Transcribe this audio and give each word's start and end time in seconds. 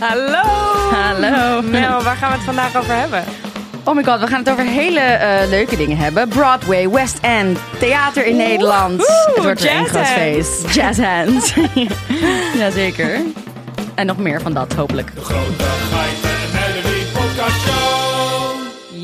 Hallo! 0.00 0.42
Hallo. 0.90 1.62
Mel, 1.62 2.02
waar 2.02 2.16
gaan 2.16 2.30
we 2.30 2.36
het 2.36 2.44
vandaag 2.44 2.76
over 2.76 2.94
hebben? 2.94 3.24
Oh 3.84 3.94
my 3.94 4.04
god, 4.04 4.20
we 4.20 4.26
gaan 4.26 4.38
het 4.38 4.50
over 4.50 4.64
hele 4.64 5.00
eh, 5.00 5.48
leuke 5.48 5.76
dingen 5.76 5.96
hebben. 5.96 6.28
Broadway, 6.28 6.90
West 6.90 7.18
End, 7.20 7.58
theater 7.78 8.26
in 8.26 8.36
Nederland. 8.36 8.96
woehoe, 8.96 9.34
het 9.34 9.42
wordt 9.42 9.62
weer 9.62 9.76
een 9.76 9.86
groot 9.86 10.06
feest. 10.06 10.74
Jazz 10.74 11.00
hands. 11.00 11.54
Jazeker. 12.58 13.20
En 13.94 14.06
nog 14.06 14.16
meer 14.16 14.40
van 14.40 14.52
dat, 14.54 14.72
hopelijk. 14.72 15.12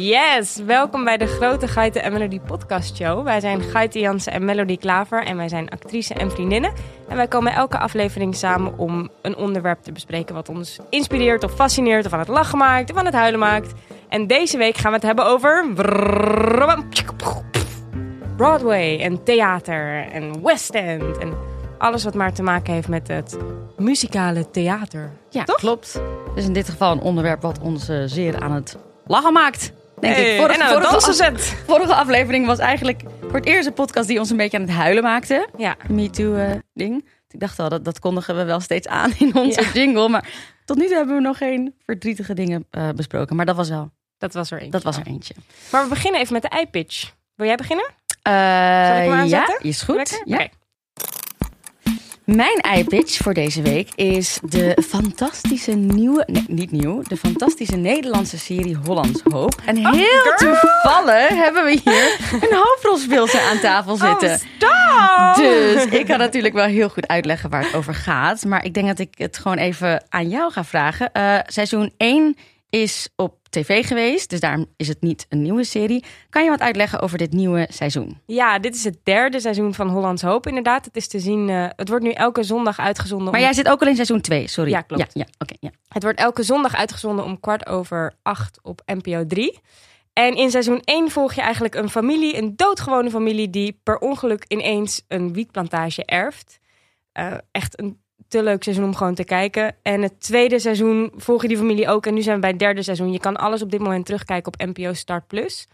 Yes, 0.05 0.57
welkom 0.57 1.05
bij 1.05 1.16
de 1.16 1.27
Grote 1.27 1.68
Geiten 1.68 2.02
en 2.02 2.12
Melody 2.12 2.41
podcast 2.41 2.96
show. 2.96 3.25
Wij 3.25 3.41
zijn 3.41 3.62
Geiten 3.62 4.00
Jansen 4.00 4.32
en 4.32 4.45
Melody 4.45 4.77
Klaver 4.77 5.25
en 5.25 5.36
wij 5.36 5.48
zijn 5.48 5.68
actrice 5.68 6.14
en 6.14 6.30
vriendinnen. 6.30 6.73
En 7.09 7.16
wij 7.16 7.29
komen 7.29 7.53
elke 7.53 7.79
aflevering 7.79 8.35
samen 8.35 8.79
om 8.79 9.11
een 9.22 9.36
onderwerp 9.36 9.82
te 9.82 9.93
bespreken 9.93 10.35
wat 10.35 10.48
ons 10.48 10.79
inspireert 10.90 11.45
of 11.45 11.54
fascineert 11.54 12.07
of 12.07 12.13
aan 12.13 12.18
het 12.18 12.29
lachen 12.29 12.58
maakt 12.58 12.90
of 12.90 12.96
aan 12.96 13.04
het 13.04 13.14
huilen 13.14 13.40
maakt. 13.40 13.72
En 14.08 14.27
deze 14.27 14.57
week 14.57 14.77
gaan 14.77 14.90
we 14.90 14.96
het 14.96 15.07
hebben 15.07 15.27
over 15.27 15.67
Broadway 18.36 19.00
en 19.00 19.22
theater 19.22 20.08
en 20.13 20.43
West 20.43 20.75
End 20.75 21.18
en 21.18 21.35
alles 21.79 22.05
wat 22.05 22.14
maar 22.14 22.32
te 22.32 22.43
maken 22.43 22.72
heeft 22.72 22.89
met 22.89 23.08
het 23.08 23.39
muzikale 23.77 24.50
theater. 24.50 25.11
Ja, 25.30 25.44
Toch? 25.44 25.57
klopt. 25.57 26.00
Dus 26.35 26.44
in 26.44 26.52
dit 26.52 26.68
geval 26.68 26.93
een 26.93 27.00
onderwerp 27.00 27.43
wat 27.43 27.58
ons 27.58 27.89
eh, 27.89 28.02
zeer 28.05 28.41
aan 28.41 28.52
het 28.52 28.77
lachen 29.07 29.32
maakt. 29.32 29.72
Denk 30.04 30.17
Hey, 30.17 30.35
ik. 30.35 30.40
Vorige, 30.40 30.54
en 30.61 30.64
het 30.67 30.72
vorige, 30.75 30.90
dansen 30.90 31.11
af- 31.11 31.40
zet. 31.40 31.57
vorige 31.67 31.94
aflevering 31.94 32.47
was 32.47 32.58
eigenlijk 32.58 33.03
voor 33.20 33.34
het 33.34 33.47
eerst 33.47 33.67
een 33.67 33.72
podcast 33.75 34.08
die 34.08 34.19
ons 34.19 34.30
een 34.30 34.36
beetje 34.36 34.56
aan 34.58 34.62
het 34.62 34.72
huilen 34.72 35.03
maakte. 35.03 35.48
Ja. 35.56 35.77
Me 35.89 36.11
Too 36.11 36.34
eh, 36.34 36.50
ding. 36.75 37.08
Ik 37.28 37.41
dacht 37.41 37.58
al, 37.58 37.69
dat, 37.69 37.84
dat 37.84 37.98
kondigen 37.98 38.36
we 38.36 38.44
wel 38.44 38.61
steeds 38.61 38.86
aan 38.89 39.12
in 39.19 39.34
onze 39.34 39.61
Ja. 39.61 39.69
jingle. 39.72 40.08
Maar 40.08 40.28
tot 40.64 40.77
nu 40.77 40.86
toe 40.86 40.97
hebben 40.97 41.14
we 41.14 41.20
nog 41.20 41.36
geen 41.39 41.75
verdrietige 41.86 42.34
dingen 42.34 42.67
eh, 42.70 42.89
besproken. 42.97 43.36
Maar 43.36 43.47
dat 43.47 43.56
was 43.56 43.69
wel, 43.69 43.91
Dat 44.19 44.34
was 44.34 44.50
er 44.50 44.60
één. 44.60 44.70
dat 44.70 44.82
was 44.82 44.97
er 44.97 45.06
eentje. 45.06 45.34
Maar 45.72 45.82
we 45.82 45.88
beginnen 45.88 46.20
even 46.20 46.32
met 46.32 46.42
de 46.42 46.48
eye-pitch. 46.48 47.10
Wil 47.34 47.47
jij 47.47 47.56
beginnen? 47.56 47.84
Eh, 48.22 48.32
Zal 48.86 48.97
ik 48.97 49.10
hem 49.10 49.25
ja, 49.27 49.58
is 49.60 49.82
goed. 49.82 49.97
Lekker? 49.97 50.20
Ja. 50.25 50.34
Oké. 50.36 50.48
Mijn 52.25 52.58
eye-pitch 52.58 53.17
voor 53.17 53.34
deze 53.34 53.62
week 53.62 53.89
is 53.94 54.39
de 54.42 54.78
fantastische 54.89 55.72
nieuwe... 55.72 56.25
Nee, 56.27 56.44
niet 56.48 56.70
nieuw. 56.70 57.03
De 57.03 57.16
fantastische 57.16 57.77
Nederlandse 57.77 58.39
serie 58.39 58.77
Hollands 58.84 59.20
Hoop. 59.31 59.55
En 59.66 59.77
heel 59.77 59.86
Oh, 59.86 59.92
girl! 59.92 60.36
toevallig 60.36 61.28
hebben 61.28 61.64
we 61.64 61.81
hier 61.84 62.19
een 62.50 62.56
hoofdrolspeelster 62.56 63.41
aan 63.41 63.61
tafel 63.61 63.97
zitten. 63.97 64.31
Oh, 64.31 64.36
stop! 64.36 65.44
Dus 65.44 65.84
ik 66.00 66.06
kan 66.06 66.19
natuurlijk 66.19 66.55
wel 66.55 66.64
heel 66.64 66.89
goed 66.89 67.08
uitleggen 67.08 67.50
waar 67.50 67.64
het 67.64 67.75
over 67.75 67.94
gaat. 67.94 68.44
Maar 68.44 68.64
ik 68.64 68.75
denk 68.75 68.86
dat 68.86 68.98
ik 68.98 69.14
het 69.16 69.38
gewoon 69.38 69.59
even 69.59 70.05
aan 70.09 70.28
jou 70.28 70.53
ga 70.53 70.64
vragen. 70.64 71.12
Eh, 71.12 71.38
seizoen 71.47 71.92
1 71.97 72.36
is 72.80 73.08
op 73.17 73.39
tv 73.50 73.86
geweest, 73.86 74.30
dus 74.30 74.41
daarom 74.41 74.67
is 74.77 74.89
het 74.89 75.00
niet 75.00 75.27
een 75.28 75.42
nieuwe 75.42 75.64
serie. 75.64 76.05
Kan 76.30 76.44
je 76.44 76.50
wat 76.50 76.61
uitleggen 76.61 77.00
over 77.00 77.19
dit 77.19 77.33
nieuwe 77.33 77.66
seizoen? 77.70 78.20
Ja, 78.27 78.58
dit 78.58 78.75
is 78.75 78.84
het 78.84 78.98
derde 79.03 79.41
seizoen 79.41 79.75
van 79.75 79.89
Hollands 79.89 80.22
Hoop 80.22 80.47
inderdaad. 80.47 80.84
Het 80.84 80.97
is 80.97 81.08
te 81.08 81.20
zien, 81.20 81.48
eh, 81.48 81.66
het 81.77 81.89
wordt 81.89 82.05
nu 82.05 82.11
elke 82.11 82.42
zondag 82.42 82.78
uitgezonden. 82.78 83.27
Maar 83.31 83.34
om- 83.41 83.47
jij 83.47 83.53
zit 83.55 83.69
ook 83.69 83.81
al 83.81 83.86
in 83.89 83.94
seizoen 83.94 84.20
2, 84.20 84.48
sorry. 84.48 84.70
Ja, 84.70 84.81
klopt. 84.81 85.03
Ja, 85.03 85.08
ja, 85.12 85.27
oké, 85.39 85.55
ja. 85.61 85.70
Het 85.89 86.03
wordt 86.03 86.19
elke 86.19 86.42
zondag 86.42 86.75
uitgezonden 86.77 87.25
om 87.25 87.41
kwart 87.41 87.66
over 87.66 88.14
acht 88.22 88.58
op 88.62 88.83
NPO 88.86 89.27
3. 89.27 89.59
En 90.12 90.34
in 90.36 90.50
seizoen 90.50 90.81
1 90.84 91.11
volg 91.11 91.33
je 91.34 91.41
eigenlijk 91.41 91.75
een 91.75 91.91
familie, 91.91 92.36
een 92.36 92.53
doodgewone 92.56 93.11
familie... 93.11 93.50
die 93.50 93.81
per 93.83 93.98
ongeluk 93.98 94.44
ineens 94.48 95.03
een 95.09 95.33
wietplantage 95.33 96.05
erft. 96.05 96.59
Eh, 97.12 97.34
echt 97.50 97.81
een 97.81 98.03
te 98.38 98.42
leuk 98.42 98.62
seizoen 98.62 98.84
om 98.84 98.94
gewoon 98.94 99.14
te 99.14 99.24
kijken. 99.24 99.77
En 99.82 100.02
het 100.02 100.20
tweede 100.20 100.58
seizoen 100.58 101.12
volg 101.16 101.42
je 101.42 101.48
die 101.48 101.56
familie 101.56 101.88
ook. 101.88 102.06
En 102.06 102.14
nu 102.14 102.22
zijn 102.22 102.34
we 102.34 102.41
bij 102.41 102.50
het 102.50 102.58
derde 102.58 102.82
seizoen. 102.82 103.12
Je 103.12 103.18
kan 103.20 103.36
alles 103.36 103.62
op 103.62 103.70
dit 103.70 103.80
moment 103.80 104.06
terugkijken 104.06 104.52
op 104.52 104.66
NPO 104.66 104.92
Start 104.92 105.26
Plus. 105.26 105.66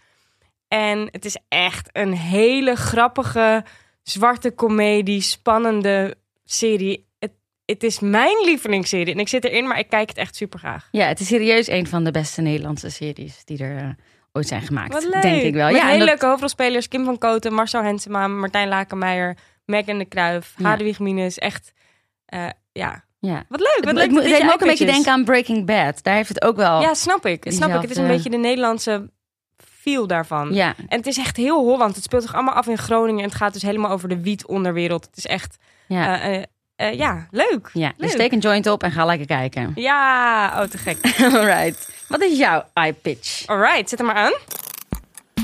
En 0.68 1.08
het 1.10 1.24
is 1.24 1.36
echt 1.48 1.88
een 1.92 2.12
hele 2.12 2.74
grappige, 2.76 3.64
zwarte 4.02 4.50
komedie, 4.50 5.20
spannende 5.20 6.14
serie. 6.44 7.06
Het, 7.18 7.32
het 7.64 7.82
is 7.82 8.00
mijn 8.00 8.44
lievelingsserie. 8.44 9.12
En 9.14 9.20
ik 9.20 9.28
zit 9.28 9.44
erin, 9.44 9.66
maar 9.66 9.78
ik 9.78 9.88
kijk 9.88 10.08
het 10.08 10.18
echt 10.18 10.36
super 10.36 10.58
graag. 10.58 10.88
Ja, 10.90 11.06
het 11.06 11.20
is 11.20 11.26
serieus 11.26 11.68
een 11.68 11.86
van 11.86 12.04
de 12.04 12.10
beste 12.10 12.40
Nederlandse 12.40 12.90
series 12.90 13.44
die 13.44 13.58
er 13.64 13.76
eh, 13.76 13.88
ooit 14.32 14.46
zijn 14.46 14.62
gemaakt. 14.62 15.22
Denk 15.22 15.42
ik 15.42 15.54
wel. 15.54 15.66
Met 15.66 15.76
ja, 15.76 15.82
en 15.82 15.86
hele 15.86 15.98
dat- 15.98 16.08
leuke 16.08 16.26
hoofdrolspelers. 16.26 16.88
Kim 16.88 17.04
van 17.04 17.18
Koten, 17.18 17.52
Marcel 17.54 17.82
Hensema, 17.82 18.26
Martijn 18.28 18.68
Lakenmeijer, 18.68 19.36
Megan 19.64 19.98
de 19.98 20.04
Kruif, 20.04 20.54
Ja. 20.56 20.64
Hadewig 20.64 20.98
Minus. 20.98 21.38
Echt, 21.38 21.72
eh, 22.30 22.46
ja. 22.72 23.04
ja. 23.18 23.44
Wat 23.48 23.60
leuk, 23.60 23.80
wat 23.84 23.96
Het, 23.96 24.12
leuk. 24.12 24.22
het, 24.22 24.32
deed 24.32 24.42
me 24.44 24.52
ook 24.52 24.60
een 24.60 24.66
beetje 24.66 24.84
is. 24.86 24.92
denken 24.92 25.12
aan 25.12 25.24
Breaking 25.24 25.66
Bad. 25.66 26.02
Daar 26.02 26.14
heeft 26.14 26.28
het 26.28 26.42
ook 26.42 26.56
wel. 26.56 26.80
Ja, 26.80 26.94
snap 26.94 27.26
ik. 27.26 27.44
Snap 27.48 27.74
ik. 27.74 27.80
Het 27.80 27.90
is 27.90 27.96
een 27.96 28.06
beetje 28.06 28.30
de 28.30 28.36
Nederlandse 28.36 29.10
feel 29.80 30.06
daarvan. 30.06 30.52
ja. 30.54 30.74
En 30.88 30.96
het 30.98 31.06
is 31.06 31.18
echt 31.18 31.36
heel 31.36 31.58
Holland. 31.58 31.94
Het 31.94 32.04
speelt 32.04 32.22
zich 32.22 32.34
allemaal 32.34 32.54
af 32.54 32.66
in 32.66 32.78
Groningen. 32.78 33.22
En 33.22 33.28
het 33.28 33.38
gaat 33.38 33.52
dus 33.52 33.62
helemaal 33.62 33.90
over 33.90 34.08
de 34.08 34.20
wietonderwereld. 34.20 35.04
Het 35.06 35.16
is 35.16 35.26
echt, 35.26 35.56
ja. 35.86 36.20
eh, 36.20 36.42
eh, 36.76 36.94
ja, 36.98 37.26
leuk. 37.30 37.70
ja. 37.72 37.88
Dus 37.88 38.06
leuk. 38.06 38.10
steek 38.10 38.32
een 38.32 38.38
joint 38.38 38.66
op 38.66 38.82
en 38.82 38.90
ga 38.92 39.04
lekker 39.04 39.26
kijken. 39.26 39.72
Ja, 39.74 40.52
oh 40.62 40.68
te 40.68 40.78
gek. 40.78 40.98
Alright. 41.36 41.92
Wat 42.08 42.22
is 42.22 42.38
jouw 42.38 42.64
eye 42.72 42.92
pitch? 42.92 43.46
Alright, 43.46 43.88
zet 43.88 43.98
hem 43.98 44.06
maar 44.06 44.16
aan. 44.16 44.32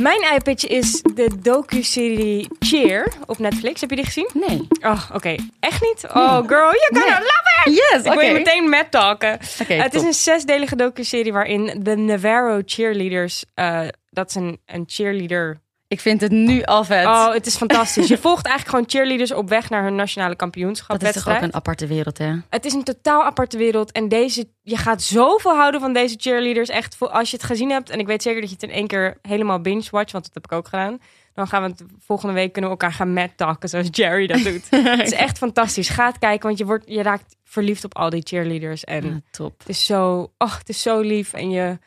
Mijn 0.00 0.20
eye-pitch 0.22 0.66
is 0.66 1.02
de 1.14 1.30
docu-serie 1.42 2.48
Cheer 2.58 3.12
op 3.26 3.38
Netflix. 3.38 3.80
Heb 3.80 3.90
je 3.90 3.96
die 3.96 4.04
gezien? 4.04 4.30
Nee. 4.34 4.66
Oh, 4.80 5.10
oké. 5.14 5.34
Echt 5.60 5.82
niet? 5.82 6.04
Oh, 6.14 6.38
girl, 6.46 6.70
je 6.72 6.88
kan 6.92 7.00
Nee. 7.02 7.10
het 7.10 7.18
love 7.22 7.70
it! 7.70 7.74
Yes, 7.90 8.02
Ik 8.04 8.12
wil 8.12 8.20
je 8.28 8.32
meteen 8.32 8.68
met 8.68 8.90
talken. 8.90 9.38
Oké, 9.62 9.74
het 9.74 9.94
is 9.94 10.02
een 10.02 10.12
zesdelige 10.14 10.76
docu-serie 10.76 11.32
waarin 11.32 11.78
de 11.82 11.96
Navarro 11.96 12.60
cheerleaders... 12.64 13.44
eh, 13.54 13.80
dat 14.10 14.28
is 14.28 14.34
een, 14.34 14.60
een 14.66 14.84
cheerleader... 14.86 15.60
Ik 15.88 16.00
vind 16.00 16.20
het 16.20 16.30
nu 16.32 16.62
al 16.62 16.84
vet. 16.84 17.06
Oh, 17.06 17.32
het 17.32 17.46
is 17.46 17.56
fantastisch. 17.56 18.08
Je 18.08 18.18
volgt 18.18 18.46
eigenlijk 18.46 18.76
gewoon 18.76 18.84
cheerleaders 18.88 19.32
op 19.32 19.48
weg 19.48 19.70
naar 19.70 19.82
hun 19.82 19.94
nationale 19.94 20.36
kampioenschap. 20.36 21.00
dat 21.00 21.16
is 21.16 21.22
toch 21.22 21.34
ook 21.34 21.42
een 21.42 21.54
aparte 21.54 21.86
wereld, 21.86 22.18
hè? 22.18 22.34
Het 22.50 22.64
is 22.64 22.72
een 22.72 22.82
totaal 22.84 23.24
aparte 23.24 23.56
wereld. 23.58 23.92
En 23.92 24.08
deze, 24.08 24.48
je 24.62 24.76
gaat 24.76 25.02
zoveel 25.02 25.54
houden 25.54 25.80
van 25.80 25.92
deze 25.92 26.14
cheerleaders. 26.18 26.68
Echt, 26.68 26.96
als 27.00 27.30
je 27.30 27.36
het 27.36 27.46
gezien 27.46 27.70
hebt. 27.70 27.90
En 27.90 27.98
ik 27.98 28.06
weet 28.06 28.22
zeker 28.22 28.40
dat 28.40 28.48
je 28.50 28.56
het 28.60 28.64
in 28.64 28.74
één 28.74 28.86
keer 28.86 29.18
helemaal 29.22 29.60
binge-watch. 29.60 30.12
Want 30.12 30.24
dat 30.24 30.34
heb 30.34 30.44
ik 30.44 30.52
ook 30.52 30.68
gedaan. 30.68 30.98
Dan 31.34 31.46
gaan 31.48 31.62
we 31.62 31.68
het 31.68 31.82
volgende 31.98 32.34
week 32.34 32.52
kunnen 32.52 32.70
we 32.70 32.76
elkaar 32.76 32.96
gaan 32.96 33.12
mad 33.12 33.30
talken. 33.36 33.68
Zoals 33.68 33.88
Jerry 33.90 34.26
dat 34.26 34.42
doet. 34.42 34.66
het 34.98 35.06
is 35.06 35.12
echt 35.12 35.38
fantastisch. 35.38 35.88
Ga 35.88 36.06
het 36.06 36.18
kijken. 36.18 36.46
Want 36.46 36.58
je, 36.58 36.64
wordt, 36.64 36.84
je 36.88 37.02
raakt 37.02 37.36
verliefd 37.44 37.84
op 37.84 37.96
al 37.96 38.10
die 38.10 38.22
cheerleaders. 38.26 38.84
En 38.84 39.04
Ah, 39.04 39.16
top. 39.30 39.58
het 39.58 39.68
is 39.68 39.84
zo, 39.86 40.32
oh, 40.38 40.58
het 40.58 40.68
is 40.68 40.82
zo 40.82 41.00
lief. 41.00 41.32
En 41.32 41.50
je, 41.50 41.78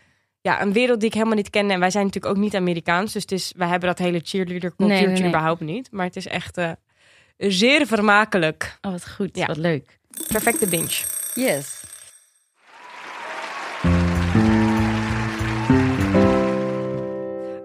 ja, 0.49 0.61
een 0.61 0.73
wereld 0.73 0.99
die 0.99 1.07
ik 1.07 1.13
helemaal 1.13 1.35
niet 1.35 1.49
kende. 1.49 1.73
En 1.73 1.79
wij 1.79 1.89
zijn 1.89 2.05
natuurlijk 2.05 2.35
ook 2.35 2.41
niet 2.41 2.55
Amerikaans. 2.55 3.13
Dus 3.13 3.21
het 3.21 3.31
is, 3.31 3.53
wij 3.55 3.67
hebben 3.67 3.89
dat 3.89 3.97
hele 3.97 4.21
cheerleader 4.23 4.75
cultuurtje 4.75 5.05
Nee, 5.05 5.13
nee, 5.13 5.19
nee. 5.19 5.29
überhaupt 5.29 5.61
niet. 5.61 5.91
Maar 5.91 6.05
het 6.05 6.15
is 6.15 6.27
echt 6.27 6.57
eh, 6.57 6.71
zeer 7.37 7.87
vermakelijk. 7.87 8.77
Oh, 8.81 8.91
wat 8.91 9.09
goed. 9.09 9.37
Ja. 9.37 9.45
Wat 9.45 9.57
leuk. 9.57 9.99
Perfecte 10.27 10.67
binge. 10.67 11.03
Yes. 11.35 11.87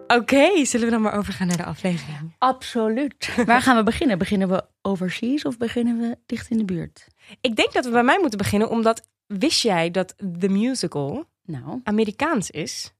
Oké, 0.06 0.64
zullen 0.64 0.86
we 0.86 0.92
dan 0.92 1.02
maar 1.02 1.16
overgaan 1.16 1.46
naar 1.46 1.56
de 1.56 1.64
aflevering? 1.64 2.34
Absoluut. 2.38 3.34
Waar 3.46 3.62
gaan 3.62 3.76
we 3.76 3.82
beginnen? 3.82 4.18
Beginnen 4.18 4.48
we 4.48 4.64
overseas 4.82 5.44
of 5.44 5.56
beginnen 5.56 5.98
we 5.98 6.18
dicht 6.26 6.50
in 6.50 6.58
de 6.58 6.64
buurt? 6.64 7.06
Ik 7.40 7.56
denk 7.56 7.72
dat 7.72 7.84
we 7.84 7.90
bij 7.90 8.02
mij 8.02 8.18
moeten 8.20 8.38
beginnen, 8.38 8.70
omdat 8.70 9.08
wist 9.26 9.62
jij 9.62 9.90
dat 9.90 10.14
The 10.38 10.48
Musical 10.48 11.26
Nou, 11.44 11.80
Amerikaans 11.84 12.50
is? 12.50 12.92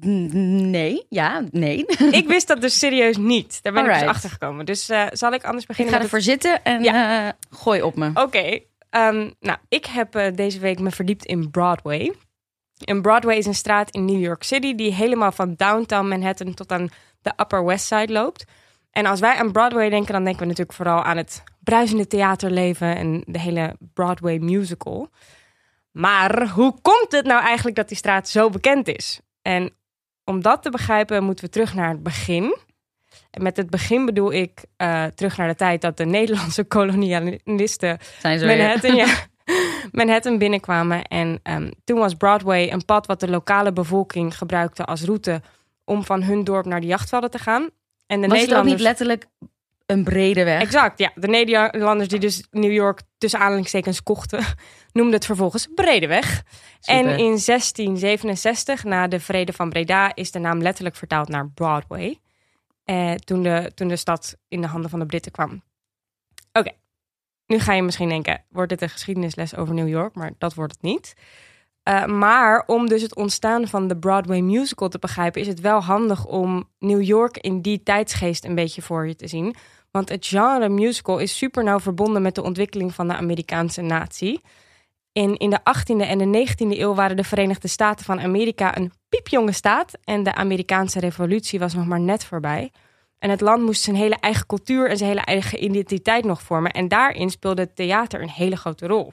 nee. 0.00 1.06
Ja, 1.08 1.42
nee. 1.50 1.84
ik 2.20 2.26
wist 2.26 2.48
dat 2.48 2.60
dus 2.60 2.78
serieus 2.78 3.16
niet. 3.16 3.62
Daar 3.62 3.72
ben 3.72 3.84
ik 3.84 3.92
dus 3.98 4.08
achter 4.08 4.30
gekomen. 4.30 4.66
Dus 4.66 4.88
eh, 4.88 5.06
zal 5.12 5.32
ik 5.32 5.44
anders 5.44 5.62
Ik 5.62 5.68
beginnen 5.68 5.92
ga 5.94 5.98
met 6.00 6.06
ervoor 6.06 6.20
zitten 6.24 6.64
en 6.64 6.84
eh, 6.84 7.28
gooi 7.50 7.82
op 7.82 7.96
me. 7.96 8.04
het- 8.06 8.18
Oké, 8.18 8.58
ehm, 8.90 9.30
nou, 9.40 9.58
ik 9.68 9.86
heb 9.86 10.14
eh, 10.14 10.34
deze 10.34 10.58
week 10.58 10.78
me 10.78 10.90
verdiept 10.90 11.24
in 11.24 11.50
Broadway. 11.50 12.14
En 12.84 13.02
Broadway 13.02 13.36
is 13.36 13.46
een 13.46 13.54
straat 13.54 13.90
in 13.90 14.04
New 14.04 14.20
York 14.20 14.42
City 14.42 14.74
die 14.74 14.94
helemaal 14.94 15.32
van 15.32 15.54
downtown 15.56 16.08
Manhattan 16.08 16.54
tot 16.54 16.72
aan 16.72 16.88
de 17.22 17.32
Upper 17.36 17.64
West 17.64 17.86
Side 17.86 18.12
loopt. 18.12 18.44
En 18.90 19.06
als 19.06 19.20
wij 19.20 19.34
aan 19.36 19.52
Broadway 19.52 19.90
denken, 19.90 20.12
dan 20.12 20.22
denken 20.24 20.40
we 20.42 20.46
natuurlijk 20.48 20.76
vooral 20.76 21.02
aan 21.02 21.16
het 21.16 21.42
bruisende 21.60 22.06
theaterleven 22.06 22.96
en 22.96 23.22
de 23.26 23.38
hele 23.40 23.76
Broadway 23.94 24.38
musical. 24.38 25.08
Maar 25.92 26.48
hoe 26.48 26.74
komt 26.82 27.12
het 27.12 27.26
nou 27.26 27.42
eigenlijk 27.42 27.76
dat 27.76 27.88
die 27.88 27.96
straat 27.96 28.28
zo 28.28 28.50
bekend 28.50 28.88
is? 28.88 29.20
En 29.42 29.70
om 30.24 30.42
dat 30.42 30.62
te 30.62 30.70
begrijpen 30.70 31.24
moeten 31.24 31.44
we 31.44 31.50
terug 31.50 31.74
naar 31.74 31.88
het 31.88 32.02
begin. 32.02 32.56
En 33.30 33.42
met 33.42 33.56
het 33.56 33.70
begin 33.70 34.04
bedoel 34.04 34.32
ik 34.32 34.64
eh, 34.76 35.04
terug 35.04 35.36
naar 35.36 35.48
de 35.48 35.54
tijd 35.54 35.80
dat 35.80 35.96
de 35.96 36.04
Nederlandse 36.04 36.64
kolonialisten 36.76 37.98
Zijn 38.18 38.38
ze. 38.38 38.46
Manhattan, 38.46 38.94
ja, 38.94 39.14
Manhattan 39.90 40.38
binnenkwamen. 40.38 41.04
En 41.04 41.40
ehm, 41.42 41.70
toen 41.84 41.98
was 41.98 42.14
Broadway 42.14 42.70
een 42.70 42.84
pad 42.84 43.06
wat 43.06 43.20
de 43.20 43.30
lokale 43.30 43.72
bevolking 43.72 44.36
gebruikte 44.38 44.84
als 44.84 45.02
route 45.02 45.42
om 45.84 46.04
van 46.04 46.22
hun 46.22 46.44
dorp 46.44 46.66
naar 46.66 46.80
de 46.80 46.86
jachtvelden 46.86 47.30
te 47.30 47.38
gaan. 47.38 47.70
En 48.06 48.20
de 48.20 48.28
Was 48.28 48.40
het 48.40 48.52
ook 48.52 48.64
Nederlanders. 48.64 48.72
niet 48.72 48.82
letterlijk 48.82 49.26
een 49.86 50.04
brede 50.04 50.44
weg. 50.44 50.60
Exact, 50.60 50.98
ja. 50.98 51.12
De 51.14 51.28
Nederlanders 51.28 52.08
die 52.08 52.18
dus 52.18 52.46
New 52.50 52.72
York 52.72 53.00
tussen 53.18 53.40
aanhalingstekens 53.40 54.02
kochten, 54.02 54.44
noemden 54.92 55.14
het 55.14 55.26
vervolgens 55.26 55.68
Bredeweg. 55.74 56.42
En 56.80 56.98
Super. 56.98 57.10
in 57.10 57.40
1667, 57.44 58.84
na 58.84 59.08
de 59.08 59.20
Vrede 59.20 59.52
van 59.52 59.70
Breda, 59.70 60.14
is 60.14 60.30
de 60.30 60.38
naam 60.38 60.62
letterlijk 60.62 60.96
vertaald 60.96 61.28
naar 61.28 61.48
Broadway. 61.48 62.18
Eh, 62.84 63.14
toen, 63.14 63.42
de, 63.42 63.72
toen 63.74 63.88
de 63.88 63.96
stad 63.96 64.36
in 64.48 64.60
de 64.60 64.66
handen 64.66 64.90
van 64.90 64.98
de 64.98 65.06
Britten 65.06 65.32
kwam. 65.32 65.62
Oké, 66.52 66.72
nu 67.46 67.58
ga 67.58 67.72
je 67.72 67.82
misschien 67.82 68.08
denken, 68.08 68.44
wordt 68.48 68.68
dit 68.68 68.82
een 68.82 68.88
geschiedenisles 68.88 69.56
over 69.56 69.74
New 69.74 69.88
York? 69.88 70.14
Maar 70.14 70.32
dat 70.38 70.54
wordt 70.54 70.72
het 70.72 70.82
niet. 70.82 71.14
Eh, 71.82 72.04
maar 72.04 72.62
om 72.66 72.88
dus 72.88 73.02
het 73.02 73.16
ontstaan 73.16 73.68
van 73.68 73.88
de 73.88 73.96
Broadway 73.96 74.40
musical 74.40 74.88
te 74.88 74.98
begrijpen, 74.98 75.40
is 75.40 75.46
het 75.46 75.60
wel 75.60 75.82
handig 75.82 76.26
om 76.26 76.68
New 76.78 77.02
York 77.02 77.36
in 77.36 77.60
die 77.60 77.82
tijdsgeest 77.82 78.44
een 78.44 78.54
beetje 78.54 78.82
voor 78.82 79.06
je 79.06 79.16
te 79.16 79.28
zien. 79.28 79.54
Want 79.90 80.08
het 80.08 80.26
genre 80.26 80.68
musical 80.68 81.18
is 81.18 81.36
super 81.36 81.64
nauw 81.64 81.80
verbonden 81.80 82.22
met 82.22 82.34
de 82.34 82.42
ontwikkeling 82.42 82.94
van 82.94 83.08
de 83.08 83.14
Amerikaanse 83.14 83.80
natie. 83.80 84.40
In, 85.12 85.36
in 85.36 85.50
de 85.50 85.58
18e 85.58 86.06
en 86.06 86.18
de 86.18 86.46
19e 86.48 86.78
eeuw 86.78 86.94
waren 86.94 87.16
de 87.16 87.24
Verenigde 87.24 87.68
Staten 87.68 88.04
van 88.04 88.20
Amerika 88.20 88.76
een 88.76 88.92
piepjonge 89.08 89.52
staat. 89.52 89.92
En 90.04 90.22
de 90.22 90.34
Amerikaanse 90.34 91.00
revolutie 91.00 91.58
was 91.58 91.74
nog 91.74 91.86
maar 91.86 92.00
net 92.00 92.24
voorbij. 92.24 92.70
En 93.18 93.30
het 93.30 93.40
land 93.40 93.62
moest 93.62 93.82
zijn 93.82 93.96
hele 93.96 94.16
eigen 94.16 94.46
cultuur 94.46 94.90
en 94.90 94.96
zijn 94.96 95.08
hele 95.08 95.24
eigen 95.24 95.64
identiteit 95.64 96.24
nog 96.24 96.42
vormen. 96.42 96.70
En 96.70 96.88
daarin 96.88 97.30
speelde 97.30 97.72
theater 97.72 98.22
een 98.22 98.30
hele 98.30 98.56
grote 98.56 98.86
rol. 98.86 99.12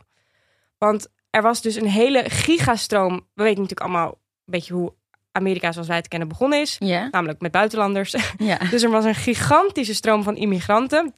Want 0.77 1.07
er 1.30 1.42
was 1.42 1.62
dus 1.62 1.76
een 1.76 1.88
hele 1.88 2.24
gigastroom. 2.30 3.14
We 3.34 3.44
weten 3.44 3.62
natuurlijk 3.62 3.90
allemaal 3.90 4.08
een 4.10 4.16
beetje 4.46 4.74
hoe 4.74 4.94
Amerika 5.31 5.72
zoals 5.72 5.88
wij 5.88 5.98
het 5.98 6.08
kennen 6.08 6.28
begonnen 6.28 6.60
is. 6.62 6.76
Namelijk 7.12 7.42
met 7.42 7.52
buitenlanders. 7.52 8.16
Dus 8.70 8.84
er 8.84 8.90
was 8.90 9.06
een 9.06 9.16
gigantische 9.16 9.94
stroom 9.94 10.24
van 10.24 10.36
immigranten. 10.36 11.14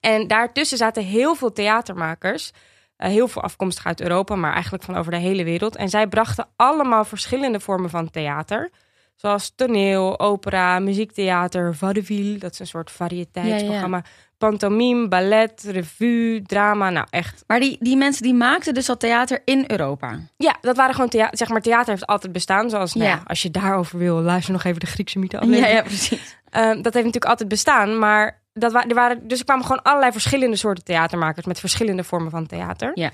En 0.00 0.26
daartussen 0.26 0.78
zaten 0.78 1.04
heel 1.04 1.34
veel 1.34 1.52
theatermakers. 1.52 2.50
eh, 2.96 3.08
heel 3.08 3.28
veel 3.28 3.42
afkomstig 3.42 3.86
uit 3.86 4.00
Europa, 4.00 4.34
maar 4.34 4.52
eigenlijk 4.52 4.84
van 4.84 4.96
over 4.96 5.12
de 5.12 5.18
hele 5.18 5.44
wereld. 5.44 5.76
En 5.76 5.88
zij 5.88 6.06
brachten 6.06 6.48
allemaal 6.56 7.04
verschillende 7.04 7.60
vormen 7.60 7.90
van 7.90 8.10
theater. 8.10 8.70
Zoals 9.16 9.52
toneel, 9.56 10.18
opera, 10.20 10.78
muziektheater, 10.78 11.74
vaudeville. 11.74 12.38
Dat 12.38 12.52
is 12.52 12.58
een 12.58 12.66
soort 12.66 12.90
variëteitsprogramma. 12.90 14.04
Pantomime, 14.40 15.08
ballet, 15.08 15.62
revue, 15.66 16.42
drama. 16.42 16.90
Nou, 16.90 17.06
echt. 17.10 17.44
Maar 17.46 17.60
die, 17.60 17.76
die 17.80 17.96
mensen 17.96 18.22
die 18.22 18.34
maakten 18.34 18.74
dus 18.74 18.88
al 18.88 18.96
theater 18.96 19.42
in 19.44 19.64
Europa. 19.66 20.18
Ja, 20.36 20.56
dat 20.60 20.76
waren 20.76 20.94
gewoon 20.94 21.10
theater. 21.10 21.36
Zeg 21.38 21.48
maar, 21.48 21.60
theater 21.60 21.88
heeft 21.90 22.06
altijd 22.06 22.32
bestaan. 22.32 22.70
Zoals, 22.70 22.94
nou 22.94 23.08
Ja. 23.08 23.14
ja, 23.14 23.22
als 23.26 23.42
je 23.42 23.50
daarover 23.50 23.98
wil, 23.98 24.20
luister 24.20 24.52
nog 24.52 24.64
even 24.64 24.80
de 24.80 24.86
Griekse 24.86 25.18
mythe 25.18 25.38
aflevering. 25.40 25.82
precies. 25.82 26.38
Ehm, 26.50 26.66
dat 26.82 26.84
heeft 26.94 26.94
natuurlijk 27.06 27.24
altijd 27.24 27.48
bestaan, 27.48 27.98
maar 27.98 28.42
dat 28.52 28.72
wa 28.72 28.86
er 28.88 28.94
waren, 28.94 29.28
dus 29.28 29.38
er 29.38 29.44
kwamen 29.44 29.64
gewoon 29.64 29.82
allerlei 29.82 30.12
verschillende 30.12 30.56
soorten 30.56 30.84
theatermakers 30.84 31.46
met 31.46 31.60
verschillende 31.60 32.04
vormen 32.04 32.30
van 32.30 32.46
theater. 32.46 32.90
Ja. 32.94 33.10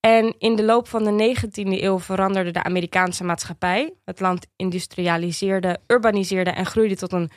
En 0.00 0.34
in 0.38 0.56
de 0.56 0.64
loop 0.64 0.88
van 0.88 1.04
de 1.04 1.10
19e 1.36 1.82
eeuw 1.82 1.98
veranderde 1.98 2.50
de 2.50 2.62
Amerikaanse 2.62 3.24
maatschappij. 3.24 3.92
Het 4.04 4.20
land 4.20 4.46
industrialiseerde, 4.56 5.78
urbaniseerde 5.86 6.50
en 6.50 6.66
groeide 6.66 6.96
tot 6.96 7.12
een. 7.12 7.30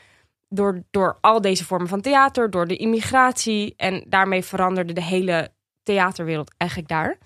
Door, 0.49 0.83
door 0.91 1.17
al 1.21 1.41
deze 1.41 1.65
vormen 1.65 1.87
van 1.87 2.01
theater, 2.01 2.49
door 2.49 2.67
de 2.67 2.75
immigratie. 2.75 3.73
En 3.77 4.03
daarmee 4.07 4.43
veranderde 4.43 4.93
de 4.93 5.03
hele 5.03 5.51
theaterwereld 5.83 6.53
eigenlijk 6.57 6.89
daar. 6.89 7.17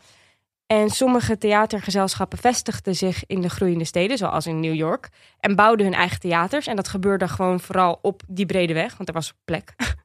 En 0.65 0.89
sommige 0.89 1.37
theatergezelschappen 1.37 2.37
vestigden 2.37 2.95
zich 2.95 3.25
in 3.25 3.41
de 3.41 3.49
groeiende 3.49 3.85
steden, 3.85 4.17
zoals 4.17 4.47
in 4.47 4.59
New 4.59 4.73
York. 4.73 5.09
En 5.39 5.55
bouwden 5.55 5.85
hun 5.85 5.95
eigen 5.95 6.19
theaters. 6.19 6.67
En 6.67 6.75
dat 6.75 6.87
gebeurde 6.87 7.27
gewoon 7.27 7.59
vooral 7.59 7.99
op 8.01 8.21
die 8.27 8.45
brede 8.45 8.73
weg, 8.73 8.97
want 8.97 9.09
er 9.09 9.15
was 9.15 9.33
plek. 9.45 9.73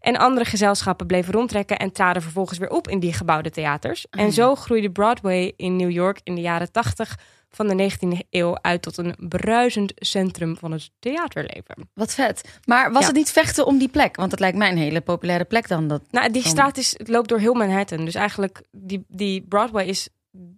En 0.00 0.16
andere 0.16 0.44
gezelschappen 0.44 1.06
bleven 1.06 1.32
rondtrekken 1.32 1.78
en 1.78 1.92
traden 1.92 2.22
vervolgens 2.22 2.58
weer 2.58 2.70
op 2.70 2.88
in 2.88 3.00
die 3.00 3.12
gebouwde 3.12 3.50
theaters. 3.50 4.06
En 4.10 4.32
zo 4.32 4.54
groeide 4.54 4.90
Broadway 4.90 5.52
in 5.56 5.76
New 5.76 5.90
York 5.90 6.20
in 6.24 6.34
de 6.34 6.40
jaren 6.40 6.72
80 6.72 7.18
van 7.54 7.68
de 7.68 7.90
19e 7.92 8.18
eeuw 8.30 8.58
uit 8.60 8.82
tot 8.82 8.96
een 8.96 9.14
bruisend 9.18 9.92
centrum 9.96 10.56
van 10.56 10.72
het 10.72 10.90
theaterleven. 10.98 11.90
Wat 11.94 12.14
vet. 12.14 12.58
Maar 12.64 12.92
was 12.92 13.00
Ja. 13.00 13.06
het 13.06 13.16
niet 13.16 13.30
vechten 13.30 13.66
om 13.66 13.78
die 13.78 13.88
plek? 13.88 14.16
Want 14.16 14.30
het 14.30 14.40
lijkt 14.40 14.56
mij 14.56 14.70
een 14.70 14.76
hele 14.78 15.00
populaire 15.00 15.44
plek 15.44 15.68
dan. 15.68 15.88
Dat... 15.88 16.02
Nou, 16.10 16.30
die 16.30 16.46
straat 16.46 16.76
is, 16.76 16.94
het 16.98 17.08
loopt 17.08 17.28
door 17.28 17.38
heel 17.38 17.54
Manhattan. 17.54 18.04
Dus 18.04 18.14
eigenlijk, 18.14 18.62
die, 18.70 19.04
die 19.08 19.42
Broadway 19.48 19.84
is 19.86 20.08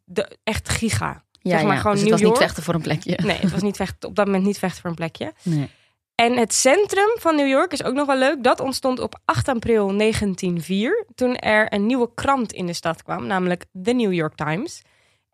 de, 0.05 0.37
echt 0.45 0.69
giga. 0.69 1.23
Ja, 1.41 1.51
Zeg 1.51 1.63
maar 1.67 1.75
ja. 1.75 1.81
gewoon 1.81 1.97
dus 1.97 2.05
het 2.05 2.13
New 2.13 2.21
was 2.21 2.31
niet 2.31 2.39
vechten 2.47 2.63
voor 2.63 2.75
een 2.75 2.81
plekje. 2.83 3.19
Nee, 3.23 3.37
het 3.37 3.51
was 3.51 3.63
niet 3.63 3.77
vechten, 3.77 4.09
op 4.09 4.15
dat 4.15 4.27
moment 4.27 4.45
niet 4.45 4.59
vechten 4.59 4.81
voor 4.81 4.91
een 4.91 4.97
plekje. 4.97 5.33
Nee. 5.43 5.71
En 6.15 6.37
het 6.37 6.55
centrum 6.55 7.09
van 7.19 7.37
New 7.37 7.49
York 7.49 7.73
is 7.73 7.83
ook 7.85 7.95
nog 7.95 8.07
wel 8.07 8.19
leuk. 8.19 8.43
Dat 8.43 8.61
ontstond 8.61 9.01
op 9.01 9.21
8 9.25 9.49
april 9.49 9.97
1904, 9.97 11.07
toen 11.15 11.37
er 11.37 11.73
een 11.73 11.87
nieuwe 11.87 12.11
krant 12.15 12.53
in 12.53 12.67
de 12.67 12.73
stad 12.73 13.03
kwam, 13.03 13.27
namelijk 13.27 13.65
The 13.83 13.93
New 13.93 14.13
York 14.13 14.35
Times. 14.35 14.83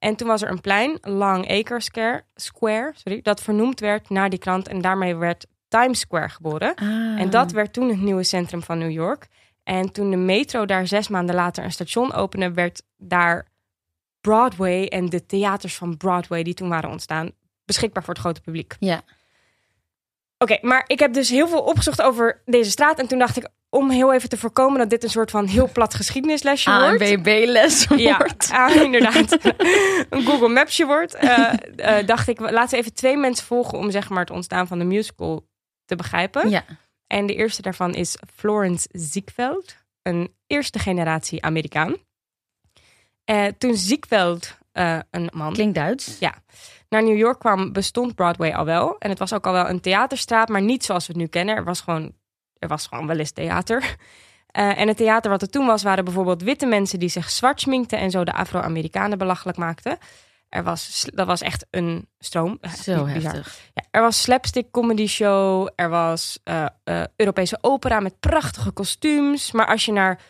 En 0.00 0.16
toen 0.16 0.28
was 0.28 0.42
er 0.42 0.50
een 0.50 0.60
plein, 0.60 0.98
Long 1.00 1.50
Acre 1.50 1.80
Square, 1.80 2.24
Square 2.34 2.92
sorry, 2.94 3.20
dat 3.22 3.42
vernoemd 3.42 3.80
werd 3.80 4.10
naar 4.10 4.30
die 4.30 4.38
krant. 4.38 4.68
En 4.68 4.80
daarmee 4.80 5.16
werd 5.16 5.46
Times 5.68 6.00
Square 6.00 6.28
geboren. 6.28 6.74
Ah. 6.74 6.86
En 7.20 7.30
dat 7.30 7.52
werd 7.52 7.72
toen 7.72 7.88
het 7.88 8.00
nieuwe 8.00 8.22
centrum 8.22 8.62
van 8.62 8.78
New 8.78 8.90
York. 8.90 9.28
En 9.62 9.92
toen 9.92 10.10
de 10.10 10.16
metro 10.16 10.66
daar 10.66 10.86
zes 10.86 11.08
maanden 11.08 11.34
later 11.34 11.64
een 11.64 11.72
station 11.72 12.12
opende, 12.12 12.52
werd 12.52 12.82
daar 12.96 13.46
Broadway 14.20 14.86
en 14.86 15.06
de 15.06 15.26
theaters 15.26 15.76
van 15.76 15.96
Broadway 15.96 16.42
die 16.42 16.54
toen 16.54 16.68
waren 16.68 16.90
ontstaan, 16.90 17.30
beschikbaar 17.64 18.04
voor 18.04 18.14
het 18.14 18.22
grote 18.22 18.40
publiek. 18.40 18.76
Ja. 18.78 19.02
Oké, 20.38 20.58
maar 20.62 20.84
ik 20.86 20.98
heb 20.98 21.12
dus 21.12 21.28
heel 21.28 21.48
veel 21.48 21.62
opgezocht 21.62 22.02
over 22.02 22.42
deze 22.44 22.70
straat. 22.70 22.98
En 22.98 23.08
toen 23.08 23.18
dacht 23.18 23.36
ik, 23.36 23.48
om 23.70 23.90
heel 23.90 24.12
even 24.12 24.28
te 24.28 24.36
voorkomen 24.36 24.78
dat 24.78 24.90
dit 24.90 25.02
een 25.04 25.10
soort 25.10 25.30
van 25.30 25.46
heel 25.46 25.68
plat 25.72 25.94
geschiedenislesje 25.94 26.70
wordt. 26.70 27.02
ANWB-les 27.02 27.86
Ja, 27.96 28.16
wordt. 28.16 28.50
ah, 28.52 28.74
inderdaad. 28.74 29.32
een 30.10 30.22
Google 30.26 30.48
Mapsje 30.48 30.86
wordt. 30.86 31.14
eh, 31.14 31.52
eh, 31.76 32.06
dacht 32.06 32.28
ik, 32.28 32.40
laten 32.40 32.70
we 32.70 32.76
even 32.76 32.94
twee 32.94 33.16
mensen 33.16 33.46
volgen 33.46 33.78
om 33.78 33.90
zeg 33.90 34.08
maar 34.08 34.20
het 34.20 34.30
ontstaan 34.30 34.66
van 34.66 34.78
de 34.78 34.84
musical 34.84 35.46
te 35.84 35.96
begrijpen. 35.96 36.50
Ja. 36.50 36.64
En 37.06 37.26
de 37.26 37.34
eerste 37.34 37.62
daarvan 37.62 37.94
is 37.94 38.16
Florence 38.34 38.88
Ziegfeld, 38.92 39.76
een 40.02 40.34
eerste 40.46 40.78
generatie 40.78 41.42
Amerikaan. 41.42 41.96
Eh, 43.24 43.46
toen 43.58 43.74
Ziegfeld, 43.76 44.56
eh, 44.72 44.98
een 45.10 45.28
man, 45.34 45.52
Klinkt 45.52 45.74
Duits. 45.74 46.16
naar 46.88 47.02
New 47.02 47.16
York 47.16 47.38
kwam, 47.38 47.72
bestond 47.72 48.14
Broadway 48.14 48.52
al 48.52 48.64
wel. 48.64 48.96
En 48.98 49.08
het 49.10 49.18
was 49.18 49.32
ook 49.32 49.46
al 49.46 49.52
wel 49.52 49.68
een 49.68 49.80
theaterstraat, 49.80 50.48
maar 50.48 50.62
niet 50.62 50.84
zoals 50.84 51.06
we 51.06 51.12
het 51.12 51.22
nu 51.22 51.28
kennen. 51.28 51.56
Er 51.56 51.64
was 51.64 51.80
gewoon, 51.80 52.12
er 52.60 52.68
was 52.68 52.86
gewoon 52.86 53.06
wel 53.06 53.18
eens 53.18 53.30
theater. 53.30 53.96
Eh, 54.50 54.78
en 54.80 54.88
het 54.88 54.96
theater 54.96 55.30
wat 55.30 55.42
er 55.42 55.50
toen 55.50 55.66
was, 55.66 55.82
waren 55.82 56.04
bijvoorbeeld 56.04 56.42
witte 56.42 56.66
mensen 56.66 56.98
die 56.98 57.08
zich 57.08 57.30
zwart 57.30 57.60
schminkten 57.60 57.98
en 57.98 58.10
zo 58.10 58.24
de 58.24 58.32
Afro-Amerikanen 58.32 59.18
belachelijk 59.18 59.58
maakten. 59.58 59.98
Er 60.48 60.62
was, 60.62 61.06
dat 61.14 61.26
was 61.26 61.40
echt 61.40 61.66
een 61.70 62.08
stroom. 62.18 62.58
Eh, 62.60 62.72
Zo 62.72 63.06
heftig. 63.06 63.58
Ja, 63.74 63.82
er 63.90 64.00
was 64.00 64.22
slapstick 64.22 64.70
comedy 64.70 65.06
show. 65.06 65.68
Er 65.74 65.88
was 65.88 66.38
eh, 66.44 66.66
Europese 67.16 67.58
opera 67.60 68.00
met 68.00 68.20
prachtige 68.20 68.70
kostuums. 68.70 69.52
Maar 69.52 69.66
als 69.66 69.84
je 69.84 69.92
naar 69.92 70.20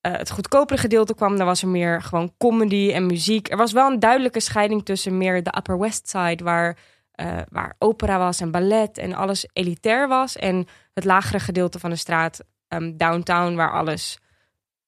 het 0.00 0.30
goedkopere 0.30 0.80
gedeelte 0.80 1.14
kwam, 1.14 1.36
dan 1.36 1.46
was 1.46 1.62
er 1.62 1.68
meer 1.68 2.02
gewoon 2.02 2.32
comedy 2.38 2.90
en 2.92 3.06
muziek. 3.06 3.50
Er 3.50 3.56
was 3.56 3.72
wel 3.72 3.90
een 3.90 3.98
duidelijke 3.98 4.40
scheiding 4.40 4.84
tussen 4.84 5.18
meer 5.18 5.42
de 5.42 5.54
Upper 5.56 5.78
West 5.78 6.08
Side, 6.08 6.44
waar, 6.44 6.76
eh, 7.20 7.38
waar 7.48 7.74
opera 7.78 8.18
was 8.18 8.40
en 8.40 8.50
ballet 8.50 8.98
en 8.98 9.14
alles 9.14 9.46
elitair 9.52 10.08
was. 10.08 10.36
En 10.36 10.66
het 10.94 11.04
lagere 11.04 11.40
gedeelte 11.40 11.78
van 11.78 11.90
de 11.90 11.96
straat, 11.96 12.40
ehm, 12.68 12.96
downtown, 12.96 13.54
waar 13.54 13.72
alles 13.72 14.18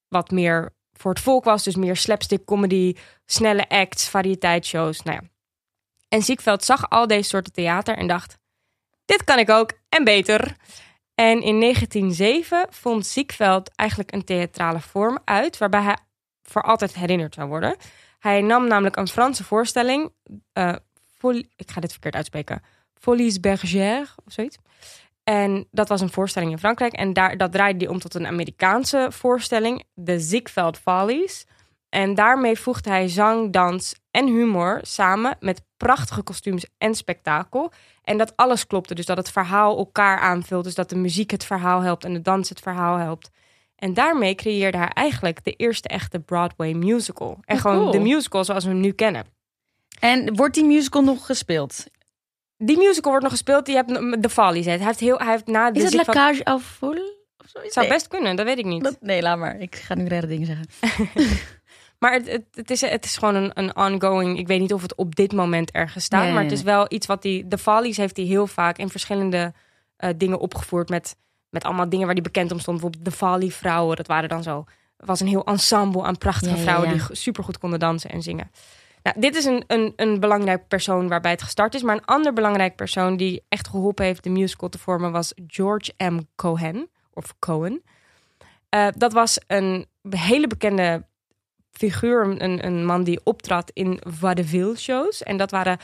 wat 0.09 0.31
meer 0.31 0.75
voor 0.93 1.11
het 1.11 1.21
volk 1.21 1.45
was. 1.45 1.65
Dus 1.65 1.77
meer 1.77 1.97
slapstick 1.97 2.45
comedy, 2.45 2.95
snelle 3.25 3.69
acts, 3.69 4.09
variëteitsshows. 4.09 5.03
Nou 5.03 5.19
ja. 5.23 5.29
En 6.09 6.23
Ziekveld 6.23 6.65
zag 6.65 6.91
al 6.91 7.07
deze 7.07 7.29
soorten 7.29 7.53
theater 7.53 7.97
en 7.97 8.07
dacht: 8.07 8.39
dit 9.05 9.25
kan 9.25 9.39
ik 9.39 9.51
ook 9.51 9.73
en 9.89 10.05
beter. 10.05 10.57
En 11.15 11.43
in 11.43 11.61
1907 11.61 12.67
vond 12.71 13.07
Ziekveld 13.07 13.71
eigenlijk 13.75 14.13
een 14.13 14.25
theatrale 14.25 14.81
vorm 14.81 15.19
uit 15.25 15.59
waarbij 15.59 15.83
hij 15.83 15.97
voor 16.43 16.63
altijd 16.63 16.95
herinnerd 16.95 17.35
zou 17.35 17.49
worden. 17.49 17.77
Hij 18.19 18.41
nam 18.41 18.69
namelijk 18.69 18.97
een 18.97 19.09
Franse 19.09 19.45
voorstelling, 19.45 20.13
eh, 20.53 20.75
Fol- 21.23 21.45
ik 21.57 21.71
ga 21.71 21.81
dit 21.81 21.91
verkeerd 21.93 22.15
uitspreken, 22.15 22.63
Folies 22.95 23.41
Bergère 23.41 24.07
of 24.25 24.33
zoiets. 24.33 24.57
En 25.25 25.67
dat 25.71 25.89
was 25.89 26.01
een 26.01 26.11
voorstelling 26.13 26.51
in 26.51 26.59
Frankrijk. 26.59 26.93
En 26.93 27.13
daar, 27.13 27.37
dat 27.37 27.53
draaide 27.53 27.85
hij 27.85 27.95
om 27.95 27.99
tot 28.01 28.15
een 28.15 28.27
Amerikaanse 28.27 29.07
voorstelling, 29.11 29.85
de 29.95 30.21
Ziegfeld 30.21 30.79
Follies. 30.79 31.47
En 31.89 32.15
daarmee 32.15 32.59
voegde 32.59 32.91
hij 32.91 33.09
zang, 33.09 33.53
dans 33.53 33.95
en 34.11 34.27
humor 34.27 34.79
samen 34.83 35.37
met 35.41 35.63
prachtige 35.77 36.23
kostuums 36.23 36.67
en 36.79 36.95
spektakel. 36.95 37.73
En 38.05 38.19
dat 38.19 38.37
alles 38.37 38.67
klopte. 38.67 38.95
Dus 38.95 39.07
dat 39.07 39.17
het 39.17 39.31
verhaal 39.31 39.77
elkaar 39.79 40.19
aanvult. 40.19 40.65
Dus 40.65 40.75
dat 40.75 40.89
de 40.89 40.97
muziek 40.97 41.31
het 41.31 41.45
verhaal 41.45 41.81
helpt 41.81 42.05
en 42.05 42.13
de 42.13 42.21
dans 42.23 42.49
het 42.49 42.61
verhaal 42.61 42.97
helpt. 42.97 43.31
En 43.77 43.95
daarmee 43.95 44.35
creëerde 44.35 44.79
hij 44.79 44.89
eigenlijk 44.89 45.45
de 45.45 45.53
eerste 45.53 45.89
echte 45.89 46.19
Broadway 46.21 46.73
musical. 46.73 47.39
En 47.45 47.57
Oh, 47.57 47.61
gewoon 47.63 47.79
cool. 47.79 47.91
de 47.91 47.99
musical 47.99 48.45
zoals 48.45 48.65
we 48.65 48.71
hem 48.71 48.81
nu 48.81 48.93
kennen. 48.93 49.25
En 50.03 50.35
wordt 50.37 50.55
die 50.55 50.65
musical 50.65 51.03
nog 51.03 51.27
gespeeld? 51.27 51.85
Die 52.57 52.77
musical 52.79 53.11
wordt 53.11 53.23
nog 53.23 53.33
gespeeld. 53.33 53.67
Die 53.67 53.75
hebt 53.75 54.23
de 54.23 54.29
Follies. 54.29 54.65
Hij 54.65 54.79
heeft 54.79 55.01
heel, 55.01 55.19
hij 55.19 55.31
heeft 55.31 55.47
na 55.47 55.71
de 55.71 55.79
Is 55.79 55.85
het 55.85 55.95
La 55.95 56.03
Ziegfeld- 56.05 56.27
Cage 56.27 56.45
aux 56.45 56.65
Folles? 56.65 57.11
Of 57.39 57.47
zoiets. 57.49 57.75
Zou 57.75 57.87
Nee, 57.87 57.95
best 57.95 58.09
kunnen, 58.09 58.37
dat 58.37 58.47
weet 58.47 58.59
ik 58.59 58.65
niet. 58.65 58.85
dat- 58.85 58.97
nee, 59.01 59.23
laat 59.23 59.39
maar. 59.39 59.61
Ik 59.61 59.77
ga 59.77 59.95
nu 59.95 60.09
rare 60.09 60.27
dingen 60.27 60.47
zeggen. 60.47 60.67
Maar 61.99 62.13
het, 62.13 62.29
het, 62.31 62.45
het, 62.53 62.71
is, 62.71 62.81
het 62.81 63.05
is 63.05 63.17
gewoon 63.17 63.35
een, 63.35 63.51
een 63.55 63.77
ongoing. 63.77 64.39
Ik 64.39 64.47
weet 64.47 64.61
niet 64.61 64.73
of 64.73 64.83
het 64.83 64.95
op 64.95 65.15
dit 65.17 65.33
moment 65.33 65.71
ergens 65.71 66.05
staat. 66.05 66.23
Nee, 66.23 66.33
maar 66.33 66.41
nee, 66.43 66.51
het 66.51 66.59
is 66.59 66.65
wel 66.65 66.87
iets 66.89 67.07
wat 67.07 67.23
die. 67.23 67.49
De 67.49 67.59
Follies 67.59 67.97
heeft 67.97 68.17
hij 68.17 68.27
heel 68.27 68.47
vaak 68.47 68.79
in 68.79 68.89
verschillende 68.89 69.53
eh, 69.97 70.11
dingen 70.17 70.39
opgevoerd. 70.39 70.89
Met, 70.89 71.17
met 71.49 71.65
allemaal 71.65 71.89
dingen 71.89 72.05
waar 72.07 72.15
hij 72.15 72.23
bekend 72.23 72.53
om 72.53 72.59
stond. 72.59 72.81
Bijvoorbeeld 72.81 73.11
de 73.11 73.17
Folly 73.19 73.51
vrouwen. 73.51 73.97
Dat 73.97 74.07
waren 74.07 74.29
dan 74.29 74.43
zo. 74.43 74.65
Het 74.97 75.07
was 75.07 75.21
een 75.21 75.27
heel 75.27 75.45
ensemble 75.45 76.03
aan 76.03 76.19
prachtige 76.19 76.51
Ja, 76.51 76.57
ja, 76.57 76.63
vrouwen 76.63 76.89
ja. 76.89 76.95
die 77.07 77.17
super 77.17 77.45
goed 77.45 77.59
konden 77.59 77.79
dansen 77.79 78.11
en 78.11 78.23
zingen. 78.23 78.51
Nou, 79.03 79.21
dit 79.21 79.37
is 79.37 79.45
een, 79.45 79.65
een, 79.67 79.93
een 79.97 80.21
belangrijk 80.21 80.69
persoon 80.69 81.09
waarbij 81.09 81.31
het 81.31 81.43
gestart 81.43 81.75
is. 81.75 81.83
Maar 81.83 81.97
een 81.97 82.05
ander 82.05 82.33
belangrijk 82.33 82.77
persoon 82.77 83.17
die 83.17 83.45
echt 83.49 83.69
geholpen 83.69 84.05
heeft 84.05 84.25
de 84.25 84.31
musical 84.31 84.69
te 84.69 84.79
vormen 84.79 85.13
was 85.13 85.33
George 85.47 85.93
M. 85.99 86.21
Cohen. 86.37 86.91
Of 87.15 87.35
Cohen. 87.39 87.83
Eh, 88.69 88.87
dat 88.97 89.13
was 89.13 89.39
een 89.47 89.87
hele 90.09 90.47
bekende 90.47 91.07
figuur, 91.71 92.43
een, 92.43 92.67
een 92.67 92.85
man 92.85 93.05
die 93.05 93.21
optrad 93.25 93.71
in 93.75 94.01
vaudeville 94.09 94.77
shows. 94.77 95.23
En 95.23 95.37
dat 95.37 95.51
waren 95.51 95.79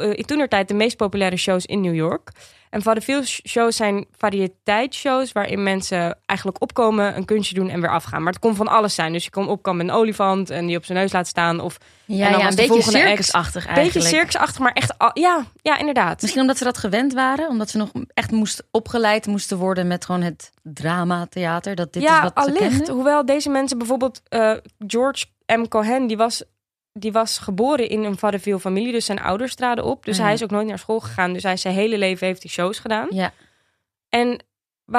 in 0.00 0.24
toenertijd 0.24 0.68
de 0.68 0.74
meest 0.74 0.96
populaire 0.96 1.36
shows 1.36 1.66
in 1.66 1.80
New 1.80 1.94
York. 1.94 2.30
En 2.70 2.82
vaudeville 2.82 3.24
shows 3.26 3.76
zijn 3.76 4.06
variëteitsshows 4.16 5.32
waarin 5.32 5.62
mensen 5.62 6.18
eigenlijk 6.26 6.62
opkomen, 6.62 7.16
een 7.16 7.24
kunstje 7.24 7.54
doen 7.54 7.68
en 7.68 7.80
weer 7.80 7.90
afgaan. 7.90 8.22
Maar 8.22 8.32
het 8.32 8.42
kon 8.42 8.54
van 8.54 8.68
alles 8.68 8.94
zijn. 8.94 9.12
Dus 9.12 9.24
je 9.24 9.30
kon 9.30 9.48
opkomen 9.48 9.86
met 9.86 9.94
een 9.94 10.00
olifant 10.00 10.50
en 10.50 10.66
die 10.66 10.76
op 10.76 10.84
zijn 10.84 10.98
neus 10.98 11.12
laat 11.12 11.26
staan. 11.26 11.60
Of 11.60 11.76
Ja, 12.04 12.26
En 12.26 12.30
dan 12.32 12.40
ja 12.40 12.46
was 12.46 12.56
een 12.56 12.68
beetje 12.68 12.90
circusachtig 12.90 13.54
een 13.66 13.74
beetje 13.74 13.80
eigenlijk. 13.80 14.14
circusachtig, 14.14 14.58
maar 14.58 14.72
echt, 14.72 14.98
al- 14.98 15.10
ja, 15.14 15.44
ja, 15.62 15.78
inderdaad. 15.78 16.20
Misschien 16.22 16.42
omdat 16.42 16.58
ze 16.58 16.64
dat 16.64 16.78
gewend 16.78 17.12
waren. 17.12 17.48
Omdat 17.48 17.70
ze 17.70 17.76
nog 17.76 17.90
echt 18.14 18.30
moest, 18.30 18.62
opgeleid 18.70 19.26
moesten 19.26 19.56
worden 19.58 19.86
met 19.86 20.04
gewoon 20.04 20.22
het 20.22 20.50
dramatheater. 20.62 21.74
Dat 21.74 21.92
dit 21.92 22.02
is 22.02 22.08
ja, 22.08 22.22
wat 22.22 22.32
ze 22.44 22.50
allicht. 22.50 22.88
Hoewel 22.88 23.24
deze 23.26 23.48
mensen 23.50 23.78
bijvoorbeeld 23.78 24.20
eh, 24.28 24.52
George 24.86 25.26
M. 25.46 25.68
Cohen, 25.68 26.06
die 26.06 26.16
was, 26.16 26.42
die 26.98 27.12
was 27.12 27.38
geboren 27.38 27.88
in 27.88 28.04
een 28.04 28.18
vaudeville 28.18 28.60
familie, 28.60 28.92
dus 28.92 29.04
zijn 29.04 29.20
ouders 29.20 29.54
traden 29.54 29.84
op. 29.84 30.04
Dus 30.04 30.18
hij 30.18 30.26
ja. 30.26 30.32
is 30.32 30.42
ook 30.42 30.50
nooit 30.50 30.66
naar 30.66 30.78
school 30.78 31.00
gegaan. 31.00 31.32
Dus 31.32 31.42
hij 31.42 31.56
zijn 31.56 31.74
hele 31.74 31.98
leven 31.98 32.26
heeft 32.26 32.42
hij 32.42 32.50
shows 32.50 32.78
gedaan. 32.78 33.06
Ja, 33.10 33.32
En 34.08 34.40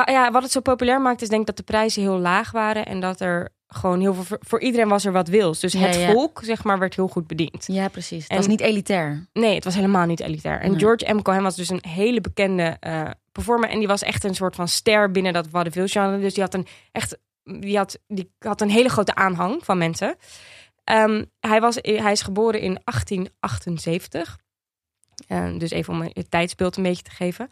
ja, 0.05 0.31
wat 0.31 0.43
het 0.43 0.51
zo 0.51 0.59
populair 0.59 1.01
maakt, 1.01 1.21
is 1.21 1.27
denk 1.29 1.41
ik 1.41 1.47
dat 1.47 1.57
de 1.57 1.63
prijzen 1.63 2.01
heel 2.01 2.17
laag 2.19 2.51
waren 2.51 2.85
en 2.85 2.99
dat 2.99 3.21
er 3.21 3.49
gewoon 3.67 3.99
heel 3.99 4.13
veel 4.13 4.37
voor, 4.39 4.61
iedereen 4.61 4.87
was 4.87 5.05
er 5.05 5.11
wat 5.11 5.27
wils. 5.27 5.59
Dus 5.59 5.73
het 5.73 5.95
ja. 5.95 6.11
volk, 6.11 6.39
zeg 6.43 6.63
maar, 6.63 6.79
werd 6.79 6.95
heel 6.95 7.07
goed 7.07 7.27
bediend. 7.27 7.65
ja 7.67 7.87
precies. 7.87 8.21
Het 8.21 8.31
En- 8.31 8.37
was 8.37 8.47
niet 8.47 8.61
elitair. 8.61 9.27
Nee, 9.33 9.55
het 9.55 9.63
was 9.63 9.75
helemaal 9.75 10.05
niet 10.05 10.19
elitair. 10.19 10.59
En 10.61 10.71
Nee. 10.71 10.79
George 10.79 11.13
M. 11.13 11.21
Cohen 11.21 11.43
was 11.43 11.55
dus 11.55 11.69
een 11.69 11.83
hele 11.87 12.21
bekende 12.21 12.77
eh, 12.79 13.09
performer. 13.31 13.69
En 13.69 13.79
die 13.79 13.87
was 13.87 14.01
echt 14.01 14.23
een 14.23 14.35
soort 14.35 14.55
van 14.55 14.67
ster 14.67 15.11
binnen 15.11 15.33
dat 15.33 15.47
vaudeville 15.51 15.87
genre. 15.87 16.19
Dus 16.19 16.33
die 16.33 16.43
had 16.43 16.53
een 16.53 16.67
echt, 16.91 17.17
die 17.43 17.77
had, 17.77 17.99
die 18.07 18.31
had 18.39 18.61
een 18.61 18.69
hele 18.69 18.89
grote 18.89 19.15
aanhang 19.15 19.65
van 19.65 19.77
mensen. 19.77 20.15
Ehm, 20.87 21.23
hij, 21.39 21.61
was, 21.61 21.75
hij 21.81 22.11
is 22.11 22.21
geboren 22.21 22.59
in 22.59 22.79
1878. 22.83 24.37
Eh, 25.27 25.57
dus 25.57 25.69
even 25.69 25.93
om 25.93 26.01
het 26.01 26.31
tijdsbeeld 26.31 26.77
een 26.77 26.83
beetje 26.83 27.03
te 27.03 27.11
geven. 27.11 27.49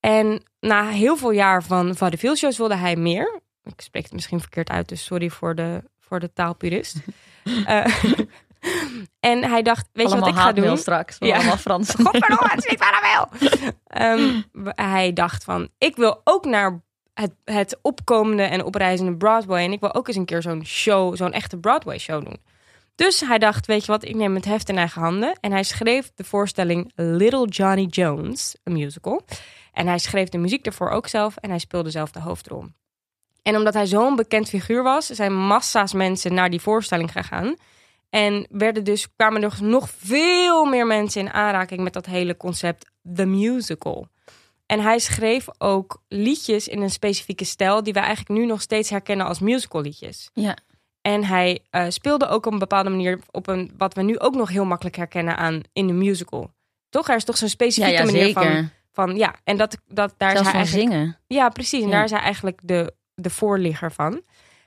En 0.00 0.42
na 0.60 0.88
heel 0.88 1.16
veel 1.16 1.30
jaar 1.30 1.62
van 1.62 1.96
vaudeville 1.96 2.36
shows 2.36 2.58
wilde 2.58 2.76
hij 2.76 2.96
meer. 2.96 3.40
Ik 3.62 3.80
spreek 3.80 4.02
het 4.02 4.12
misschien 4.12 4.40
verkeerd 4.40 4.70
uit, 4.70 4.88
dus 4.88 5.04
sorry 5.04 5.30
voor 5.30 5.54
de, 5.54 5.82
voor 6.00 6.20
de 6.20 6.32
taalpurist. 6.32 6.96
Eh, 7.66 8.04
en 9.30 9.44
hij 9.44 9.62
dacht, 9.62 9.88
weet 9.92 10.10
je 10.10 10.18
wat 10.18 10.28
ik 10.28 10.34
ga 10.34 10.52
doen? 10.52 10.78
straks. 10.78 11.16
Ja. 11.18 11.36
Allemaal 11.36 11.56
Frans. 11.56 11.90
Godverdomme, 12.02 12.48
het 12.48 12.64
is 12.64 12.70
niet 12.70 12.78
waar 12.78 13.00
hij 13.00 13.26
wil. 13.40 13.50
Ehm, 13.86 14.42
hij 14.74 15.12
dacht 15.12 15.44
van, 15.44 15.68
ik 15.78 15.96
wil 15.96 16.20
ook 16.24 16.44
naar 16.44 16.82
het, 17.20 17.32
het 17.44 17.78
opkomende 17.82 18.42
en 18.42 18.64
oprijzende 18.64 19.16
Broadway. 19.16 19.64
En 19.64 19.72
ik 19.72 19.80
wil 19.80 19.94
ook 19.94 20.08
eens 20.08 20.16
een 20.16 20.24
keer 20.24 20.42
zo'n 20.42 20.66
show, 20.66 21.16
zo'n 21.16 21.32
echte 21.32 21.58
Broadway 21.58 21.98
show 21.98 22.24
doen. 22.24 22.36
Dus 22.94 23.20
hij 23.20 23.38
dacht, 23.38 23.66
weet 23.66 23.84
je 23.84 23.92
wat, 23.92 24.04
ik 24.04 24.14
neem 24.14 24.34
het 24.34 24.44
heft 24.44 24.68
in 24.68 24.78
eigen 24.78 25.00
handen. 25.02 25.38
En 25.40 25.52
hij 25.52 25.62
schreef 25.62 26.12
de 26.14 26.24
voorstelling 26.24 26.92
Little 26.94 27.46
Johnny 27.48 27.84
Jones, 27.84 28.56
een 28.64 28.72
musical. 28.72 29.24
En 29.72 29.86
hij 29.86 29.98
schreef 29.98 30.28
de 30.28 30.38
muziek 30.38 30.66
ervoor 30.66 30.90
ook 30.90 31.06
zelf 31.06 31.36
en 31.36 31.50
hij 31.50 31.58
speelde 31.58 31.90
zelf 31.90 32.10
de 32.10 32.20
hoofdrol. 32.20 32.64
En 33.42 33.56
omdat 33.56 33.74
hij 33.74 33.86
zo'n 33.86 34.16
bekend 34.16 34.48
figuur 34.48 34.82
was, 34.82 35.06
zijn 35.06 35.34
massa's 35.34 35.92
mensen 35.92 36.34
naar 36.34 36.50
die 36.50 36.60
voorstelling 36.60 37.12
gegaan. 37.12 37.56
En 38.10 38.46
werden 38.50 38.84
dus, 38.84 39.14
kwamen 39.16 39.42
er 39.42 39.56
nog 39.60 39.90
veel 39.96 40.64
meer 40.64 40.86
mensen 40.86 41.20
in 41.20 41.32
aanraking 41.32 41.80
met 41.80 41.92
dat 41.92 42.06
hele 42.06 42.36
concept 42.36 42.90
The 43.14 43.24
Musical. 43.24 44.08
En 44.66 44.80
hij 44.80 44.98
schreef 44.98 45.46
ook 45.58 46.02
liedjes 46.08 46.68
in 46.68 46.82
een 46.82 46.90
specifieke 46.90 47.44
stijl 47.44 47.82
die 47.82 47.92
we 47.92 47.98
eigenlijk 47.98 48.40
nu 48.40 48.46
nog 48.46 48.60
steeds 48.60 48.90
herkennen 48.90 49.26
als 49.26 49.38
musical 49.38 49.80
liedjes. 49.80 50.30
Ja. 50.32 50.56
En 51.00 51.24
hij 51.24 51.58
eh, 51.70 51.84
speelde 51.88 52.28
ook 52.28 52.46
op 52.46 52.52
een 52.52 52.58
bepaalde 52.58 52.90
manier 52.90 53.20
op 53.30 53.46
een 53.46 53.70
wat 53.76 53.94
we 53.94 54.02
nu 54.02 54.18
ook 54.18 54.34
nog 54.34 54.48
heel 54.48 54.64
makkelijk 54.64 54.96
herkennen 54.96 55.36
aan 55.36 55.60
in 55.72 55.86
de 55.86 55.92
musical. 55.92 56.50
Toch? 56.88 57.08
Er 57.08 57.16
is 57.16 57.24
toch 57.24 57.36
zo'n 57.36 57.48
specifieke 57.48 57.98
ja, 57.98 58.04
manier 58.04 58.32
van, 58.32 58.42
zeker. 58.42 58.70
van 58.92 59.16
ja. 59.16 59.34
En 59.44 59.56
dat, 59.56 59.78
dat 59.88 60.14
daar 60.16 60.30
Zelfs 60.30 60.46
is 60.46 60.52
hij 60.52 60.60
eigenlijk 60.62 60.90
zingen. 60.92 61.18
ja, 61.26 61.48
precies. 61.48 61.80
En 61.82 61.86
Ja. 61.88 61.92
daar 61.94 62.04
is 62.04 62.10
hij 62.10 62.20
eigenlijk 62.20 62.60
de, 62.64 62.92
de 63.14 63.30
voorligger 63.30 63.92
van. 63.92 64.22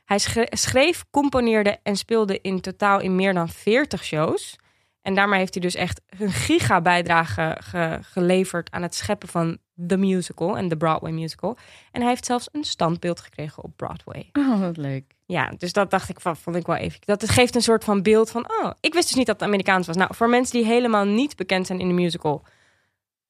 Hij 0.06 0.20
schre- 0.20 0.48
schreef, 0.50 1.06
componeerde 1.12 1.80
en 1.84 1.96
speelde 1.96 2.40
in 2.42 2.62
totaal 2.62 3.00
in 3.00 3.16
meer 3.16 3.34
dan 3.34 3.50
40 3.50 4.04
shows. 4.04 4.56
En 5.02 5.16
daarmee 5.16 5.40
heeft 5.40 5.54
hij 5.54 5.64
dus 5.64 5.76
echt 5.76 6.02
een 6.20 6.32
giga 6.32 6.82
bijdrage 6.82 7.58
ge- 7.64 8.00
geleverd 8.02 8.72
aan 8.72 8.82
het 8.82 8.96
scheppen 8.96 9.30
van 9.30 9.58
The 9.88 9.98
Musical 9.98 10.58
en 10.58 10.68
de 10.68 10.78
Broadway 10.78 11.12
Musical. 11.12 11.58
En 11.92 12.02
hij 12.02 12.10
heeft 12.10 12.26
zelfs 12.26 12.50
een 12.52 12.64
standbeeld 12.64 13.20
gekregen 13.20 13.64
op 13.64 13.72
Broadway. 13.76 14.30
Oh, 14.34 14.60
wat 14.60 14.78
leuk. 14.78 15.04
Ja, 15.26 15.52
dus 15.58 15.74
dat 15.74 15.92
dacht 15.92 16.10
ik 16.10 16.20
van, 16.20 16.38
vond 16.38 16.56
ik 16.56 16.66
wel 16.66 16.76
even. 16.76 17.00
Dat 17.06 17.30
geeft 17.30 17.56
een 17.56 17.62
soort 17.62 17.84
van 17.84 18.02
beeld 18.02 18.30
van, 18.30 18.52
oh, 18.52 18.72
ik 18.80 18.94
wist 18.94 19.08
dus 19.08 19.18
niet 19.18 19.26
dat 19.26 19.40
het 19.40 19.48
Amerikaans 19.48 19.88
was. 19.88 19.96
Nou, 19.96 20.16
voor 20.16 20.30
mensen 20.30 20.58
die 20.58 20.66
helemaal 20.66 21.06
niet 21.06 21.36
bekend 21.36 21.68
zijn 21.68 21.80
in 21.80 21.88
de 21.88 21.94
musical. 21.94 22.44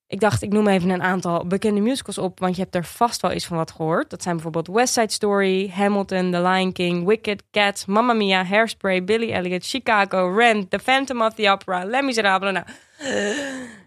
Ik 0.10 0.20
dacht, 0.20 0.42
ik 0.42 0.51
noem 0.51 0.68
even 0.68 0.89
een 0.89 1.04
aantal 1.04 1.46
bekende 1.46 1.82
musicals 1.82 2.18
op, 2.18 2.39
want 2.39 2.56
je 2.56 2.62
hebt 2.62 2.75
er 2.75 2.86
vast 2.86 3.22
wel 3.22 3.32
eens 3.32 3.46
van 3.46 3.58
wat 3.58 3.72
gehoord. 3.72 4.10
Dat 4.10 4.22
zijn 4.22 4.36
bijvoorbeeld 4.36 4.68
West 4.68 4.94
Side 4.94 5.12
Story, 5.12 5.70
Hamilton, 5.70 6.32
The 6.32 6.42
Lion 6.42 6.72
King, 6.72 7.06
Wicked, 7.06 7.44
Cats, 7.51 7.86
Mamma 7.86 8.13
Mia, 8.13 8.44
Hairspray, 8.44 9.04
Billy 9.04 9.32
Elliot, 9.32 9.66
Chicago, 9.66 10.36
Rent, 10.36 10.70
The 10.70 10.80
Phantom 10.80 11.22
of 11.22 11.34
the 11.34 11.50
Opera, 11.50 11.86
Les 11.86 12.01
Miserables. 12.01 12.54
Nou, 12.54 12.66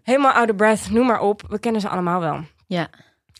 helemaal 0.02 0.32
out 0.32 0.50
of 0.50 0.56
breath, 0.56 0.90
noem 0.90 1.06
maar 1.06 1.20
op. 1.20 1.42
We 1.48 1.58
kennen 1.58 1.80
ze 1.80 1.88
allemaal 1.88 2.20
wel. 2.20 2.40
Ja. 2.66 2.88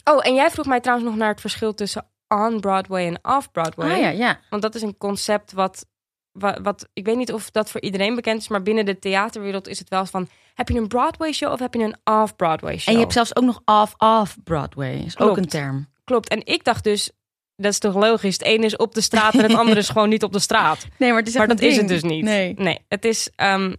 Oh, 0.05 0.27
en 0.27 0.35
jij 0.35 0.51
vroeg 0.51 0.67
mij 0.67 0.81
trouwens 0.81 1.09
nog 1.09 1.19
naar 1.19 1.31
het 1.31 1.41
verschil 1.41 1.75
tussen 1.75 2.07
on-Broadway 2.29 3.07
en 3.07 3.37
off-Broadway. 3.37 3.91
Ah 3.91 4.01
ja, 4.01 4.09
ja. 4.09 4.39
Want 4.51 4.63
dat 4.63 4.75
is 4.75 4.83
een 4.83 4.97
concept 4.99 5.53
wat, 5.53 5.87
wat, 6.33 6.59
wat, 6.63 6.89
ik 6.93 7.05
weet 7.05 7.17
niet 7.17 7.33
of 7.33 7.51
dat 7.51 7.71
voor 7.71 7.81
iedereen 7.81 8.15
bekend 8.15 8.41
is, 8.41 8.49
maar 8.49 8.63
binnen 8.63 8.85
de 8.85 8.99
theaterwereld 8.99 9.69
is 9.69 9.79
het 9.79 9.89
wel 9.89 10.01
eens 10.01 10.11
van, 10.11 10.29
heb 10.55 10.69
je 10.69 10.79
een 10.79 10.89
Broadway 10.89 11.33
show 11.33 11.53
of 11.53 11.59
heb 11.59 11.75
je 11.75 11.83
een 11.83 11.97
off-Broadway 12.21 12.79
show? 12.79 12.89
En 12.89 12.95
je 12.95 13.01
hebt 13.01 13.13
zelfs 13.13 13.37
ook 13.37 13.45
nog 13.45 13.61
off-off 13.65 14.37
Broadway. 14.45 14.95
Is 14.95 15.19
ook 15.19 15.37
een 15.37 15.49
term. 15.49 15.87
Klopt. 16.05 16.29
En 16.29 16.47
ik 16.47 16.65
dacht 16.65 16.85
dus, 16.85 17.11
dat 17.57 17.73
is 17.73 17.79
toch 17.79 17.95
logisch, 17.95 18.33
het 18.33 18.43
ene 18.43 18.65
is 18.65 18.77
op 18.77 18.95
de 18.95 19.01
straat 19.01 19.35
en 19.35 19.43
het 19.43 19.55
andere 19.55 19.79
is 19.81 19.89
gewoon 19.95 20.09
niet 20.09 20.23
op 20.23 20.33
de 20.33 20.39
straat. 20.39 20.87
Nee, 20.99 21.09
maar 21.11 21.19
het 21.19 21.29
is 21.29 21.35
Maar 21.35 21.49
dat 21.49 21.61
een 21.61 21.69
is 21.69 21.77
het 21.77 21.89
dus 21.89 22.03
niet. 22.03 22.25
Nee. 22.25 22.55
nee 22.55 22.79
het 22.89 23.05
is 23.05 23.31
ehm, 23.37 23.75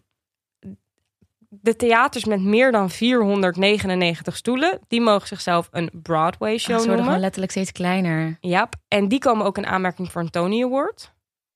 de 1.50 1.76
theaters 1.76 2.26
met 2.26 2.42
meer 2.42 2.72
dan 2.72 2.90
499 2.90 4.36
stoelen, 4.36 4.80
die 4.88 5.02
mogen 5.02 5.28
zichzelf 5.28 5.68
een 5.72 5.90
Broadway 5.94 6.54
Ah, 6.54 6.60
show 6.60 6.68
ze 6.68 6.72
worden 6.74 6.88
noemen. 6.88 7.06
gewoon 7.06 7.20
letterlijk 7.20 7.52
steeds 7.52 7.72
kleiner. 7.72 8.38
Ja, 8.40 8.70
en 8.88 9.08
die 9.08 9.20
komen 9.20 9.46
ook 9.46 9.58
in 9.58 9.66
aanmerking 9.66 10.12
voor 10.12 10.22
een 10.22 10.30
Tony 10.30 10.64
Award. 10.64 11.13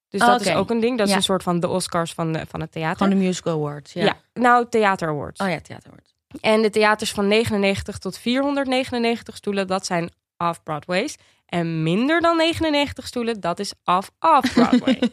Dus 0.10 0.22
Oh, 0.22 0.28
dat 0.28 0.42
is 0.42 0.54
ook 0.54 0.70
een 0.70 0.80
ding. 0.80 0.98
Dat 0.98 1.08
is 1.08 1.14
een 1.14 1.22
soort 1.22 1.44
van 1.44 1.60
de 1.60 1.68
Oscars 1.68 2.14
van, 2.14 2.34
de, 2.34 2.46
van 2.50 2.62
het 2.62 2.72
theater. 2.72 2.98
Gewoon 2.98 3.20
de 3.20 3.26
musical 3.26 3.54
awards. 3.54 3.94
Ja. 3.94 4.04
ja. 4.04 4.18
nou, 4.34 4.66
Theater 4.70 5.10
Awards. 5.10 5.42
Oh 5.42 5.50
ja, 5.50 5.60
theater 5.62 5.90
awards. 5.90 6.16
En 6.42 6.62
de 6.62 6.70
theaters 6.70 7.12
van 7.12 7.28
99 7.28 7.98
tot 7.98 8.18
499 8.18 9.36
stoelen, 9.36 9.68
dat 9.68 9.86
zijn 9.86 10.10
off-Broadways. 10.38 11.16
En 11.46 11.84
minder 11.84 12.22
dan 12.22 12.38
99 12.38 13.08
stoelen, 13.08 13.40
dat 13.40 13.60
is 13.60 13.74
off-off-Broadway. 13.84 15.00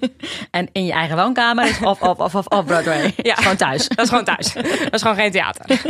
En 0.51 0.69
in 0.73 0.85
je 0.85 0.93
eigen 0.93 1.17
woonkamer 1.17 1.65
is 1.65 1.81
off, 1.81 2.03
off, 2.03 2.21
off, 2.21 2.35
off, 2.35 2.47
off 2.47 2.67
Broadway. 2.67 3.13
Ja. 3.17 3.35
Gewoon 3.35 3.57
thuis. 3.57 3.89
dat 3.89 3.99
is 3.99 4.09
gewoon 4.09 4.25
thuis. 4.25 4.53
dat 4.53 4.93
is 4.93 5.01
gewoon 5.01 5.17
geen 5.17 5.31
theater. 5.31 5.83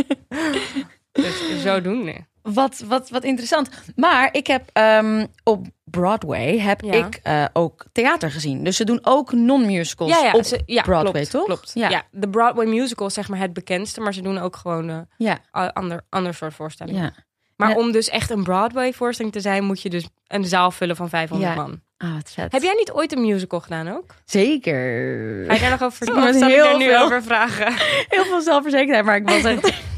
dus 1.12 1.62
zodoende. 1.62 2.26
Wat, 2.52 2.82
wat, 2.86 3.10
wat 3.10 3.24
interessant. 3.24 3.68
Maar 3.96 4.28
ik 4.32 4.46
heb 4.46 4.70
ehm, 4.72 5.26
op 5.44 5.66
Broadway 5.84 6.58
heb 6.58 6.80
Ja. 6.80 6.92
ik 6.92 7.20
eh, 7.22 7.44
ook 7.52 7.84
theater 7.92 8.30
gezien. 8.30 8.64
Dus 8.64 8.76
ze 8.76 8.84
doen 8.84 8.98
ook 9.02 9.32
non-musicals 9.32 10.10
Ja, 10.10 10.24
ja, 10.24 10.32
op 10.32 10.44
ze- 10.44 10.62
ja, 10.66 10.82
Broadway, 10.82 11.12
klopt, 11.12 11.30
toch? 11.30 11.44
Klopt. 11.44 11.70
Ja. 11.74 11.88
Ja. 11.88 12.02
de 12.10 12.28
Broadway 12.28 12.66
musical 12.66 13.06
is 13.06 13.14
zeg 13.14 13.28
maar 13.28 13.38
het 13.38 13.52
bekendste, 13.52 14.00
maar 14.00 14.14
ze 14.14 14.22
doen 14.22 14.38
ook 14.38 14.56
gewoon 14.56 15.06
Ja, 15.16 15.38
a- 15.56 15.68
ander, 15.72 16.00
ander 16.08 16.34
soort 16.34 16.54
voorstellingen. 16.54 17.02
ja. 17.02 17.12
Maar 17.56 17.76
om 17.76 17.92
dus 17.92 18.08
echt 18.08 18.30
een 18.30 18.42
Broadway-voorstelling 18.42 19.34
te 19.34 19.40
zijn, 19.40 19.64
moet 19.64 19.82
je 19.82 19.90
dus 19.90 20.08
een 20.26 20.44
zaal 20.44 20.70
vullen 20.70 20.96
van 20.96 21.08
500 21.08 21.54
Ja. 21.54 21.60
man. 21.62 21.80
Ah, 21.96 22.14
wat 22.14 22.30
vet. 22.30 22.52
Heb 22.52 22.62
jij 22.62 22.74
niet 22.74 22.90
ooit 22.92 23.12
een 23.12 23.20
musical 23.20 23.60
gedaan 23.60 23.88
ook? 23.88 24.14
Zeker. 24.24 25.44
Ga 25.46 25.54
je 25.54 25.60
daar 25.60 25.70
nog 25.70 25.82
over 25.82 25.96
vertellen? 25.96 26.34
Ik 26.50 26.56
daar 26.62 26.76
nu 26.76 26.96
over 26.98 27.22
vragen? 27.22 27.72
Heel 28.14 28.24
veel 28.24 28.40
zelfverzekerdheid, 28.42 29.04
maar 29.04 29.16
ik 29.16 29.28
was 29.28 29.44
echt... 29.44 29.72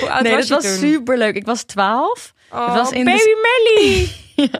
Hoe 0.00 0.10
oud 0.10 0.22
nee, 0.22 0.34
was 0.34 0.46
dat 0.46 0.62
was 0.62 0.78
super 0.78 1.18
leuk. 1.18 1.34
Ik 1.34 1.46
was 1.46 1.62
12. 1.62 2.34
Oh, 2.52 2.74
was 2.74 2.90
in 2.90 3.04
de- 3.04 3.10
Baby 3.10 3.30
Melly. 3.42 4.08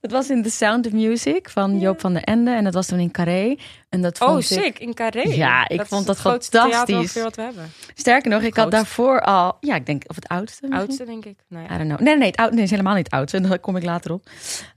Dat 0.00 0.10
was 0.10 0.30
in 0.30 0.42
The 0.42 0.50
Sound 0.50 0.86
of 0.86 0.92
Music 0.92 1.48
van 1.50 1.78
Joop 1.78 2.00
van 2.00 2.12
der 2.12 2.22
Ende. 2.22 2.50
En 2.50 2.64
dat 2.64 2.74
was 2.74 2.86
toen 2.86 2.98
in 2.98 3.10
Carré. 3.10 3.56
En 3.88 4.02
dat 4.02 4.20
Oh, 4.20 4.28
vond 4.28 4.50
ik... 4.50 4.62
sick. 4.62 4.78
In 4.78 4.94
Carré. 4.94 5.22
Ja, 5.22 5.68
ik 5.68 5.80
is 5.80 5.88
vond 5.88 6.06
dat 6.06 6.20
fantastisch. 6.20 7.12
wat 7.14 7.36
we 7.36 7.42
hebben. 7.42 7.72
Sterker 7.94 8.30
nog, 8.30 8.42
ik 8.42 8.56
had 8.56 8.70
daarvoor 8.70 9.20
al... 9.20 9.56
Ja, 9.60 9.74
ik 9.74 9.86
denk 9.86 10.02
of 10.06 10.14
het 10.16 10.28
oudste 10.28 10.58
misschien? 10.66 10.86
Oudste, 10.86 11.04
denk 11.04 11.24
ik. 11.24 11.38
Nou 11.48 11.64
I 11.64 11.68
don't 11.68 11.88
know. 11.88 12.00
Nee, 12.00 12.16
nee, 12.16 12.26
het, 12.26 12.36
oud, 12.36 12.50
nee, 12.50 12.60
het 12.60 12.64
is 12.64 12.76
helemaal 12.76 12.94
niet 12.94 13.10
oud. 13.10 13.32
En 13.32 13.42
daar 13.42 13.58
kom 13.58 13.76
ik 13.76 13.82
later 13.84 14.12
op. 14.12 14.26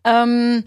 Ehm, 0.01 0.61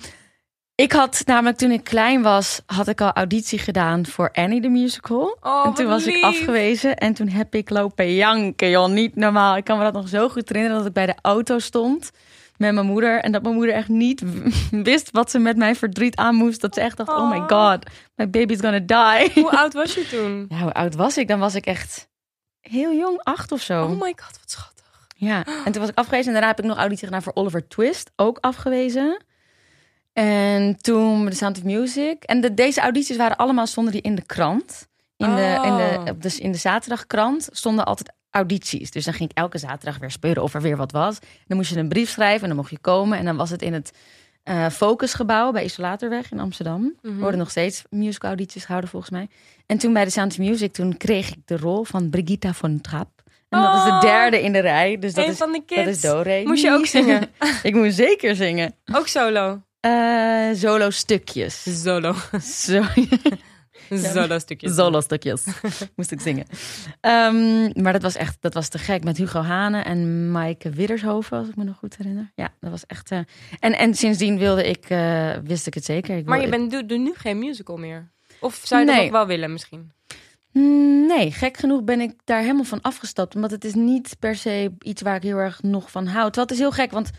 ik 0.80 0.92
had 0.92 1.23
namelijk 1.25 1.56
toen 1.56 1.70
ik 1.70 1.85
klein 1.85 2.23
was, 2.23 2.61
had 2.66 2.88
ik 2.88 3.00
al 3.00 3.12
auditie 3.12 3.58
gedaan 3.58 4.06
voor 4.06 4.30
Annie 4.32 4.61
the 4.61 4.68
Musical. 4.68 5.38
Oh, 5.40 5.66
en 5.66 5.75
toen 5.75 5.87
was 5.87 6.06
ik 6.06 6.25
afgewezen 6.25 6.97
en 6.97 7.14
toen 7.14 7.28
heb 7.28 7.54
ik 7.54 7.70
lopen 7.70 8.14
janken, 8.14 8.70
joh. 8.70 8.88
Niet 8.88 9.16
normaal. 9.16 9.56
Ik 9.56 9.64
kan 9.64 9.78
me 9.78 9.85
dat 9.85 9.92
nog 9.92 10.08
zo 10.08 10.28
goed 10.28 10.49
herinneren 10.49 10.78
dat 10.78 10.87
ik 10.87 10.92
bij 10.92 11.06
de 11.06 11.14
auto 11.23 11.58
stond 11.58 12.11
met 12.56 12.75
mijn 12.75 12.87
moeder. 12.87 13.20
En 13.20 13.32
dat 13.32 13.42
mijn 13.42 13.54
moeder 13.54 13.75
echt 13.75 13.88
niet 13.88 14.23
wist 14.70 15.11
wat 15.11 15.30
ze 15.30 15.38
met 15.38 15.56
mijn 15.56 15.76
verdriet 15.76 16.16
aan 16.16 16.35
moest. 16.35 16.61
Dat 16.61 16.75
ze 16.75 16.80
echt 16.80 16.97
dacht, 16.97 17.11
oh, 17.11 17.30
my 17.30 17.37
Oh. 17.37 17.49
god, 17.49 17.90
my 18.14 18.30
baby's 18.30 18.61
gonna 18.61 18.78
die. 18.78 19.42
Hoe 19.42 19.50
oud 19.50 19.73
was 19.73 19.94
je 19.94 20.06
toen? 20.08 20.44
Ja, 20.56 20.58
hoe 20.62 20.73
oud 20.73 20.94
was 20.94 21.16
ik? 21.16 21.28
Dan 21.28 21.38
was 21.38 21.54
ik 21.54 21.66
echt 21.66 22.08
heel 22.61 22.92
jong, 22.94 23.20
acht 23.23 23.52
of 23.52 23.61
zo. 23.61 23.82
Oh 23.85 23.90
my 24.00 24.14
god, 24.16 24.38
wat 24.40 24.50
schattig. 24.50 25.06
Ja, 25.16 25.44
en 25.64 25.73
toen 25.73 25.80
was 25.80 25.90
ik 25.90 25.99
afgewezen. 25.99 26.26
En 26.26 26.32
daarna 26.32 26.49
heb 26.49 26.58
ik 26.58 26.64
nog 26.64 26.78
auditie 26.78 27.06
gedaan 27.06 27.23
voor 27.23 27.35
Oliver 27.35 27.68
Twist. 27.68 28.11
Ook 28.16 28.38
afgewezen. 28.40 29.23
En 30.12 30.77
toen 30.81 31.25
de 31.25 31.35
Sound 31.35 31.57
of 31.57 31.65
Music. 31.65 32.23
En 32.25 32.41
de, 32.41 32.55
deze 32.55 32.81
audities 32.81 33.17
waren 33.17 33.37
allemaal, 33.37 33.67
stonden 33.67 33.93
die 33.93 34.03
in 34.03 34.15
de 34.15 34.23
krant. 34.27 34.87
In 35.17 35.35
de, 35.35 35.61
in 35.65 35.77
de, 35.77 36.11
op 36.11 36.23
de, 36.23 36.37
in 36.38 36.53
de 36.53 36.59
zaterdagkrant 36.59 37.49
stonden 37.53 37.85
altijd 37.85 38.12
audities. 38.31 38.91
Dus 38.91 39.05
dan 39.05 39.15
ging 39.15 39.31
ik 39.31 39.37
elke 39.37 39.59
zaterdag 39.59 39.99
weer 39.99 40.11
speuren 40.11 40.43
of 40.43 40.55
er 40.55 40.62
weer 40.62 40.77
wat 40.77 40.93
was. 40.93 41.19
Dan 41.47 41.57
moest 41.57 41.71
je 41.71 41.79
een 41.79 41.88
brief 41.88 42.11
schrijven 42.11 42.41
en 42.43 42.49
dan 42.49 42.57
mocht 42.57 42.71
je 42.71 42.79
komen. 42.79 43.19
En 43.19 43.25
dan 43.25 43.37
was 43.37 43.50
het 43.50 43.62
in 43.62 43.73
het 43.73 43.91
eh 44.43 44.67
Focusgebouw 44.69 45.53
bij 45.53 45.65
Isolatorweg 45.65 46.31
in 46.31 46.41
Amsterdam. 46.41 46.95
Er 47.03 47.15
worden 47.19 47.38
nog 47.38 47.50
steeds 47.50 47.83
musical 47.91 48.29
audities 48.31 48.62
gehouden 48.62 48.91
volgens 48.91 49.12
mij. 49.12 49.29
En 49.67 49.79
toen 49.79 49.93
bij 49.93 50.05
de 50.05 50.11
Sound 50.11 50.31
of 50.33 50.38
Music, 50.38 50.73
toen 50.73 50.97
kreeg 50.97 51.29
ik 51.29 51.37
de 51.45 51.57
rol 51.57 51.85
van 51.85 52.11
Brigitta 52.11 52.53
von 52.53 52.81
Trapp. 52.81 53.23
En 53.49 53.62
dat 53.62 53.75
is 53.77 53.83
de 53.85 53.91
Oh. 53.91 54.00
derde 54.00 54.43
in 54.43 54.53
de 54.53 54.59
rij. 54.59 54.99
Dus 54.99 55.15
dat 55.15 55.29
is, 55.29 55.37
van 55.37 55.53
de 55.53 55.62
kids. 55.67 55.85
dat 55.85 55.95
is 55.95 56.00
Do-Re. 56.00 56.43
Moest 56.45 56.62
je 56.62 56.71
ook 56.71 56.87
zingen? 56.97 57.29
ik 57.62 57.75
moest 57.75 57.97
zeker 57.97 58.37
zingen. 58.37 58.75
Ook 58.93 59.07
solo. 59.09 59.62
Eh, 59.80 60.54
solo 60.54 60.90
stukjes. 60.90 61.82
Solo. 61.82 62.14
Zo, 62.42 62.82
Solo 64.12 64.38
stukjes. 64.38 64.75
solo 64.75 65.00
stukjes 65.00 65.44
moest 65.97 66.11
ik 66.11 66.20
zingen. 66.20 66.47
Ehm, 67.00 67.82
maar 67.82 67.92
dat 67.92 68.02
was 68.02 68.14
echt, 68.16 68.37
dat 68.40 68.54
was 68.54 68.68
te 68.68 68.78
gek. 68.78 69.04
Met 69.04 69.16
Hugo 69.16 69.40
Hane 69.40 69.80
en 69.82 70.30
Maaike 70.30 70.70
Widdershoven, 70.70 71.38
als 71.38 71.49
ik 71.49 71.56
me 71.56 71.64
nog 71.64 71.76
goed 71.76 71.97
herinner. 71.97 72.32
Ja, 72.35 72.49
dat 72.61 72.70
was 72.70 72.87
echt... 72.87 73.11
eh, 73.11 73.18
en, 73.61 73.78
en 73.78 73.94
sindsdien 73.94 74.38
wilde 74.38 74.68
ik, 74.68 74.85
eh, 74.90 75.30
wist 75.44 75.66
ik 75.66 75.75
het 75.75 75.85
zeker. 75.85 76.16
Ik 76.16 76.26
Maar 76.26 76.40
je 76.40 76.49
bent 76.49 76.88
doe 76.88 76.99
nu 76.99 77.12
geen 77.16 77.38
musical 77.38 77.76
meer? 77.76 78.11
Of 78.40 78.61
zou 78.64 78.80
je 78.80 78.87
dat 78.87 79.00
ook 79.04 79.11
wel 79.11 79.26
willen 79.26 79.52
misschien? 79.52 79.92
Mm, 80.52 80.88
Nee, 81.06 81.30
gek 81.32 81.56
genoeg 81.56 81.82
ben 81.85 82.00
ik 82.00 82.12
daar 82.25 82.40
helemaal 82.40 82.64
van 82.64 82.80
afgestapt. 82.80 83.35
Omdat 83.35 83.50
het 83.50 83.64
is 83.64 83.75
niet 83.75 84.16
per 84.18 84.37
se 84.37 84.73
iets 84.80 85.02
waar 85.02 85.16
ik 85.16 85.23
heel 85.23 85.37
erg 85.37 85.62
nog 85.62 85.90
van 85.90 86.06
hou. 86.06 86.25
Terwijl 86.25 86.47
het 86.47 86.50
is 86.50 86.58
heel 86.58 86.70
gek, 86.73 86.90
want 86.90 87.11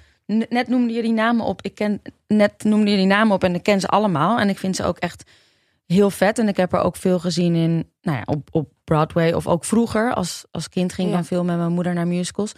net 0.49 0.67
noemde 0.67 0.93
je 0.93 1.01
die 1.01 1.11
namen 1.13 1.45
op. 1.45 1.61
Ik 1.61 1.75
ken, 1.75 2.01
net 2.27 2.63
noemde 2.63 2.91
je 2.91 2.97
die 2.97 3.05
namen 3.05 3.33
op 3.35 3.43
en 3.43 3.55
ik 3.55 3.63
ken 3.63 3.79
ze 3.79 3.87
allemaal. 3.87 4.39
En 4.39 4.49
ik 4.49 4.57
vind 4.57 4.75
ze 4.75 4.83
ook 4.83 4.97
echt 4.97 5.23
heel 5.85 6.09
vet. 6.09 6.39
En 6.39 6.47
ik 6.47 6.57
heb 6.57 6.73
er 6.73 6.79
ook 6.81 6.95
veel 6.95 7.19
gezien 7.19 7.55
in, 7.55 7.89
nou 8.01 8.17
ja, 8.17 8.23
op, 8.25 8.47
op 8.51 8.69
Broadway. 8.83 9.33
Of 9.33 9.47
ook 9.47 9.65
vroeger, 9.65 10.13
als, 10.13 10.45
als 10.51 10.69
kind 10.69 10.93
ging 10.93 11.07
ik 11.07 11.13
Ja. 11.13 11.19
dan 11.19 11.27
veel 11.27 11.43
met 11.43 11.57
mijn 11.57 11.71
moeder 11.71 11.93
naar 11.93 12.07
musicals. 12.07 12.51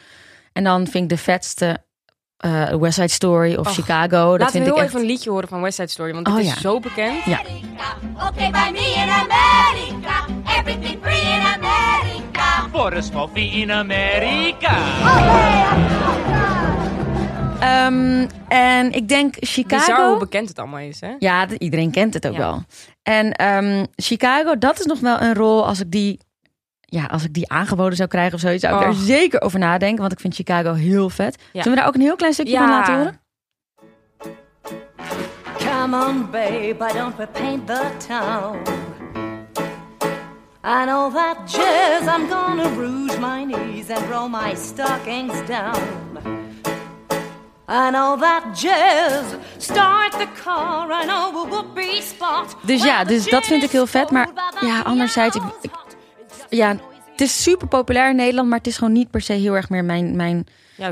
En 0.54 0.64
dan 0.64 0.88
vind 0.88 1.04
ik 1.04 1.10
de 1.10 1.24
vetste 1.24 1.84
eh, 2.38 2.74
West 2.76 2.94
Side 2.94 3.08
Story 3.08 3.56
of 3.56 3.68
Och, 3.68 3.74
Chicago. 3.74 4.10
Dat 4.32 4.40
Laten 4.40 4.46
we 4.46 4.52
vind 4.52 4.66
heel 4.66 4.74
ik 4.76 4.80
echt... 4.80 4.88
even 4.90 5.00
een 5.00 5.06
liedje 5.06 5.30
horen 5.30 5.48
van 5.48 5.62
West 5.62 5.76
Side 5.76 5.90
Story. 5.90 6.14
Want 6.14 6.28
Oh, 6.28 6.36
het 6.36 6.44
is 6.46 6.54
ja. 6.54 6.60
zo 6.60 6.80
bekend. 6.80 7.26
Ja. 7.26 7.40
Okay, 8.28 8.52
by 8.52 8.70
me 8.72 8.94
in 8.96 9.10
America, 9.10 10.26
everything 10.60 10.98
free 11.02 11.22
in 11.22 11.42
America. 11.42 12.68
Voor 12.72 12.92
een 12.94 13.04
smoffie 13.04 13.52
in 13.52 13.72
Amerika. 13.72 14.78
Ehm, 17.62 18.28
en 18.48 18.92
ik 18.92 19.08
denk 19.08 19.36
Chicago... 19.40 19.86
Bizar 19.86 20.08
hoe 20.10 20.18
bekend 20.20 20.50
het 20.50 20.60
allemaal 20.60 20.80
is, 20.80 21.02
hè? 21.02 21.16
Ja, 21.20 21.48
iedereen 21.58 21.92
kent 21.92 22.14
het 22.14 22.28
ook 22.28 22.34
Ja. 22.34 22.40
wel. 22.40 22.64
En 23.04 23.32
ehm, 23.32 23.86
Chicago, 23.96 24.58
dat 24.58 24.80
is 24.80 24.86
nog 24.86 25.00
wel 25.00 25.22
een 25.22 25.34
rol 25.34 25.66
als 25.68 25.80
ik 25.80 25.92
die, 25.92 26.20
ja, 26.82 27.06
als 27.06 27.24
ik 27.24 27.34
die 27.34 27.50
aangeboden 27.52 27.96
zou 27.96 28.10
krijgen 28.10 28.34
of 28.34 28.40
zoiets, 28.40 28.64
zou 28.64 28.76
ik 28.76 28.80
Oh. 28.82 28.86
daar 28.88 28.96
zeker 28.96 29.42
over 29.42 29.60
nadenken, 29.60 30.00
want 30.00 30.12
ik 30.12 30.20
vind 30.20 30.36
Chicago 30.36 30.74
heel 30.74 31.10
vet. 31.10 31.36
Ja. 31.42 31.62
Zullen 31.62 31.70
we 31.70 31.76
daar 31.76 31.88
ook 31.88 31.96
een 31.96 32.02
heel 32.02 32.16
klein 32.16 32.34
stukje 32.34 32.52
Ja. 32.54 32.60
van 32.60 32.70
laten 32.70 32.96
horen? 32.96 33.20
Come 35.58 36.06
on, 36.08 36.30
babe, 36.32 36.76
why 36.78 36.92
don't 36.94 37.18
we 37.18 37.28
paint 37.28 37.68
the 37.68 37.82
town? 38.08 38.58
I 40.66 40.86
know 40.86 41.14
that 41.16 41.38
jazz, 41.52 42.02
I'm 42.18 42.30
gonna 42.30 42.70
rouge 42.78 43.20
my 43.20 43.44
knees 43.44 43.90
and 43.90 44.10
roll 44.10 44.30
my 44.30 44.56
stockings 44.56 45.46
down. 45.48 45.80
I 47.72 47.90
know 47.90 48.20
that 48.22 48.44
jazz, 48.62 49.24
start 49.58 50.12
the 50.12 50.28
car, 50.44 51.02
I 51.04 51.06
know 51.06 51.46
a 51.46 51.48
whoopee 51.50 52.02
spot. 52.02 52.56
Dus 52.64 52.84
ja, 52.84 53.04
dus 53.04 53.30
dat 53.30 53.46
vind 53.46 53.64
ik 53.64 53.72
heel 53.72 53.88
vet, 53.88 54.12
maar 54.12 54.30
ja, 54.60 54.82
anderzijds, 54.82 55.36
ik- 55.36 55.42
ik- 55.62 55.72
Ja, 56.50 56.76
het 57.12 57.22
is 57.22 57.44
super 57.44 57.68
populair 57.68 58.10
in 58.10 58.16
Nederland, 58.16 58.50
maar 58.50 58.58
het 58.58 58.68
is 58.68 58.78
gewoon 58.78 58.94
niet 58.94 59.12
per 59.12 59.22
se 59.22 59.34
heel 59.34 59.54
erg 59.56 59.70
meer 59.70 59.86
mijn, 59.86 60.16
mijn, 60.16 60.48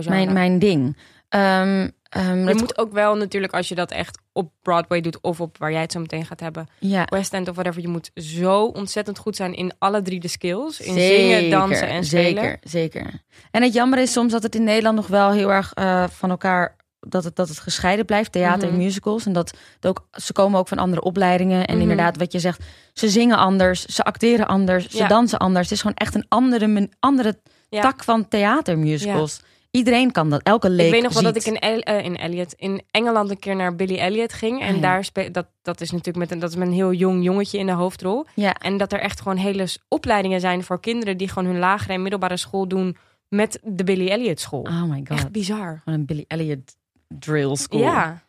mijn, 0.06 0.34
mijn 0.34 0.60
ding. 0.60 0.98
Ehm, 1.30 1.90
ehm, 2.10 2.40
Je 2.40 2.46
dat- 2.46 2.60
moet 2.60 2.78
ook 2.78 2.92
wel 2.92 3.16
natuurlijk, 3.16 3.54
als 3.54 3.68
je 3.70 3.76
dat 3.76 3.92
echt 3.92 4.18
op 4.40 4.52
Broadway 4.62 5.02
doet... 5.02 5.22
of 5.22 5.42
op 5.42 5.58
waar 5.58 5.72
jij 5.72 5.82
het 5.82 5.92
zo 5.92 6.00
meteen 6.00 6.26
gaat 6.26 6.40
hebben... 6.40 6.68
ja, 6.80 7.06
West 7.06 7.34
End 7.34 7.48
of 7.48 7.54
whatever... 7.56 7.82
je 7.82 7.88
moet 7.88 8.12
zo 8.16 8.64
ontzettend 8.66 9.18
goed 9.18 9.36
zijn 9.36 9.54
in 9.56 9.72
alle 9.80 10.02
drie 10.02 10.20
de 10.20 10.28
skills. 10.28 10.80
In 10.80 10.94
Zeker, 10.94 11.18
zingen, 11.18 11.50
dansen 11.50 11.88
en 11.88 12.04
spelen. 12.06 12.44
Zeker, 12.44 12.60
zeker. 12.64 13.22
En 13.52 13.62
het 13.64 13.74
jammer 13.74 14.00
is 14.00 14.12
soms 14.12 14.32
dat 14.32 14.44
het 14.44 14.56
in 14.56 14.64
Nederland 14.64 14.96
nog 14.96 15.08
wel 15.08 15.32
heel 15.32 15.52
erg 15.52 15.74
eh, 15.74 16.04
van 16.08 16.30
elkaar... 16.30 16.78
Dat 17.08 17.24
het, 17.24 17.36
dat 17.36 17.48
het 17.50 17.60
gescheiden 17.60 18.06
blijft, 18.06 18.32
theater 18.32 18.68
en 18.68 18.74
Mhm. 18.74 18.84
musicals. 18.84 19.26
En 19.26 19.34
dat 19.34 19.58
het 19.76 19.86
ook, 19.86 20.08
ze 20.12 20.34
komen 20.34 20.60
ook 20.60 20.68
van 20.68 20.78
andere 20.78 21.02
opleidingen. 21.02 21.66
En 21.66 21.74
Mhm. 21.74 21.82
inderdaad, 21.82 22.18
wat 22.18 22.32
je 22.32 22.40
zegt, 22.40 22.64
ze 22.94 23.10
zingen 23.10 23.38
anders, 23.38 23.86
ze 23.86 24.04
acteren 24.04 24.48
anders, 24.48 24.88
ze 24.90 24.98
Ja. 24.98 25.08
dansen 25.08 25.40
anders. 25.40 25.64
Het 25.64 25.72
is 25.76 25.82
gewoon 25.82 25.96
echt 25.96 26.16
een 26.16 26.26
andere, 26.30 26.90
andere 27.00 27.40
Ja. 27.70 27.82
tak 27.82 28.04
van 28.04 28.28
theatermusicals. 28.28 29.42
Iedereen 29.72 30.12
kan 30.12 30.30
dat, 30.30 30.42
elke 30.44 30.70
leek 30.70 30.86
Ik 30.86 30.92
weet 30.92 31.02
nog 31.04 31.14
wel 31.14 31.24
ziet. 31.24 31.34
dat 31.34 31.46
ik 31.46 31.54
in, 31.54 31.60
El- 31.60 31.80
eh, 31.82 32.06
in 32.06 32.18
Elliot 32.18 32.54
in 32.54 32.82
Engeland 32.92 33.30
een 33.30 33.40
keer 33.40 33.56
naar 33.56 33.76
Billy 33.76 33.98
Elliot 33.98 34.34
ging. 34.34 34.62
En 34.62 34.68
Ah, 34.68 34.76
ja. 34.76 34.82
daar 34.82 35.32
dat, 35.32 35.48
dat 35.62 35.82
is 35.82 35.92
natuurlijk 35.92 36.18
met 36.18 36.32
een, 36.32 36.40
dat 36.40 36.50
is 36.50 36.56
met 36.56 36.68
een 36.68 36.74
heel 36.74 36.94
jong 36.94 37.24
jongetje 37.24 37.58
in 37.58 37.66
de 37.66 37.72
hoofdrol. 37.72 38.26
Ja, 38.36 38.54
En 38.54 38.78
dat 38.78 38.94
er 38.94 39.00
echt 39.00 39.22
gewoon 39.22 39.38
hele 39.38 39.68
opleidingen 39.88 40.40
zijn 40.40 40.64
voor 40.64 40.80
kinderen 40.80 41.18
die 41.18 41.28
gewoon 41.30 41.50
hun 41.50 41.60
lagere 41.60 41.94
en 41.94 42.02
middelbare 42.02 42.38
school 42.38 42.68
doen 42.68 42.98
met 43.28 43.60
de 43.64 43.84
Billy 43.84 44.08
Elliot 44.08 44.40
school. 44.40 44.62
oh 44.62 44.84
my 44.84 44.98
god. 45.08 45.18
Echt 45.18 45.32
bizar. 45.32 45.82
Gewoon 45.84 46.00
een 46.00 46.06
Billy 46.06 46.26
Elliot 46.28 46.76
drill 47.08 47.56
school. 47.56 47.80
Ja. 47.80 48.24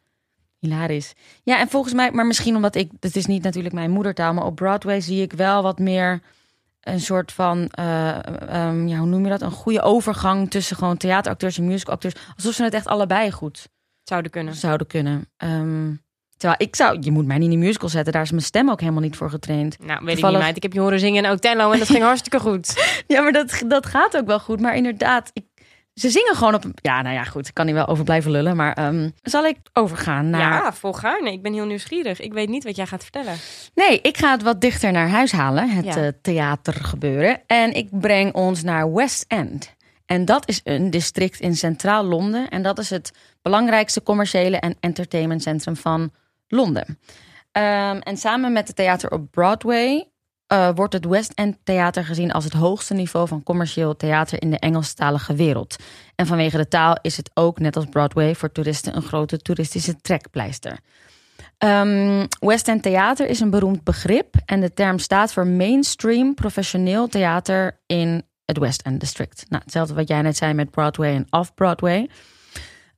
Hilarisch. 0.58 1.12
Ja, 1.42 1.58
en 1.58 1.68
volgens 1.68 1.94
mij, 1.94 2.10
maar 2.10 2.26
misschien 2.26 2.56
omdat 2.56 2.74
ik, 2.74 2.90
het 3.00 3.16
is 3.16 3.26
niet 3.26 3.42
natuurlijk 3.42 3.74
mijn 3.74 3.90
moedertaal, 3.90 4.32
maar 4.34 4.44
op 4.44 4.54
Broadway 4.54 5.00
zie 5.00 5.22
ik 5.22 5.32
wel 5.32 5.62
wat 5.62 5.78
meer 5.78 6.20
een 6.80 7.00
soort 7.00 7.32
van, 7.32 7.68
eh, 7.70 8.08
ehm, 8.54 8.86
ja, 8.88 8.98
hoe 8.98 9.06
noem 9.06 9.24
je 9.24 9.30
dat? 9.30 9.42
Een 9.42 9.50
goede 9.50 9.82
overgang 9.82 10.50
tussen 10.50 10.76
gewoon 10.76 10.96
theateracteurs 10.96 11.58
en 11.58 11.66
musicalacteurs. 11.66 12.14
Alsof 12.36 12.54
ze 12.54 12.62
het 12.64 12.74
echt 12.74 12.86
allebei 12.86 13.30
goed 13.30 13.68
Zouden 14.02 14.30
kunnen. 14.30 14.54
zouden 14.54 14.86
kunnen. 14.86 15.28
Ehm, 15.36 15.94
terwijl 16.36 16.60
ik 16.68 16.76
zou, 16.76 16.96
je 17.00 17.10
moet 17.10 17.26
mij 17.26 17.38
niet 17.38 17.48
in 17.48 17.52
een 17.54 17.58
musical 17.64 17.88
zetten, 17.88 18.12
daar 18.12 18.22
is 18.22 18.30
mijn 18.30 18.42
stem 18.42 18.70
ook 18.70 18.80
helemaal 18.80 19.02
niet 19.02 19.16
voor 19.16 19.30
getraind. 19.30 19.78
Nou, 19.78 19.88
weet 19.90 19.98
ik 20.00 20.04
niet, 20.06 20.14
Toevallig- 20.14 20.40
meid. 20.40 20.56
Ik 20.56 20.62
heb 20.62 20.72
je 20.72 20.80
horen 20.80 21.00
zingen 21.00 21.24
in 21.24 21.30
Othello 21.30 21.70
en 21.70 21.78
dat 21.78 21.88
ging 21.88 22.02
hartstikke 22.12 22.40
goed. 22.40 23.02
Ja, 23.06 23.22
maar 23.22 23.32
dat, 23.32 23.62
dat 23.66 23.86
gaat 23.86 24.16
ook 24.16 24.26
wel 24.26 24.40
goed. 24.40 24.60
Maar 24.60 24.76
inderdaad, 24.76 25.30
ik, 25.32 25.44
ze 26.00 26.10
zingen 26.10 26.34
gewoon 26.36 26.54
op 26.54 26.64
ja, 26.74 27.02
nou 27.02 27.14
ja, 27.14 27.24
goed, 27.24 27.48
ik 27.48 27.54
kan 27.54 27.66
hier 27.66 27.74
wel 27.74 27.86
over 27.86 28.04
blijven 28.04 28.30
lullen, 28.30 28.56
maar 28.56 28.72
ehm, 28.72 29.10
zal 29.22 29.44
ik 29.44 29.56
overgaan 29.72 30.30
naar 30.30 30.40
Ja, 30.64 30.72
volgaarne. 30.72 31.32
Ik 31.32 31.42
ben 31.42 31.52
heel 31.52 31.64
nieuwsgierig. 31.66 32.20
Ik 32.20 32.32
weet 32.32 32.48
niet 32.48 32.64
wat 32.64 32.76
jij 32.76 32.86
gaat 32.86 33.02
vertellen. 33.02 33.34
Nee, 33.74 34.00
ik 34.00 34.16
ga 34.16 34.30
het 34.30 34.42
wat 34.42 34.60
dichter 34.60 34.92
naar 34.92 35.08
huis 35.08 35.32
halen, 35.32 35.70
het 35.70 35.84
Ja. 35.84 35.96
eh, 35.96 36.08
theatergebeuren. 36.22 37.40
En 37.46 37.74
ik 37.74 37.88
breng 38.00 38.34
ons 38.34 38.62
naar 38.62 38.92
West 38.92 39.24
End. 39.28 39.74
En 40.06 40.24
dat 40.24 40.48
is 40.48 40.60
een 40.64 40.90
district 40.90 41.40
in 41.40 41.56
centraal 41.56 42.04
Londen. 42.04 42.48
En 42.48 42.62
dat 42.62 42.78
is 42.78 42.90
het 42.90 43.12
belangrijkste 43.42 44.02
commerciële 44.02 44.56
en 44.56 44.76
entertainmentcentrum 44.80 45.76
van 45.76 46.10
Londen. 46.48 46.98
Ehm, 47.52 47.96
en 47.98 48.16
samen 48.16 48.52
met 48.52 48.66
het 48.66 48.76
theater 48.76 49.10
op 49.10 49.30
Broadway 49.30 50.08
eh, 50.50 50.68
wordt 50.74 50.92
het 50.92 51.04
West 51.04 51.32
End 51.32 51.56
Theater 51.64 52.04
gezien 52.04 52.32
als 52.32 52.44
het 52.44 52.52
hoogste 52.52 52.94
niveau 52.94 53.28
van 53.28 53.42
commercieel 53.42 53.96
theater 53.96 54.42
in 54.42 54.50
de 54.50 54.58
Engelstalige 54.58 55.34
wereld. 55.34 55.76
En 56.14 56.26
vanwege 56.26 56.56
de 56.56 56.68
taal 56.68 56.98
is 57.02 57.16
het 57.16 57.30
ook, 57.34 57.58
net 57.58 57.76
als 57.76 57.84
Broadway, 57.84 58.34
voor 58.34 58.52
toeristen 58.52 58.96
een 58.96 59.02
grote 59.02 59.38
toeristische 59.38 60.00
trekpleister. 60.00 60.78
Ehm, 61.58 62.26
West 62.40 62.68
End 62.68 62.82
Theater 62.82 63.28
is 63.28 63.40
een 63.40 63.50
beroemd 63.50 63.84
begrip 63.84 64.34
en 64.46 64.60
de 64.60 64.74
term 64.74 64.98
staat 64.98 65.32
voor 65.32 65.46
mainstream 65.46 66.34
professioneel 66.34 67.08
theater 67.08 67.80
in 67.86 68.22
het 68.44 68.58
West 68.58 68.82
End 68.82 69.00
District. 69.00 69.44
Nou, 69.48 69.62
hetzelfde 69.62 69.94
wat 69.94 70.08
jij 70.08 70.22
net 70.22 70.36
zei 70.36 70.54
met 70.54 70.70
Broadway 70.70 71.14
en 71.14 71.26
off-Broadway. 71.30 72.08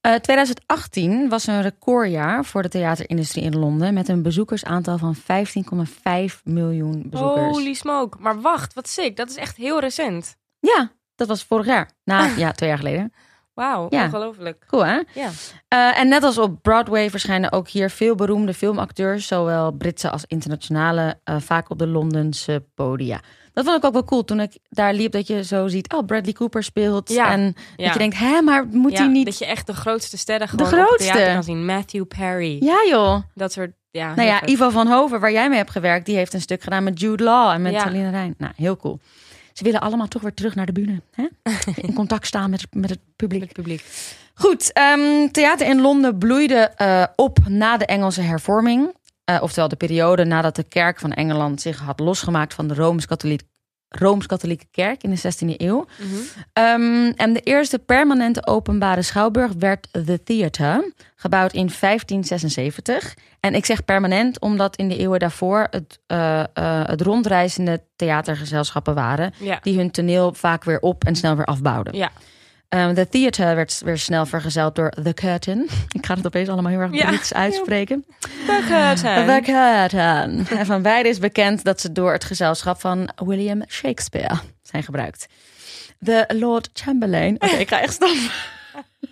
Eh, 0.03 0.15
2018 0.15 1.29
was 1.29 1.47
een 1.47 1.63
recordjaar 1.63 2.45
voor 2.45 2.63
de 2.63 2.69
theaterindustrie 2.69 3.45
in 3.45 3.59
Londen 3.59 3.95
met 3.95 4.09
een 4.09 4.23
bezoekersaantal 4.23 4.99
van 4.99 5.15
15,5 5.17 6.41
miljoen 6.45 7.03
bezoekers. 7.11 7.57
Holy 7.57 7.75
smoke. 7.75 8.19
Maar 8.21 8.41
wacht, 8.41 8.75
wat 8.75 8.89
sick. 8.89 9.17
Dat 9.17 9.31
is 9.31 9.37
echt 9.37 9.57
heel 9.57 9.81
recent. 9.81 10.37
Ja, 10.61 10.91
dat 11.15 11.29
was 11.29 11.45
vorig 11.45 11.67
jaar. 11.67 11.91
Nou, 12.05 12.39
ja, 12.39 12.53
twee 12.53 12.69
jaar 12.69 12.79
geleden. 12.79 13.13
Wauw, 13.55 13.87
Ja. 13.91 14.05
ongelooflijk. 14.05 14.65
Cool, 14.67 14.85
hè? 14.87 15.01
Ja. 15.15 15.31
Eh, 15.69 15.99
en 15.99 16.09
net 16.09 16.23
als 16.23 16.39
op 16.39 16.63
Broadway 16.63 17.11
verschijnen 17.11 17.53
ook 17.53 17.69
hier 17.69 17.91
veel 17.91 18.15
beroemde 18.15 18.55
filmacteurs, 18.55 19.27
zowel 19.27 19.71
Britse 19.73 20.11
als 20.11 20.25
internationale, 20.27 21.21
eh, 21.25 21.37
vaak 21.41 21.71
op 21.71 21.79
de 21.79 21.87
Londense 21.87 22.65
podia. 22.75 23.21
Dat 23.53 23.65
vond 23.65 23.77
ik 23.77 23.85
ook 23.85 23.93
wel 23.93 24.05
cool 24.05 24.25
toen 24.25 24.41
ik 24.41 24.59
daar 24.69 24.95
liep, 24.95 25.13
dat 25.13 25.27
je 25.27 25.45
zo 25.45 25.69
ziet, 25.69 25.93
oh, 25.93 26.07
Bradley 26.07 26.33
Cooper 26.33 26.63
speelt. 26.63 27.09
Ja, 27.09 27.31
En 27.31 27.55
ja. 27.77 27.85
dat 27.85 27.93
je 27.93 27.99
denkt, 27.99 28.19
hè, 28.19 28.41
maar 28.43 28.67
moet 28.67 28.99
hij 28.99 29.07
niet... 29.07 29.25
Dat 29.27 29.39
je 29.39 29.47
echt 29.47 29.67
de 29.67 29.75
grootste 29.75 30.19
sterren 30.19 30.49
gewoon 30.49 30.71
De 30.71 30.77
grootste. 30.77 31.31
kan 31.35 31.45
zien. 31.45 31.65
Matthew 31.65 32.05
Perry. 32.09 32.57
Ja, 32.65 32.77
joh. 32.89 33.23
Dat 33.35 33.53
soort, 33.53 33.71
ja. 33.91 34.15
Nou 34.15 34.29
ja, 34.29 34.39
vet. 34.39 34.49
Ivo 34.51 34.71
van 34.71 34.87
Hoven, 34.87 35.21
waar 35.21 35.33
jij 35.33 35.49
mee 35.49 35.59
hebt 35.59 35.71
gewerkt, 35.71 36.07
die 36.07 36.17
heeft 36.17 36.35
een 36.35 36.41
stuk 36.41 36.63
gedaan 36.63 36.85
met 36.85 37.01
Jude 37.01 37.25
Law 37.25 37.51
en 37.51 37.63
met 37.63 37.73
Ja. 37.73 37.81
Saline 37.81 38.11
Rijn. 38.11 38.35
Nou, 38.39 38.53
heel 38.57 38.77
cool. 38.77 38.99
Ze 39.53 39.65
willen 39.65 39.81
allemaal 39.81 40.09
toch 40.09 40.23
weer 40.23 40.35
terug 40.35 40.55
naar 40.55 40.67
de 40.67 40.73
bühne. 40.73 41.01
Hè? 41.15 41.27
In 41.87 41.95
contact 41.95 42.27
staan 42.27 42.51
met, 42.51 42.67
met 42.71 42.91
het 42.91 42.99
publiek. 43.17 43.43
Het 43.43 43.53
publiek. 43.53 43.85
Goed, 44.35 44.73
ehm, 44.73 45.29
theater 45.31 45.67
in 45.67 45.81
Londen 45.81 46.19
bloeide 46.19 46.55
eh, 46.77 47.05
op 47.17 47.39
na 47.49 47.77
de 47.77 47.87
Engelse 47.87 48.21
hervorming. 48.21 48.95
Eh, 49.25 49.39
oftewel 49.43 49.69
de 49.69 49.77
periode 49.77 50.25
nadat 50.25 50.57
de 50.57 50.63
kerk 50.63 51.01
van 51.01 51.13
Engeland 51.13 51.61
zich 51.61 51.79
had 51.79 52.01
losgemaakt 52.01 52.55
van 52.55 52.69
de 52.69 52.75
Rooms-Katholiek- 52.75 53.43
Rooms-Katholieke 53.89 54.67
kerk 54.71 55.03
in 55.03 55.11
de 55.11 55.17
16e 55.17 55.55
eeuw. 55.57 55.87
Ehm, 56.53 57.13
en 57.17 57.33
de 57.33 57.41
eerste 57.41 57.79
permanente 57.79 58.47
openbare 58.47 59.03
schouwburg 59.03 59.53
werd 59.59 59.89
The 59.93 60.23
Theatre, 60.25 60.93
gebouwd 61.17 61.53
in 61.53 61.71
1576. 61.71 63.15
En 63.41 63.55
ik 63.55 63.65
zeg 63.65 63.85
permanent 63.85 64.41
omdat 64.41 64.77
in 64.77 64.89
de 64.89 64.97
eeuwen 64.97 65.19
daarvoor 65.19 65.67
het, 65.71 65.99
eh, 66.07 66.43
het 66.85 67.01
rondreizende 67.01 67.83
theatergezelschappen 67.97 68.95
waren, 68.95 69.33
Ja. 69.39 69.59
die 69.63 69.77
hun 69.77 69.91
toneel 69.91 70.33
vaak 70.35 70.65
weer 70.65 70.81
op 70.81 71.05
en 71.05 71.17
snel 71.17 71.37
weer 71.37 71.45
afbouwden. 71.45 71.97
Ja. 71.97 72.11
Um, 72.75 72.95
de 72.95 73.09
theater 73.09 73.55
werd 73.57 73.81
weer 73.85 73.99
snel 73.99 74.27
vergezeld 74.27 74.75
door 74.75 74.91
The 74.91 75.15
Curtain. 75.15 75.69
Ik 75.99 76.07
ga 76.07 76.15
het 76.15 76.27
opeens 76.27 76.49
allemaal 76.49 76.71
heel 76.71 76.81
erg 76.81 76.93
Ja. 76.93 77.07
Brits 77.07 77.35
uitspreken. 77.35 78.05
The 78.21 78.65
curtain. 78.69 79.27
The 79.27 79.53
Curtain. 79.53 80.47
En 80.59 80.67
van 80.67 80.83
beide 80.83 81.09
is 81.09 81.19
bekend 81.19 81.65
dat 81.65 81.81
ze 81.81 81.93
door 81.93 82.13
het 82.13 82.25
gezelschap 82.25 82.81
van 82.81 83.09
William 83.17 83.63
Shakespeare 83.69 84.35
zijn 84.63 84.83
gebruikt. 84.83 85.27
De 85.99 86.25
Lord 86.29 86.71
Chamberlain. 86.73 87.35
Oké, 87.35 87.57
ik 87.57 87.69
ga 87.69 87.81
echt 87.81 87.93
stoppen. 87.93 88.31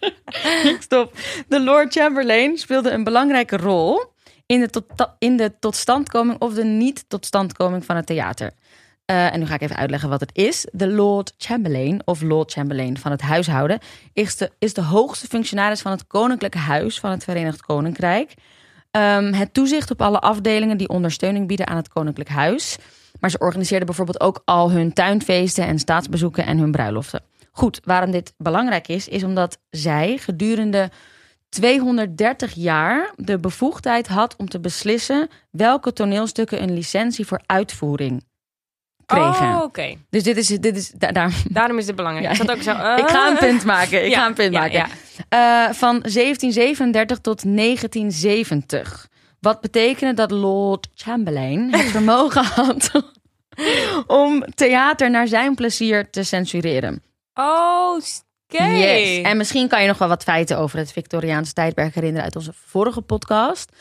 ik 0.73 0.79
stop. 0.81 1.17
De 1.49 1.61
Lord 1.61 1.93
Chamberlain 1.93 2.59
speelde 2.59 2.91
een 2.91 3.05
belangrijke 3.05 3.57
rol 3.57 4.05
in 4.47 4.61
de, 4.61 4.71
tot, 4.71 4.85
in 5.19 5.37
de 5.37 5.53
totstandkoming 5.59 6.41
of 6.41 6.55
de 6.55 6.65
niet-totstandkoming 6.65 7.85
van 7.85 7.97
het 7.97 8.07
theater. 8.07 8.53
Eh, 9.11 9.33
en 9.33 9.39
nu 9.39 9.47
ga 9.47 9.55
ik 9.55 9.61
even 9.61 9.77
uitleggen 9.77 10.09
wat 10.09 10.21
het 10.21 10.31
is. 10.33 10.67
De 10.73 10.89
Lord 10.89 11.35
Chamberlain, 11.39 12.03
of 12.05 12.23
Lord 12.23 12.53
Chamberlain 12.53 12.99
van 12.99 13.11
het 13.11 13.21
huishouden, 13.21 13.79
is 14.13 14.37
de, 14.37 14.51
is 14.59 14.75
de 14.75 14.83
hoogste 14.83 15.27
functionaris 15.27 15.81
van 15.81 15.93
het 15.93 16.07
Koninklijke 16.07 16.59
Huis 16.59 17.01
van 17.01 17.11
het 17.11 17.25
Verenigd 17.25 17.63
Koninkrijk. 17.63 18.35
Ehm, 18.91 19.33
het 19.33 19.55
toezicht 19.55 19.91
op 19.91 20.03
alle 20.03 20.19
afdelingen 20.21 20.77
die 20.77 20.89
ondersteuning 20.89 21.47
bieden 21.47 21.67
aan 21.67 21.77
het 21.77 21.89
Koninklijk 21.89 22.29
Huis. 22.29 22.77
Maar 23.21 23.31
ze 23.31 23.39
organiseerden 23.39 23.87
bijvoorbeeld 23.87 24.21
ook 24.21 24.43
al 24.45 24.71
hun 24.71 24.93
tuinfeesten 24.93 25.67
en 25.67 25.79
staatsbezoeken 25.79 26.47
en 26.47 26.59
hun 26.59 26.71
bruiloften. 26.71 27.23
Goed, 27.51 27.81
waarom 27.85 28.11
dit 28.11 28.35
belangrijk 28.37 28.89
is, 28.89 29.09
is 29.09 29.25
omdat 29.25 29.59
zij 29.71 30.17
gedurende 30.17 30.91
230 31.49 32.53
jaar 32.53 33.13
de 33.17 33.39
bevoegdheid 33.39 34.09
had 34.09 34.37
om 34.37 34.49
te 34.49 34.61
beslissen 34.61 35.29
welke 35.51 35.93
toneelstukken 35.93 36.63
een 36.63 36.75
licentie 36.75 37.27
voor 37.27 37.41
uitvoering 37.47 38.29
kregen. 39.11 39.57
Oh, 39.57 39.63
oké. 39.63 39.95
Dus 40.11 40.23
dit 40.23 40.37
is, 40.37 40.47
dit 40.47 40.77
is 40.77 40.91
da- 40.91 41.13
daar, 41.13 41.43
Daarom 41.49 41.79
is 41.79 41.87
het 41.87 41.97
belangrijk. 41.97 42.37
Ja. 42.37 42.43
Ik 42.45 42.51
ook 42.51 42.63
zo... 42.63 42.71
ik 42.71 43.09
ga 43.09 43.27
een 43.27 43.33
uh, 43.33 43.39
punt 43.39 43.65
maken. 43.65 44.05
Ik 44.05 44.11
Ja, 44.11 44.21
ga 44.21 44.27
een 44.27 44.35
punt 44.35 44.53
ja, 44.53 44.61
maken. 44.61 44.79
Eh, 45.29 45.65
van 45.75 46.01
1737 46.01 47.19
tot 47.19 47.43
1970. 47.57 49.09
Wat 49.41 49.61
betekende 49.61 50.15
dat 50.15 50.31
Lord 50.31 50.89
Chamberlain 50.95 51.73
het 51.73 51.91
vermogen 51.97 52.45
had 52.45 52.91
om 54.07 54.45
theater 54.55 55.11
naar 55.11 55.29
zijn 55.29 55.55
plezier 55.55 56.11
te 56.11 56.23
censureren. 56.23 57.03
Oh, 57.35 57.95
oké. 58.49 58.65
Yes. 58.65 59.23
En 59.23 59.37
misschien 59.37 59.69
kan 59.69 59.83
je 59.83 59.89
nog 59.89 59.99
wel 59.99 60.09
wat 60.09 60.23
feiten 60.23 60.59
over 60.59 60.79
het 60.79 60.93
Victoriaanse 60.93 61.53
tijdperk 61.53 61.95
herinneren 61.95 62.25
uit 62.25 62.37
onze 62.37 62.53
vorige 62.67 63.01
podcast. 63.01 63.73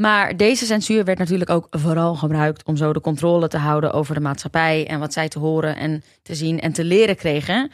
Maar 0.00 0.36
deze 0.36 0.66
censuur 0.66 1.04
werd 1.04 1.18
natuurlijk 1.18 1.50
ook 1.50 1.66
vooral 1.70 2.14
gebruikt 2.14 2.64
om 2.64 2.76
zo 2.76 2.92
de 2.92 3.00
controle 3.00 3.48
te 3.48 3.56
houden 3.56 3.92
over 3.92 4.14
de 4.14 4.20
maatschappij 4.20 4.86
en 4.86 4.98
wat 4.98 5.12
zij 5.12 5.28
te 5.28 5.38
horen 5.38 5.76
en 5.76 6.02
te 6.22 6.34
zien 6.34 6.60
en 6.60 6.72
te 6.72 6.84
leren 6.84 7.16
kregen. 7.16 7.70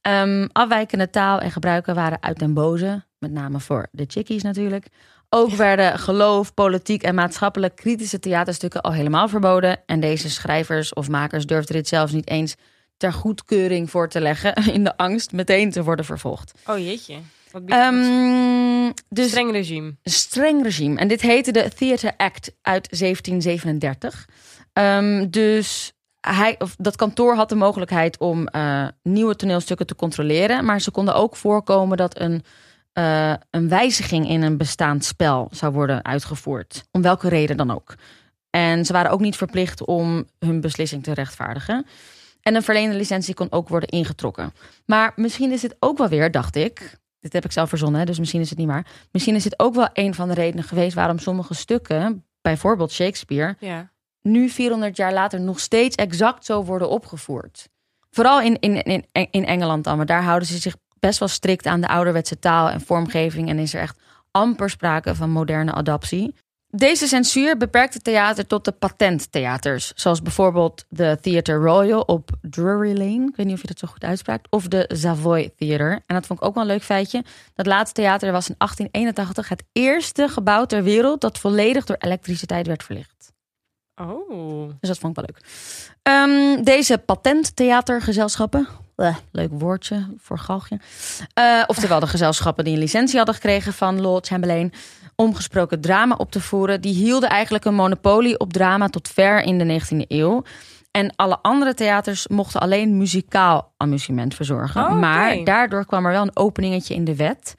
Ehm, 0.00 0.46
afwijkende 0.52 1.10
taal 1.10 1.40
en 1.40 1.50
gebruiken 1.50 1.94
waren 1.94 2.22
uit 2.22 2.38
den 2.38 2.54
boze, 2.54 3.04
met 3.18 3.30
name 3.32 3.60
voor 3.60 3.86
de 3.90 4.04
chickies 4.06 4.42
natuurlijk. 4.42 4.86
Ook 5.28 5.50
werden 5.50 5.98
geloof, 5.98 6.54
politiek 6.54 7.02
en 7.02 7.14
maatschappelijk 7.14 7.76
kritische 7.76 8.18
theaterstukken 8.18 8.80
al 8.80 8.92
helemaal 8.92 9.28
verboden. 9.28 9.78
En 9.86 10.00
deze 10.00 10.30
schrijvers 10.30 10.94
of 10.94 11.08
makers 11.08 11.46
durfden 11.46 11.76
dit 11.76 11.88
zelfs 11.88 12.12
niet 12.12 12.28
eens 12.28 12.54
ter 12.96 13.12
goedkeuring 13.12 13.90
voor 13.90 14.08
te 14.08 14.20
leggen, 14.20 14.54
in 14.76 14.84
de 14.84 14.96
angst 14.96 15.32
meteen 15.32 15.70
te 15.70 15.84
worden 15.84 16.04
vervolgd. 16.04 16.52
Oh 16.66 16.78
jeetje. 16.78 17.16
Wat. 17.60 17.70
Ehm, 17.70 18.92
dus 19.08 19.28
Streng 19.28 19.50
regime. 19.50 19.86
een 20.02 20.12
streng 20.12 20.62
regime. 20.62 20.98
En 20.98 21.08
dit 21.08 21.20
heette 21.20 21.52
de 21.52 21.70
Theatre 21.76 22.14
Act 22.16 22.52
uit 22.62 22.88
1737. 22.90 24.28
Ehm, 24.72 25.26
dus 25.30 25.92
hij, 26.20 26.54
of 26.58 26.74
dat 26.78 26.96
kantoor 26.96 27.34
had 27.34 27.48
de 27.48 27.54
mogelijkheid 27.54 28.18
om 28.18 28.48
eh, 28.48 28.86
nieuwe 29.02 29.36
toneelstukken 29.36 29.86
te 29.86 29.94
controleren. 29.94 30.64
Maar 30.64 30.80
ze 30.80 30.90
konden 30.90 31.14
ook 31.14 31.36
voorkomen 31.36 31.96
dat 31.96 32.20
een, 32.20 32.42
eh, 32.92 33.34
een 33.50 33.68
wijziging 33.68 34.28
in 34.28 34.42
een 34.42 34.56
bestaand 34.56 35.04
spel 35.04 35.48
zou 35.50 35.72
worden 35.72 36.04
uitgevoerd. 36.04 36.84
Om 36.90 37.02
welke 37.02 37.28
reden 37.28 37.56
dan 37.56 37.70
ook. 37.70 37.94
En 38.50 38.84
ze 38.84 38.92
waren 38.92 39.10
ook 39.10 39.20
niet 39.20 39.36
verplicht 39.36 39.84
om 39.84 40.24
hun 40.38 40.60
beslissing 40.60 41.02
te 41.02 41.14
rechtvaardigen. 41.14 41.86
En 42.42 42.54
een 42.54 42.62
verleende 42.62 42.96
licentie 42.96 43.34
kon 43.34 43.52
ook 43.52 43.68
worden 43.68 43.88
ingetrokken. 43.88 44.52
Maar 44.86 45.12
misschien 45.16 45.52
is 45.52 45.60
dit 45.60 45.76
ook 45.78 45.98
wel 45.98 46.08
weer, 46.08 46.30
dacht 46.30 46.56
ik. 46.56 46.98
Dit 47.26 47.34
heb 47.34 47.44
ik 47.44 47.52
zelf 47.56 47.68
verzonnen, 47.68 48.06
dus 48.06 48.18
misschien 48.18 48.40
is 48.40 48.48
het 48.50 48.58
niet 48.58 48.66
waar. 48.68 48.86
Misschien 49.10 49.34
is 49.34 49.42
dit 49.42 49.58
ook 49.58 49.74
wel 49.74 49.88
een 49.92 50.14
van 50.14 50.28
de 50.28 50.34
redenen 50.34 50.64
geweest 50.64 50.94
waarom 50.94 51.18
sommige 51.18 51.54
stukken, 51.54 52.24
bijvoorbeeld 52.42 52.92
Shakespeare, 52.92 53.56
Ja. 53.60 53.90
nu 54.22 54.48
400 54.48 54.96
jaar 54.96 55.12
later 55.12 55.40
nog 55.40 55.60
steeds 55.60 55.96
exact 55.96 56.44
zo 56.44 56.64
worden 56.64 56.88
opgevoerd. 56.90 57.68
Vooral 58.10 58.40
in, 58.40 58.58
in, 58.60 58.82
in, 58.82 59.04
in 59.30 59.46
Engeland 59.46 59.84
dan, 59.84 59.96
maar 59.96 60.06
daar 60.06 60.22
houden 60.22 60.48
ze 60.48 60.58
zich 60.58 60.76
best 60.98 61.18
wel 61.18 61.28
strikt 61.28 61.66
aan 61.66 61.80
de 61.80 61.88
ouderwetse 61.88 62.38
taal 62.38 62.68
en 62.70 62.80
vormgeving 62.80 63.48
en 63.48 63.58
is 63.58 63.74
er 63.74 63.80
echt 63.80 63.98
amper 64.30 64.70
sprake 64.70 65.14
van 65.14 65.30
moderne 65.30 65.72
adaptie. 65.72 66.34
Deze 66.76 67.06
censuur 67.06 67.56
beperkt 67.56 67.94
het 67.94 68.04
theater 68.04 68.46
tot 68.46 68.64
de 68.64 68.72
patenttheaters, 68.72 69.92
zoals 69.94 70.22
bijvoorbeeld 70.22 70.84
de 70.88 71.18
Theatre 71.20 71.56
Royal 71.56 72.00
op 72.00 72.30
Drury 72.42 72.98
Lane. 72.98 73.26
Ik 73.28 73.36
weet 73.36 73.46
niet 73.46 73.54
of 73.54 73.60
je 73.60 73.66
dat 73.66 73.78
zo 73.78 73.86
goed 73.86 74.04
uitspraakt. 74.04 74.46
Of 74.50 74.68
de 74.68 74.90
Savoy 74.94 75.50
Theatre. 75.56 76.02
En 76.06 76.14
dat 76.14 76.26
vond 76.26 76.38
ik 76.40 76.44
ook 76.44 76.54
wel 76.54 76.62
een 76.62 76.68
leuk 76.68 76.82
feitje. 76.82 77.24
Dat 77.54 77.66
laatste 77.66 78.00
theater 78.00 78.32
was 78.32 78.48
in 78.48 78.54
1881 78.58 79.48
het 79.48 79.64
eerste 79.72 80.28
gebouw 80.28 80.64
ter 80.64 80.82
wereld 80.82 81.20
dat 81.20 81.38
volledig 81.38 81.84
door 81.84 81.96
elektriciteit 81.98 82.66
werd 82.66 82.82
verlicht. 82.82 83.32
Oh. 83.96 84.70
Dus 84.80 84.88
dat 84.88 84.98
vond 84.98 85.18
ik 85.18 85.24
wel 85.24 85.34
leuk. 85.34 85.44
Ehm, 86.02 86.62
deze 86.62 86.98
patenttheatergezelschappen. 86.98 88.68
eh, 88.96 89.16
leuk 89.32 89.50
woordje 89.52 90.06
voor 90.18 90.38
galgje. 90.38 90.80
Eh, 91.34 91.62
oftewel 91.66 92.00
de 92.00 92.06
gezelschappen 92.06 92.64
die 92.64 92.72
een 92.72 92.78
licentie 92.78 93.16
hadden 93.16 93.34
gekregen 93.34 93.72
van 93.72 94.00
Lord 94.00 94.26
Chamberlain. 94.26 94.72
Om 95.16 95.34
gesproken 95.34 95.80
drama 95.80 96.14
op 96.14 96.30
te 96.30 96.40
voeren. 96.40 96.80
Die 96.80 96.94
hielden 96.94 97.28
eigenlijk 97.28 97.64
een 97.64 97.74
monopolie 97.74 98.38
op 98.38 98.52
drama 98.52 98.88
tot 98.88 99.08
ver 99.08 99.42
in 99.42 99.58
de 99.58 99.80
19e 99.80 100.06
eeuw. 100.08 100.42
En 100.90 101.12
alle 101.16 101.38
andere 101.42 101.74
theaters 101.74 102.28
mochten 102.28 102.60
alleen 102.60 102.96
muzikaal 102.96 103.72
amusement 103.76 104.34
verzorgen. 104.34 104.84
Oh. 104.84 104.98
Maar 104.98 105.44
daardoor 105.44 105.86
kwam 105.86 106.06
er 106.06 106.12
wel 106.12 106.22
een 106.22 106.36
openingetje 106.36 106.94
in 106.94 107.04
de 107.04 107.16
wet 107.16 107.54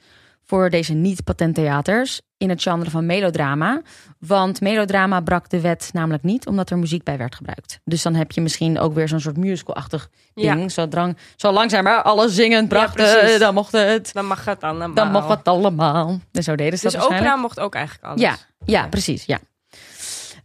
voor 0.48 0.70
deze 0.70 0.92
niet-patenttheaters 0.92 2.20
in 2.36 2.48
het 2.48 2.62
genre 2.62 2.90
van 2.90 3.06
melodrama. 3.06 3.82
Want 4.18 4.60
melodrama 4.60 5.20
brak 5.20 5.50
de 5.50 5.60
wet 5.60 5.90
namelijk 5.92 6.22
niet, 6.22 6.46
omdat 6.46 6.70
er 6.70 6.78
muziek 6.78 7.02
bij 7.02 7.18
werd 7.18 7.34
gebruikt. 7.34 7.80
Dus 7.84 8.02
dan 8.02 8.14
heb 8.14 8.32
je 8.32 8.40
misschien 8.40 8.78
ook 8.78 8.94
weer 8.94 9.08
zo'n 9.08 9.20
soort 9.20 9.36
musical-achtig 9.36 10.08
Ja. 10.34 10.54
ding. 10.54 10.72
Zo, 10.72 10.88
drang, 10.88 11.16
zo 11.36 11.50
langzaam 11.50 11.84
maar 11.84 12.02
alles 12.02 12.34
zingend 12.34 12.68
brachten, 12.68 13.38
dan 13.38 13.54
mocht 13.54 13.72
het. 13.72 14.10
Dan 14.12 14.26
mag 14.26 14.44
het 14.44 14.62
allemaal. 14.62 14.94
Dan 14.94 15.10
mocht 15.10 15.28
het 15.28 15.44
allemaal. 15.48 16.20
En 16.32 16.42
zo 16.42 16.54
deden 16.54 16.78
ze 16.78 16.84
Dus 16.84 16.92
dat 16.94 17.04
opera 17.04 17.36
mocht 17.36 17.60
ook 17.60 17.74
eigenlijk 17.74 18.06
alles. 18.06 18.20
Ja, 18.20 18.36
ja, 18.64 18.86
precies, 18.86 19.24
ja. 19.24 19.38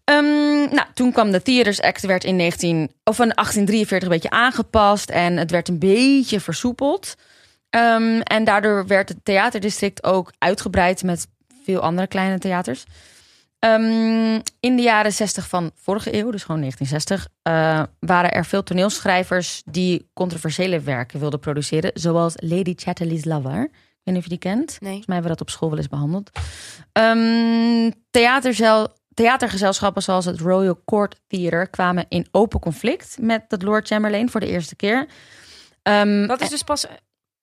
Ehm, 0.03 0.23
nou, 0.75 0.85
toen 0.93 1.11
kwam 1.11 1.31
de 1.31 1.41
Theaters 1.41 1.81
Act, 1.81 2.01
werd 2.05 2.23
in, 2.23 2.35
19, 2.35 2.91
of 3.03 3.19
in 3.19 3.31
1843 3.35 4.01
een 4.09 4.13
beetje 4.13 4.29
aangepast 4.29 5.09
en 5.09 5.37
het 5.37 5.51
werd 5.51 5.67
een 5.67 5.79
beetje 5.79 6.39
versoepeld. 6.39 7.15
Ehm, 7.73 8.19
en 8.19 8.43
daardoor 8.43 8.87
werd 8.87 9.09
het 9.09 9.17
theaterdistrict 9.23 10.03
ook 10.03 10.33
uitgebreid 10.37 11.03
met 11.03 11.27
veel 11.63 11.79
andere 11.79 12.07
kleine 12.07 12.39
theaters. 12.39 12.85
Ehm, 13.59 14.39
in 14.59 14.75
de 14.75 14.81
jaren 14.81 15.11
60 15.13 15.47
van 15.47 15.71
vorige 15.75 16.13
eeuw, 16.15 16.31
dus 16.31 16.43
gewoon 16.43 16.59
1960, 16.61 17.27
eh, 17.41 17.83
waren 17.99 18.31
er 18.31 18.45
veel 18.45 18.63
toneelschrijvers 18.63 19.61
die 19.65 20.09
controversiële 20.13 20.79
werken 20.79 21.19
wilden 21.19 21.39
produceren, 21.39 21.91
zoals 21.93 22.33
Lady 22.35 22.73
Chatterley's 22.75 23.25
Lover. 23.25 23.63
Ik 23.63 23.69
weet 24.03 24.15
niet 24.15 24.17
of 24.17 24.23
je 24.23 24.29
die 24.29 24.37
kent. 24.37 24.67
Nee. 24.67 24.77
Volgens 24.79 25.05
mij 25.07 25.15
hebben 25.15 25.31
we 25.31 25.37
dat 25.37 25.47
op 25.47 25.49
school 25.49 25.69
wel 25.69 25.77
eens 25.77 25.87
behandeld. 25.87 26.29
Ehm 26.91 27.91
theaterzel, 28.11 28.87
theatergezelschappen 29.13 30.01
zoals 30.03 30.25
het 30.25 30.39
Royal 30.39 30.81
Court 30.85 31.21
Theatre 31.27 31.67
kwamen 31.67 32.05
in 32.09 32.27
open 32.31 32.59
conflict 32.59 33.17
met 33.21 33.43
dat 33.47 33.61
Lord 33.61 33.87
Chamberlain 33.87 34.29
voor 34.29 34.39
de 34.39 34.47
eerste 34.47 34.75
keer. 34.75 35.07
Ehm, 35.83 36.27
Dat 36.27 36.41
is 36.41 36.49
dus 36.49 36.63
pas 36.63 36.85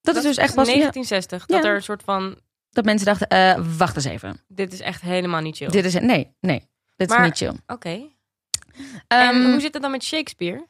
dat 0.01 0.17
is 0.17 0.23
dus 0.23 0.37
echt 0.37 0.55
pas 0.55 0.67
ja, 0.69 0.75
1960. 0.75 1.47
Dat 1.47 1.65
er 1.65 1.75
een 1.75 1.83
soort 1.83 2.03
van, 2.03 2.39
dat 2.71 2.85
mensen 2.85 3.07
dachten: 3.07 3.29
eh, 3.29 3.65
wacht 3.79 3.97
eens 3.97 4.05
even. 4.05 4.41
dit 4.49 4.73
is 4.73 4.81
echt 4.81 5.01
helemaal 5.01 5.41
niet 5.41 5.57
chill. 5.57 5.69
Dit 5.69 5.85
is 5.85 5.95
nee, 5.95 6.35
nee, 6.41 6.69
dit 6.97 7.09
Maar- 7.09 7.19
is 7.21 7.25
niet 7.27 7.37
chill. 7.37 7.61
Oké. 7.67 7.89
Ehm, 9.07 9.35
en 9.37 9.51
hoe 9.51 9.61
zit 9.61 9.73
het 9.73 9.83
dan 9.83 9.91
met 9.91 10.03
Shakespeare? 10.05 10.69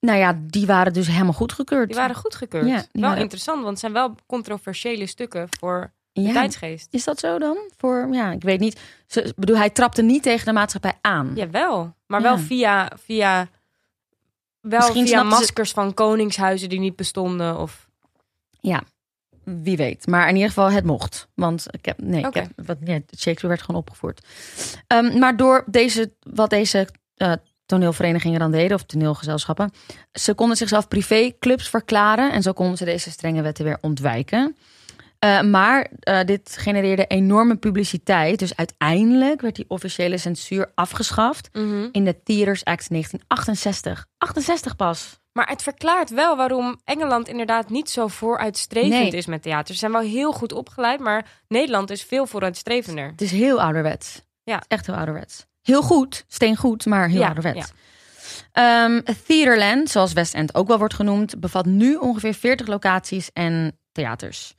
Nou 0.00 0.18
ja, 0.18 0.38
die 0.40 0.66
waren 0.66 0.92
dus 0.92 1.06
helemaal 1.06 1.32
goedgekeurd. 1.32 1.86
Die 1.88 1.96
waren 1.96 2.16
goedgekeurd. 2.16 2.66
Ja, 2.66 2.84
wel 2.92 3.02
waren- 3.02 3.22
interessant, 3.22 3.56
want 3.56 3.70
het 3.70 3.78
zijn 3.78 3.92
wel 3.92 4.14
controversiële 4.26 5.06
stukken 5.06 5.48
voor 5.58 5.92
de 6.12 6.20
ja, 6.20 6.32
tijdsgeest. 6.32 6.88
Is 6.90 7.04
dat 7.04 7.18
zo 7.18 7.38
dan? 7.38 7.58
Voor, 7.76 8.08
ja, 8.12 8.30
ik 8.32 8.42
weet 8.42 8.60
niet. 8.60 8.80
Ze, 9.06 9.32
bedoel, 9.36 9.56
hij 9.56 9.70
trapte 9.70 10.02
niet 10.02 10.22
tegen 10.22 10.44
de 10.46 10.52
maatschappij 10.52 10.98
aan. 11.00 11.32
Jawel, 11.34 11.94
maar 12.06 12.20
Ja. 12.20 12.26
wel 12.26 12.38
via, 12.38 12.90
via, 13.04 13.48
wel 14.60 14.78
Misschien 14.80 15.06
via 15.06 15.18
ze- 15.18 15.24
maskers 15.24 15.70
van 15.72 15.94
koningshuizen 15.94 16.68
die 16.68 16.78
niet 16.78 16.96
bestonden. 16.96 17.58
Of... 17.58 17.88
Ja, 18.60 18.82
wie 19.44 19.76
weet. 19.76 20.06
Maar 20.06 20.28
in 20.28 20.34
ieder 20.34 20.48
geval, 20.48 20.70
het 20.70 20.84
mocht. 20.84 21.28
Want 21.34 21.66
ik 21.70 21.84
heb, 21.84 21.98
nee, 22.02 22.26
ik 22.26 22.34
heb, 22.34 22.46
wat, 22.56 22.76
ja, 22.84 22.92
Shakespeare 22.94 23.48
werd 23.48 23.62
gewoon 23.62 23.80
opgevoerd. 23.80 24.26
Ehm, 24.86 25.18
maar 25.18 25.36
door 25.36 25.64
deze, 25.66 26.12
wat 26.20 26.50
deze 26.50 26.88
eh, 27.14 27.32
toneelverenigingen 27.66 28.40
dan 28.40 28.50
deden, 28.50 28.76
of 28.76 28.82
toneelgezelschappen, 28.82 29.72
ze 30.12 30.34
konden 30.34 30.56
zichzelf 30.56 30.88
privéclubs 30.88 31.68
verklaren. 31.68 32.32
En 32.32 32.42
zo 32.42 32.52
konden 32.52 32.76
ze 32.76 32.84
deze 32.84 33.10
strenge 33.10 33.42
wetten 33.42 33.64
weer 33.64 33.78
ontwijken. 33.80 34.56
Eh, 35.20 35.42
maar 35.42 35.90
eh, 36.00 36.24
dit 36.24 36.56
genereerde 36.58 37.06
enorme 37.06 37.56
publiciteit. 37.56 38.38
Dus 38.38 38.56
uiteindelijk 38.56 39.40
werd 39.40 39.56
die 39.56 39.64
officiële 39.68 40.18
censuur 40.18 40.72
afgeschaft 40.74 41.48
in 41.92 42.04
de 42.04 42.22
Theaters 42.22 42.64
Act 42.64 42.88
1968. 42.88 44.06
68 44.18 44.76
pas. 44.76 45.18
Maar 45.32 45.48
het 45.48 45.62
verklaart 45.62 46.10
wel 46.10 46.36
waarom 46.36 46.80
Engeland 46.84 47.28
inderdaad 47.28 47.70
niet 47.70 47.90
zo 47.90 48.06
vooruitstrevend 48.06 48.92
Nee. 48.92 49.10
is 49.10 49.26
met 49.26 49.42
theater. 49.42 49.74
Ze 49.74 49.80
zijn 49.80 49.92
wel 49.92 50.00
heel 50.00 50.32
goed 50.32 50.52
opgeleid, 50.52 51.00
maar 51.00 51.26
Nederland 51.48 51.90
is 51.90 52.02
veel 52.02 52.26
vooruitstrevender. 52.26 53.06
Het 53.06 53.20
is 53.20 53.30
heel 53.30 53.60
ouderwets. 53.62 54.22
Ja. 54.42 54.62
Echt 54.68 54.86
heel 54.86 54.94
ouderwets. 54.96 55.46
Heel 55.62 55.82
goed, 55.82 56.24
steengoed, 56.28 56.86
maar 56.86 57.08
heel 57.08 57.20
Ja, 57.20 57.26
ouderwets. 57.26 57.72
Ehm, 58.52 59.00
Theaterland, 59.26 59.90
zoals 59.90 60.12
West 60.12 60.34
End 60.34 60.54
ook 60.54 60.68
wel 60.68 60.78
wordt 60.78 60.94
genoemd, 60.94 61.40
bevat 61.40 61.66
nu 61.66 61.94
ongeveer 61.96 62.34
40 62.34 62.66
locaties 62.66 63.32
en 63.32 63.78
theaters. 63.92 64.54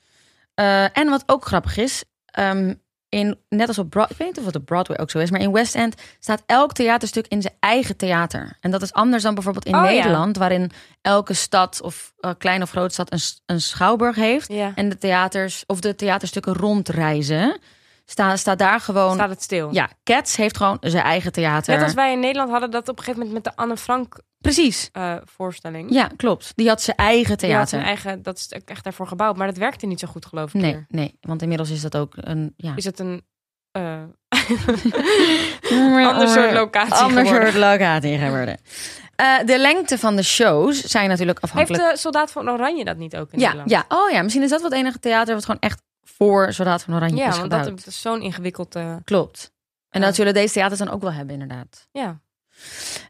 Eh, 0.62 0.98
en 0.98 1.10
wat 1.10 1.24
ook 1.26 1.46
grappig 1.46 1.78
is, 1.78 2.04
ehm, 2.26 2.74
in, 3.10 3.40
net 3.50 3.68
als 3.68 3.78
op 3.78 3.90
Broadway, 3.90 4.12
ik 4.12 4.18
weet 4.18 4.28
niet 4.28 4.40
of 4.40 4.46
het 4.46 4.56
op 4.56 4.66
Broadway 4.66 4.98
ook 4.98 5.10
zo 5.10 5.20
is, 5.20 5.32
maar 5.32 5.40
in 5.40 5.52
West 5.52 5.76
End 5.76 5.96
staat 6.20 6.44
elk 6.46 6.74
theaterstuk 6.74 7.28
in 7.28 7.42
zijn 7.42 7.54
eigen 7.60 7.98
theater. 7.98 8.58
En 8.60 8.72
dat 8.72 8.82
is 8.82 8.94
anders 8.94 9.24
dan 9.24 9.34
bijvoorbeeld 9.34 9.66
in 9.66 9.76
Oh, 9.76 9.84
ja. 9.84 9.90
Nederland, 9.90 10.38
waarin 10.38 10.72
elke 11.02 11.34
stad 11.34 11.82
of 11.82 12.14
uh, 12.20 12.32
kleine 12.38 12.64
of 12.64 12.70
grote 12.70 12.94
stad 12.94 13.12
een, 13.12 13.20
een 13.46 13.62
schouwburg 13.62 14.16
heeft. 14.16 14.54
Ja. 14.54 14.72
En 14.76 14.90
de 14.90 14.98
theaters 14.98 15.64
of 15.68 15.80
de 15.80 15.96
theaterstukken 15.96 16.54
rondreizen. 16.54 17.60
Staat, 18.06 18.40
staat 18.40 18.60
daar 18.60 18.80
gewoon. 18.80 19.14
Staat 19.14 19.30
het 19.30 19.42
stil. 19.42 19.74
Ja, 19.74 19.90
Cats 20.04 20.36
heeft 20.36 20.58
gewoon 20.58 20.78
zijn 20.82 21.04
eigen 21.04 21.32
theater. 21.32 21.74
Net 21.76 21.84
als 21.84 21.94
wij 21.94 22.12
in 22.12 22.20
Nederland 22.20 22.52
hadden 22.52 22.72
dat 22.72 22.90
op 22.90 22.98
een 22.98 23.04
gegeven 23.04 23.26
moment 23.28 23.44
met 23.44 23.54
de 23.54 23.62
Anne 23.62 23.78
Frank 23.78 24.20
Precies. 24.42 24.90
eh, 24.92 25.16
voorstelling. 25.26 25.94
Ja, 25.94 26.10
klopt. 26.16 26.52
Die 26.56 26.68
had 26.68 26.82
zijn 26.82 26.98
eigen 26.98 27.38
theater. 27.38 27.68
zijn 27.68 27.82
eigen, 27.84 28.22
dat 28.22 28.38
is 28.38 28.52
echt 28.66 28.84
daarvoor 28.84 29.08
gebouwd, 29.08 29.38
maar 29.38 29.48
dat 29.48 29.58
werkte 29.58 29.86
niet 29.86 30.00
zo 30.00 30.08
goed, 30.08 30.26
geloof 30.26 30.54
ik. 30.54 30.62
Nee, 30.62 30.72
meer. 30.74 30.86
nee, 30.88 31.18
want 31.22 31.42
inmiddels 31.42 31.70
is 31.70 31.82
dat 31.82 31.98
ook 31.98 32.14
een. 32.18 32.54
Ja. 32.58 32.74
Is 32.76 32.86
het 32.86 33.00
een 33.00 33.22
eh, 33.72 34.02
ander 36.08 36.28
soort 36.28 36.52
locatie 36.54 36.94
Ander 36.94 37.26
geworden. 37.26 37.52
soort 37.52 37.64
locatie 37.72 38.18
geworden. 38.18 38.58
Eh, 39.16 39.40
de 39.46 39.60
lengte 39.60 39.98
van 39.98 40.16
de 40.16 40.24
shows 40.24 40.82
zijn 40.82 41.10
natuurlijk 41.10 41.40
Heeft 41.42 41.54
afhankelijk. 41.54 41.92
de 41.92 41.98
Soldaat 41.98 42.32
van 42.32 42.50
Oranje 42.50 42.86
dat 42.86 42.98
niet 42.98 43.16
ook 43.18 43.32
in 43.32 43.40
ja, 43.40 43.54
Nederland? 43.54 43.70
ja, 43.72 43.86
oh 43.98 44.10
ja, 44.12 44.22
misschien 44.22 44.44
is 44.44 44.50
dat 44.50 44.62
wat 44.62 44.72
enige 44.74 45.00
theater 45.00 45.34
wat 45.36 45.46
gewoon 45.46 45.62
echt 45.62 45.82
voor 46.04 46.54
Soldaat 46.54 46.84
van 46.84 46.94
Oranje 46.96 47.16
Ja, 47.16 47.28
is 47.28 47.38
want 47.38 47.42
gebouwd. 47.54 47.78
dat 47.78 47.88
is 47.88 48.02
zo'n 48.02 48.22
ingewikkeld... 48.22 48.80
Klopt. 49.04 49.52
En 49.90 50.00
Ja. 50.00 50.06
dat 50.06 50.16
zullen 50.16 50.34
deze 50.34 50.54
theaters 50.54 50.80
dan 50.80 50.90
ook 50.90 51.02
wel 51.02 51.12
hebben, 51.14 51.34
inderdaad. 51.34 51.88
ja. 51.92 52.20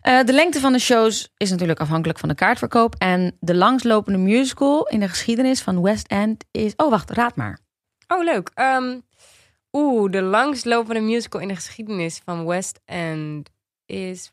Eh, 0.01 0.23
de 0.23 0.33
lengte 0.33 0.59
van 0.59 0.73
de 0.73 0.79
shows 0.79 1.29
is 1.37 1.49
natuurlijk 1.49 1.79
afhankelijk 1.79 2.19
van 2.19 2.29
de 2.29 2.35
kaartverkoop. 2.35 2.95
En 2.97 3.37
de 3.39 3.55
langslopende 3.55 4.19
musical 4.19 4.87
in 4.87 4.99
de 4.99 5.07
geschiedenis 5.07 5.61
van 5.61 5.81
West 5.81 6.07
End 6.07 6.45
is. 6.51 6.73
Oh, 6.75 6.89
wacht, 6.89 7.09
raad 7.09 7.35
maar. 7.35 7.59
Oh, 8.07 8.23
leuk. 8.23 8.51
Ehm, 8.53 8.99
Oeh, 9.73 10.11
de 10.11 10.21
langslopende 10.21 10.99
musical 10.99 11.41
in 11.41 11.47
de 11.47 11.55
geschiedenis 11.55 12.21
van 12.25 12.45
West 12.45 12.79
End 12.85 13.49
is... 13.85 14.31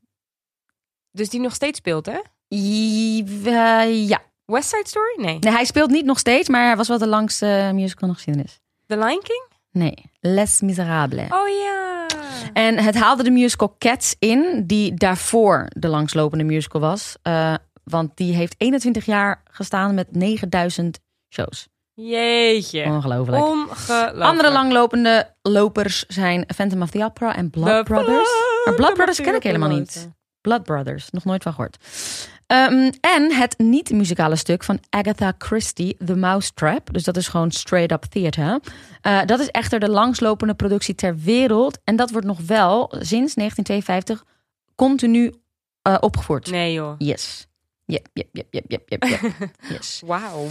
Dus 1.10 1.28
die 1.28 1.40
nog 1.40 1.54
steeds 1.54 1.78
speelt, 1.78 2.06
hè? 2.06 2.18
I- 2.54 3.24
eh, 3.44 4.08
ja. 4.08 4.22
West 4.44 4.68
Side 4.68 4.88
Story? 4.88 5.14
Nee. 5.24 5.38
Nee, 5.38 5.52
hij 5.52 5.64
speelt 5.64 5.90
niet 5.90 6.04
nog 6.04 6.18
steeds, 6.18 6.48
maar 6.48 6.66
hij 6.66 6.76
was 6.76 6.88
wel 6.88 6.98
de 6.98 7.06
langste 7.06 7.70
musical 7.74 8.02
in 8.02 8.08
de 8.08 8.14
geschiedenis. 8.14 8.60
The 8.86 8.96
Lion 8.96 9.22
King? 9.22 9.47
Nee, 9.70 10.10
Les 10.20 10.60
Miserables. 10.60 11.30
Oh 11.30 11.48
ja. 11.48 12.06
En 12.52 12.78
het 12.78 12.94
haalde 12.94 13.22
de 13.22 13.30
musical 13.30 13.74
Cats 13.78 14.16
in, 14.18 14.62
die 14.66 14.94
daarvoor 14.94 15.66
de 15.68 15.88
langslopende 15.88 16.44
musical 16.44 16.80
was. 16.80 17.16
Eh, 17.22 17.54
want 17.84 18.16
die 18.16 18.34
heeft 18.34 18.54
21 18.58 19.04
jaar 19.04 19.42
gestaan 19.50 19.94
met 19.94 20.06
9000 20.16 21.00
shows. 21.34 21.68
Jeetje. 21.94 22.84
Ongelooflijk. 22.84 23.44
Ongelooflijk. 23.44 24.20
Andere 24.22 24.50
langlopende 24.50 25.34
lopers 25.42 26.04
zijn 26.06 26.44
Phantom 26.54 26.82
of 26.82 26.90
the 26.90 27.04
Opera 27.04 27.36
en 27.36 27.50
Blood 27.50 27.66
The 27.86 27.92
Brothers. 27.92 28.28
Maar 28.64 28.74
Blood 28.74 28.94
Brothers 28.94 29.20
ken 29.20 29.34
ik 29.34 29.42
helemaal 29.42 29.68
niet. 29.68 30.08
Blood 30.40 30.62
Brothers, 30.62 31.10
nog 31.10 31.24
nooit 31.24 31.42
van 31.42 31.52
gehoord. 31.52 31.76
Ehm, 32.48 32.90
en 33.00 33.32
het 33.32 33.58
niet-muzikale 33.58 34.36
stuk 34.36 34.64
van 34.64 34.80
Agatha 34.90 35.32
Christie, 35.38 35.96
The 36.04 36.16
Mousetrap. 36.16 36.92
Dus 36.92 37.04
dat 37.04 37.16
is 37.16 37.28
gewoon 37.28 37.50
straight-up 37.50 38.04
theater. 38.04 38.60
Eh, 39.00 39.20
dat 39.24 39.40
is 39.40 39.48
echter 39.48 39.80
de 39.80 39.88
langslopende 39.88 40.54
productie 40.54 40.94
ter 40.94 41.16
wereld. 41.16 41.78
En 41.84 41.96
dat 41.96 42.10
wordt 42.10 42.26
nog 42.26 42.38
wel 42.46 42.86
sinds 42.90 43.34
1952 43.34 44.24
continu 44.74 45.34
eh, 45.82 45.96
opgevoerd. 46.00 46.50
Nee 46.50 46.72
joh. 46.72 46.94
Yes. 46.98 47.46
Yep, 47.84 48.08
yep, 48.12 48.28
yep, 48.32 48.46
yep, 48.50 48.64
yep, 48.68 48.88
yep, 48.88 49.04
yep. 49.04 49.32
Yes. 49.74 50.02
Wauw. 50.06 50.46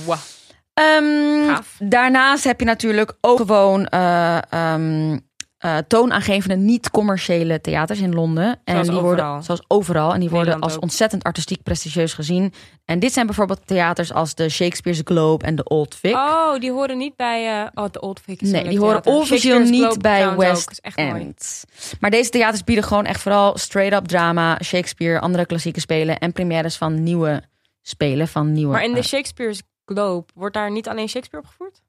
Ehm, 0.73 1.57
daarnaast 1.79 2.43
heb 2.43 2.59
je 2.59 2.65
natuurlijk 2.65 3.17
ook 3.21 3.37
gewoon 3.37 3.85
eh, 3.85 4.51
ehm, 4.51 5.17
eh, 5.57 5.77
toonaangevende 5.87 6.55
niet-commerciële 6.55 7.61
theaters 7.61 7.99
in 7.99 8.13
Londen. 8.13 8.45
En 8.63 8.73
Zoals 8.73 8.87
die 8.87 8.95
overal. 8.95 9.15
worden 9.25 9.43
zoals 9.43 9.61
overal. 9.67 10.13
En 10.13 10.19
die 10.19 10.29
worden 10.29 10.37
Nederland 10.37 10.63
als 10.63 10.75
ook. 10.75 10.81
ontzettend 10.81 11.23
artistiek 11.23 11.63
prestigieus 11.63 12.13
gezien. 12.13 12.53
En 12.85 12.99
dit 12.99 13.13
zijn 13.13 13.25
bijvoorbeeld 13.25 13.67
theaters 13.67 14.13
als 14.13 14.35
de 14.35 14.49
Shakespeare's 14.49 15.01
Globe 15.05 15.45
en 15.45 15.55
de 15.55 15.63
Old 15.63 15.95
Vic. 15.95 16.13
Oh, 16.15 16.59
die 16.59 16.71
horen 16.71 16.97
niet 16.97 17.15
bij... 17.15 17.61
eh, 17.61 17.67
oh, 17.73 17.85
de 17.91 17.99
Old 18.01 18.19
Vic 18.19 18.41
is 18.41 18.49
Nee, 18.51 18.63
die 18.69 18.79
horen 18.79 19.05
officieel 19.05 19.59
niet 19.59 19.81
Globe 19.81 19.99
bij. 19.99 20.35
West 20.35 20.81
mooi. 20.95 21.09
End. 21.21 21.63
Maar 21.99 22.11
deze 22.11 22.29
theaters 22.29 22.63
bieden 22.63 22.83
gewoon 22.83 23.05
echt 23.05 23.21
vooral 23.21 23.57
straight-up 23.57 24.05
drama, 24.07 24.59
Shakespeare, 24.63 25.19
andere 25.19 25.45
klassieke 25.45 25.79
spelen 25.79 26.17
en 26.19 26.31
premières 26.31 26.75
van 26.77 27.03
nieuwe 27.03 27.43
spelen 27.81 28.27
van 28.27 28.51
nieuwe. 28.51 28.71
Maar 28.71 28.83
in 28.83 28.91
de 28.93 28.97
eh, 28.99 29.03
Shakespeare's 29.05 29.61
Globe 29.85 30.25
wordt 30.33 30.53
daar 30.55 30.71
niet 30.71 30.87
alleen 30.87 31.09
Shakespeare 31.09 31.45
opgevoerd? 31.45 31.81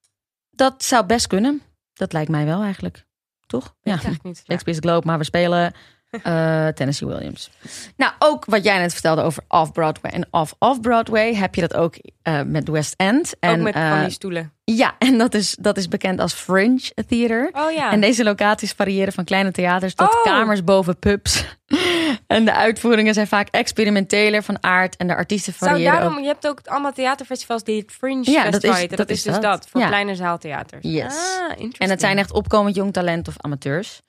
dat 0.51 0.85
zou 0.85 1.07
best 1.07 1.27
kunnen. 1.27 1.63
Dat 1.95 2.13
lijkt 2.13 2.31
mij 2.31 2.45
wel 2.45 2.63
eigenlijk, 2.63 3.05
toch? 3.49 3.75
Ja. 3.83 3.93
Echt 3.93 4.23
niet. 4.23 4.37
Ja. 4.37 4.43
Shakespeare's 4.45 4.81
Globe, 4.81 5.07
maar 5.07 5.19
we 5.19 5.25
spelen 5.25 5.73
eh, 6.11 6.67
Tennessee 6.69 7.09
Williams. 7.09 7.51
Nou, 7.97 8.13
ook 8.19 8.45
wat 8.45 8.65
jij 8.65 8.79
net 8.79 8.93
vertelde 8.93 9.23
over 9.23 9.43
off-Broadway 9.49 10.13
en 10.13 10.27
off-off-Broadway... 10.31 11.35
heb 11.35 11.55
je 11.55 11.61
dat 11.61 11.75
ook 11.75 11.95
eh, 12.23 12.41
met 12.43 12.69
West 12.69 12.95
End. 12.97 13.35
En, 13.41 13.51
ook 13.51 13.63
met 13.63 13.75
eh, 13.75 13.91
van 13.91 14.01
die 14.01 14.11
stoelen. 14.11 14.53
Ja, 14.65 14.95
en 14.99 15.19
dat 15.19 15.35
is, 15.35 15.57
dat 15.61 15.77
is 15.77 15.89
bekend 15.89 16.21
als 16.21 16.33
Fringe 16.33 16.81
Theater. 17.09 17.51
Oh 17.53 17.73
ja. 17.73 17.91
En 17.93 18.01
deze 18.01 18.25
locaties 18.25 18.73
variëren 18.73 19.13
van 19.13 19.25
kleine 19.25 19.51
theaters 19.51 19.95
tot 19.95 20.15
Oh. 20.15 20.23
kamers 20.23 20.65
boven 20.65 20.99
pubs. 20.99 21.45
en 22.27 22.45
de 22.45 22.53
uitvoeringen 22.55 23.15
zijn 23.15 23.27
vaak 23.27 23.49
experimenteler 23.51 24.43
van 24.43 24.63
aard... 24.63 24.97
en 24.97 25.07
de 25.07 25.15
artiesten 25.17 25.53
Zou 25.59 25.71
variëren 25.71 25.93
daarom, 25.93 26.13
ook. 26.17 26.21
je 26.21 26.27
hebt 26.27 26.47
ook 26.47 26.61
allemaal 26.65 26.93
theaterfestivals 26.93 27.65
die 27.65 27.81
het 27.81 27.93
Fringe 27.93 28.31
Ja, 28.31 28.45
dat 28.51 28.65
is- 28.65 28.89
dat 28.89 28.97
Dat, 28.97 29.11
is 29.11 29.23
dus 29.23 29.33
dat. 29.33 29.43
dat, 29.43 29.67
voor 29.71 29.81
Ja. 29.81 29.87
kleine 29.87 30.15
zaaltheaters. 30.15 30.81
Yes. 30.83 31.15
Ah. 31.59 31.67
En 31.79 31.91
het 31.91 32.01
zijn 32.01 32.19
echt 32.19 32.33
opkomend 32.33 32.75
jong 32.75 32.93
talent 32.93 33.29
of 33.29 33.35
amateurs. 33.39 34.01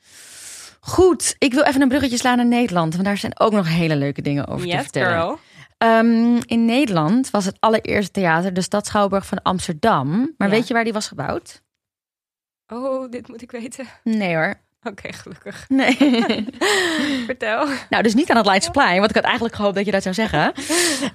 Goed, 0.89 1.35
ik 1.37 1.53
wil 1.53 1.63
even 1.63 1.81
een 1.81 1.87
bruggetje 1.87 2.17
slaan 2.17 2.37
naar 2.37 2.45
Nederland. 2.45 2.93
Want 2.93 3.05
daar 3.05 3.17
zijn 3.17 3.39
ook 3.39 3.51
nog 3.51 3.67
hele 3.67 3.95
leuke 3.95 4.21
dingen 4.21 4.47
over 4.47 4.67
te 4.69 4.77
vertellen. 4.77 5.37
Ehm, 5.77 6.35
in 6.45 6.65
Nederland 6.65 7.29
was 7.31 7.45
het 7.45 7.57
allereerste 7.59 8.11
theater 8.11 8.53
de 8.53 8.61
Stad 8.61 8.87
Schouwburg 8.87 9.25
van 9.25 9.41
Amsterdam. 9.41 10.09
Maar 10.37 10.47
Ja. 10.47 10.53
weet 10.53 10.67
je 10.67 10.73
waar 10.73 10.83
die 10.83 10.93
was 10.93 11.07
gebouwd? 11.07 11.61
Oh, 12.67 13.11
dit 13.11 13.27
moet 13.27 13.41
ik 13.41 13.51
weten. 13.51 13.85
Nee 14.03 14.35
hoor. 14.35 14.53
Oké, 14.83 15.13
gelukkig. 15.13 15.65
Nee. 15.67 15.95
Vertel. 17.25 17.65
nou, 17.89 18.03
dus 18.03 18.13
niet 18.13 18.29
aan 18.31 18.37
het 18.37 18.45
Leidseplein, 18.45 18.97
want 18.97 19.09
ik 19.09 19.15
had 19.15 19.25
eigenlijk 19.25 19.55
gehoopt 19.55 19.75
dat 19.75 19.85
je 19.85 19.91
dat 19.91 20.03
zou 20.03 20.15
zeggen. 20.15 20.53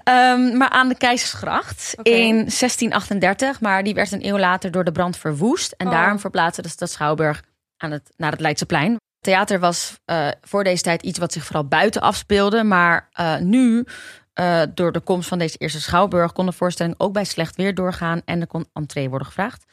Ehm, 0.05 0.57
maar 0.57 0.69
aan 0.69 0.89
de 0.89 0.97
Keizersgracht 0.97 1.95
in 2.03 2.35
1638. 2.35 3.61
Maar 3.61 3.83
die 3.85 3.95
werd 3.95 4.13
een 4.13 4.27
eeuw 4.27 4.39
later 4.39 4.71
door 4.71 4.85
de 4.85 4.93
brand 4.93 5.17
verwoest. 5.19 5.73
En 5.77 5.87
Oh. 5.87 5.93
daarom 5.93 6.19
verplaatste 6.19 6.63
de 6.63 6.69
Stad 6.69 6.91
Schouwburg 6.91 7.43
aan 7.77 7.91
het, 7.91 8.11
naar 8.17 8.31
het 8.31 8.41
Leidseplein. 8.41 8.97
Theater 9.25 9.61
was 9.61 9.99
eh, 10.05 10.29
voor 10.41 10.65
deze 10.65 10.83
tijd 10.83 11.03
iets 11.03 11.19
wat 11.19 11.33
zich 11.33 11.45
vooral 11.45 11.65
buiten 11.69 12.01
afspeelde. 12.03 12.63
Maar 12.65 13.09
eh, 13.13 13.39
nu, 13.39 13.85
eh, 14.33 14.63
door 14.75 14.93
de 14.93 15.01
komst 15.01 15.29
van 15.29 15.39
deze 15.39 15.59
eerste 15.59 15.81
Schouwburg, 15.81 16.33
kon 16.33 16.47
de 16.47 16.53
voorstelling 16.53 16.95
ook 16.99 17.13
bij 17.13 17.25
slecht 17.25 17.57
weer 17.57 17.75
doorgaan. 17.75 18.23
En 18.25 18.41
er 18.41 18.47
kon 18.47 18.67
entree 18.73 19.09
worden 19.09 19.27
gevraagd. 19.27 19.65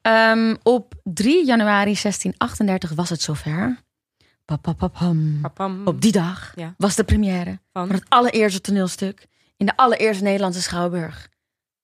Ehm, 0.00 0.54
op 0.62 0.94
3 1.02 1.46
januari 1.46 1.94
1638 1.96 2.90
was 2.90 3.08
het 3.10 3.22
zover. 3.22 3.82
Papapapam. 4.44 5.38
Papam. 5.40 5.86
Op 5.86 6.00
die 6.00 6.12
dag 6.12 6.52
Ja. 6.54 6.74
was 6.76 6.94
de 6.94 7.04
première 7.04 7.58
Van? 7.72 7.86
van 7.86 7.96
het 7.96 8.04
allereerste 8.08 8.60
toneelstuk 8.60 9.26
in 9.56 9.66
de 9.66 9.76
allereerste 9.76 10.22
Nederlandse 10.24 10.62
Schouwburg. 10.62 11.28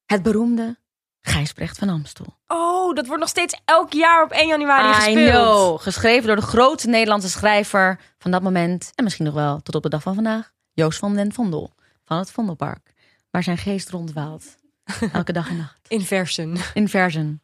Het 0.07 0.23
beroemde 0.23 0.79
Gijsbrecht 1.23 1.79
van 1.79 1.89
Amstel. 1.89 2.37
Oh, 2.47 2.95
dat 2.95 3.07
wordt 3.07 3.21
nog 3.21 3.29
steeds 3.31 3.61
elk 3.65 3.93
jaar 3.93 4.23
op 4.25 4.31
1 4.31 4.47
januari 4.49 4.89
I 4.89 4.95
gespeeld. 4.95 5.31
know. 5.31 5.81
Geschreven 5.81 6.27
door 6.27 6.37
de 6.37 6.43
grote 6.43 6.89
Nederlandse 6.89 7.29
schrijver 7.29 8.01
van 8.19 8.31
dat 8.31 8.43
moment. 8.43 8.93
En 8.95 9.05
misschien 9.05 9.25
nog 9.25 9.35
wel 9.35 9.61
tot 9.63 9.75
op 9.75 9.83
de 9.83 9.89
dag 9.89 10.03
van 10.03 10.15
vandaag. 10.15 10.51
Joost 10.73 10.99
van 10.99 11.15
den 11.17 11.33
Vondel. 11.33 11.73
Van 12.05 12.19
het 12.19 12.31
Vondelpark. 12.31 12.93
Waar 13.31 13.43
zijn 13.43 13.59
geest 13.59 13.91
rondwaalt. 13.91 14.45
Elke 15.13 15.33
dag 15.33 15.49
en 15.49 15.57
nacht. 15.57 15.79
In 15.89 16.01
versen. 16.03 16.57
In 16.75 16.89
versen. 16.89 17.43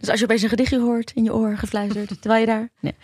Dus 0.00 0.08
als 0.08 0.18
je 0.18 0.24
opeens 0.24 0.42
een 0.42 0.48
gedichtje 0.48 0.80
hoort 0.80 1.10
in 1.10 1.24
je 1.24 1.34
oor 1.34 1.56
gefluisterd, 1.56 2.08
terwijl 2.22 2.40
je 2.40 2.46
daar. 2.46 2.68
Nee. 2.80 2.94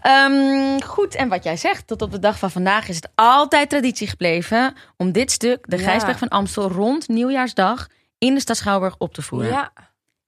Ehm, 0.00 0.80
goed, 0.80 1.14
en 1.14 1.28
wat 1.28 1.44
jij 1.44 1.56
zegt, 1.56 1.86
tot 1.86 2.02
op 2.02 2.12
de 2.12 2.18
dag 2.18 2.38
van 2.38 2.50
vandaag 2.50 2.88
is 2.88 2.96
het 2.96 3.08
altijd 3.14 3.70
traditie 3.70 4.06
gebleven 4.06 4.74
om 4.96 5.12
dit 5.12 5.30
stuk, 5.30 5.64
de 5.68 5.76
Ja. 5.76 5.82
Gijsberg 5.82 6.18
van 6.18 6.28
Amstel, 6.28 6.68
rond 6.68 7.08
nieuwjaarsdag 7.08 7.88
in 8.22 8.34
de 8.34 8.40
stad 8.40 8.56
Schouwburg 8.56 8.94
op 8.98 9.14
te 9.14 9.22
voeren. 9.22 9.50
Ja. 9.50 9.72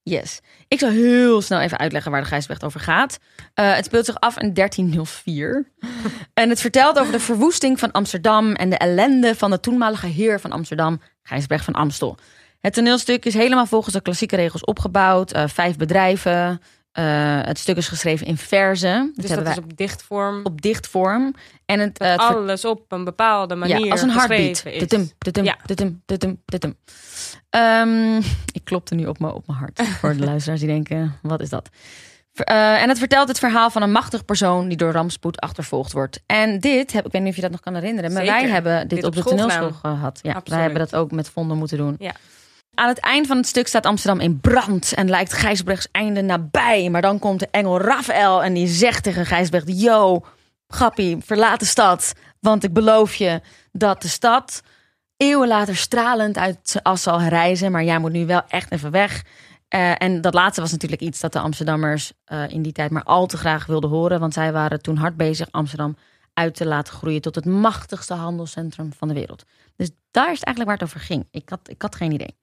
Yes. 0.03 0.41
Ik 0.69 0.79
zal 0.79 0.91
heel 0.91 1.43
snel 1.43 1.61
even 1.61 1.79
uitleggen 1.79 2.11
waar 2.11 2.21
de 2.21 2.27
Gijsbrecht 2.27 2.65
over 2.65 2.81
gaat. 2.81 3.19
Eh, 3.55 3.75
het 3.75 3.85
speelt 3.85 4.05
zich 4.05 4.21
af 4.21 4.39
in 4.39 4.55
1304. 4.55 5.73
en 6.35 6.49
het 6.49 6.61
vertelt 6.61 6.99
over 6.99 7.13
de 7.13 7.21
verwoesting 7.21 7.79
van 7.79 7.93
Amsterdam 7.93 8.53
en 8.53 8.71
de 8.71 8.77
ellende 8.77 9.35
van 9.35 9.51
de 9.51 9.61
toenmalige 9.61 10.07
heer 10.07 10.41
van 10.41 10.53
Amsterdam, 10.53 11.01
Gijsbrecht 11.23 11.65
van 11.65 11.75
Amstel. 11.75 12.17
Het 12.61 12.73
toneelstuk 12.73 13.25
is 13.25 13.35
helemaal 13.35 13.67
volgens 13.67 13.95
de 13.95 14.01
klassieke 14.03 14.37
regels 14.37 14.65
opgebouwd. 14.65 15.33
eh, 15.33 15.49
vijf 15.49 15.77
bedrijven. 15.77 16.61
Eh, 16.95 17.39
het 17.43 17.59
stuk 17.59 17.77
is 17.77 17.89
geschreven 17.89 18.27
in 18.27 18.37
verzen. 18.37 19.13
Dus 19.17 19.31
dat 19.31 19.49
is 19.49 19.59
op 19.59 19.77
dichtvorm. 19.77 20.41
op 20.45 20.63
dichtvorm. 20.63 21.35
En 21.67 21.81
het, 21.81 21.99
eh, 21.99 22.11
het 22.11 22.21
alles 22.21 22.65
op 22.65 22.93
een 22.93 23.05
bepaalde 23.05 23.55
manier 23.55 23.79
ja, 23.85 23.91
als 23.91 24.03
een 24.03 24.11
heartbeat. 24.11 24.49
geschreven 24.49 24.73
is. 24.73 24.89
Tutum, 24.89 25.11
tutum, 25.19 25.45
Ja. 25.45 25.57
tutum, 25.67 26.03
tutum, 26.07 26.43
tutum. 26.45 26.77
Ehm, 27.51 28.17
ik 28.59 28.65
klopte 28.65 28.95
nu 28.95 29.07
op 29.07 29.19
mijn, 29.19 29.33
op 29.33 29.47
mijn 29.47 29.59
hart. 29.59 29.83
Voor 29.83 30.17
de 30.17 30.25
luisteraars 30.31 30.61
die 30.61 30.69
denken, 30.69 31.19
wat 31.23 31.41
is 31.41 31.49
dat? 31.49 31.69
Eh, 32.35 32.83
en 32.83 32.89
het 32.89 32.99
vertelt 32.99 33.29
het 33.29 33.39
verhaal 33.39 33.71
van 33.71 33.83
een 33.83 33.93
machtig 33.93 34.25
persoon 34.25 34.69
die 34.69 34.77
door 34.77 34.93
rampspoed 34.93 35.41
achtervolgd 35.41 35.93
wordt. 35.93 36.21
En 36.27 36.61
dit, 36.61 36.93
heb, 36.93 37.07
ik 37.07 37.13
weet 37.13 37.21
niet 37.23 37.31
of 37.31 37.37
je 37.37 37.43
dat 37.43 37.51
nog 37.51 37.61
kan 37.61 37.75
herinneren, 37.75 38.13
maar 38.13 38.25
Zeker. 38.25 38.41
wij 38.41 38.51
hebben 38.51 38.81
dit, 38.81 38.89
Dit 38.89 38.99
op 38.99 39.05
op 39.05 39.15
de 39.15 39.21
school 39.21 39.37
toneelschool 39.37 39.73
gehad. 39.73 40.19
Ja, 40.23 40.41
wij 40.45 40.61
hebben 40.61 40.79
dat 40.79 40.95
ook 40.95 41.11
met 41.11 41.29
vonden 41.29 41.57
moeten 41.59 41.77
doen. 41.79 41.97
Ja. 41.99 42.13
Aan 42.75 42.89
het 42.89 42.99
eind 42.99 43.27
van 43.27 43.37
het 43.37 43.47
stuk 43.47 43.67
staat 43.67 43.87
Amsterdam 43.87 44.21
in 44.21 44.41
brand 44.41 44.95
en 44.95 45.09
lijkt 45.09 45.33
Gijsbrechts 45.33 45.89
einde 45.91 46.23
nabij. 46.23 46.91
Maar 46.91 47.03
dan 47.03 47.19
komt 47.19 47.41
de 47.41 47.49
engel 47.51 47.81
Raphaël 47.81 48.43
en 48.43 48.55
die 48.55 48.67
zegt 48.67 49.03
tegen 49.03 49.27
Gijsbrecht: 49.27 49.81
Yo, 49.81 50.25
grappie, 50.69 51.19
verlaat 51.21 51.61
de 51.61 51.67
stad. 51.67 52.13
Want 52.41 52.65
ik 52.65 52.73
beloof 52.73 53.15
je 53.15 53.41
dat 53.73 54.03
de 54.03 54.09
stad 54.09 54.63
eeuwen 55.17 55.49
later 55.49 55.77
stralend 55.77 56.39
uit 56.39 56.59
zijn 56.63 56.85
as 56.85 57.03
zal 57.03 57.21
herrijzen. 57.21 57.73
Maar 57.73 57.85
jij 57.85 57.99
moet 57.99 58.13
nu 58.13 58.27
wel 58.27 58.43
echt 58.49 58.73
even 58.73 58.91
weg. 58.91 59.25
Eh, 59.69 60.03
en 60.03 60.21
dat 60.21 60.35
laatste 60.35 60.61
was 60.61 60.73
natuurlijk 60.73 61.03
iets 61.03 61.21
dat 61.21 61.33
de 61.33 61.39
Amsterdammers 61.39 62.13
eh, 62.25 62.49
in 62.49 62.63
die 62.63 62.73
tijd 62.73 62.91
maar 62.91 63.05
al 63.05 63.27
te 63.27 63.37
graag 63.37 63.67
wilden 63.67 63.91
horen. 63.91 64.21
Want 64.21 64.35
zij 64.35 64.53
waren 64.53 64.83
toen 64.83 64.97
hard 64.97 65.17
bezig 65.17 65.49
Amsterdam 65.51 65.97
uit 66.33 66.55
te 66.55 66.67
laten 66.67 66.95
groeien 66.95 67.21
tot 67.21 67.35
het 67.35 67.45
machtigste 67.45 68.15
handelscentrum 68.15 68.93
van 68.93 69.09
de 69.09 69.15
wereld. 69.15 69.45
Dus 69.77 69.91
daar 70.11 70.31
is 70.31 70.39
het 70.39 70.45
eigenlijk 70.45 70.65
waar 70.65 70.79
het 70.79 70.83
over 70.83 71.01
ging. 71.01 71.27
Ik 71.31 71.49
had, 71.49 71.61
ik 71.65 71.83
had 71.83 71.95
geen 71.95 72.13
idee. 72.13 72.37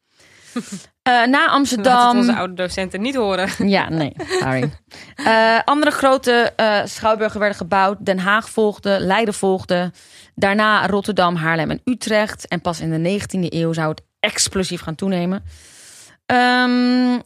Eh, 1.02 1.14
na 1.14 1.28
Laat 1.30 1.50
Amsterdam. 1.50 2.18
onze 2.18 2.36
oude 2.36 2.54
docenten 2.54 3.02
niet 3.02 3.16
horen. 3.16 3.50
Ja, 3.70 3.90
nee, 3.90 4.14
sorry. 4.40 4.72
Eh, 5.16 5.60
andere 5.66 5.92
grote 5.92 6.54
eh, 6.56 6.82
schouwburgen 6.86 7.40
werden 7.40 7.58
gebouwd. 7.58 7.98
Den 8.06 8.20
Haag 8.20 8.50
volgde, 8.50 9.00
Leiden 9.00 9.34
volgde. 9.34 9.92
Daarna 10.36 10.88
Rotterdam, 10.88 11.36
Haarlem 11.36 11.70
en 11.70 11.82
Utrecht. 11.84 12.48
En 12.48 12.62
pas 12.62 12.80
in 12.80 13.04
de 13.04 13.20
19e 13.20 13.54
eeuw 13.54 13.74
zou 13.74 13.90
het 13.90 14.02
explosief 14.20 14.82
gaan 14.82 14.96
toenemen. 14.96 15.44
Ehm, 16.26 17.20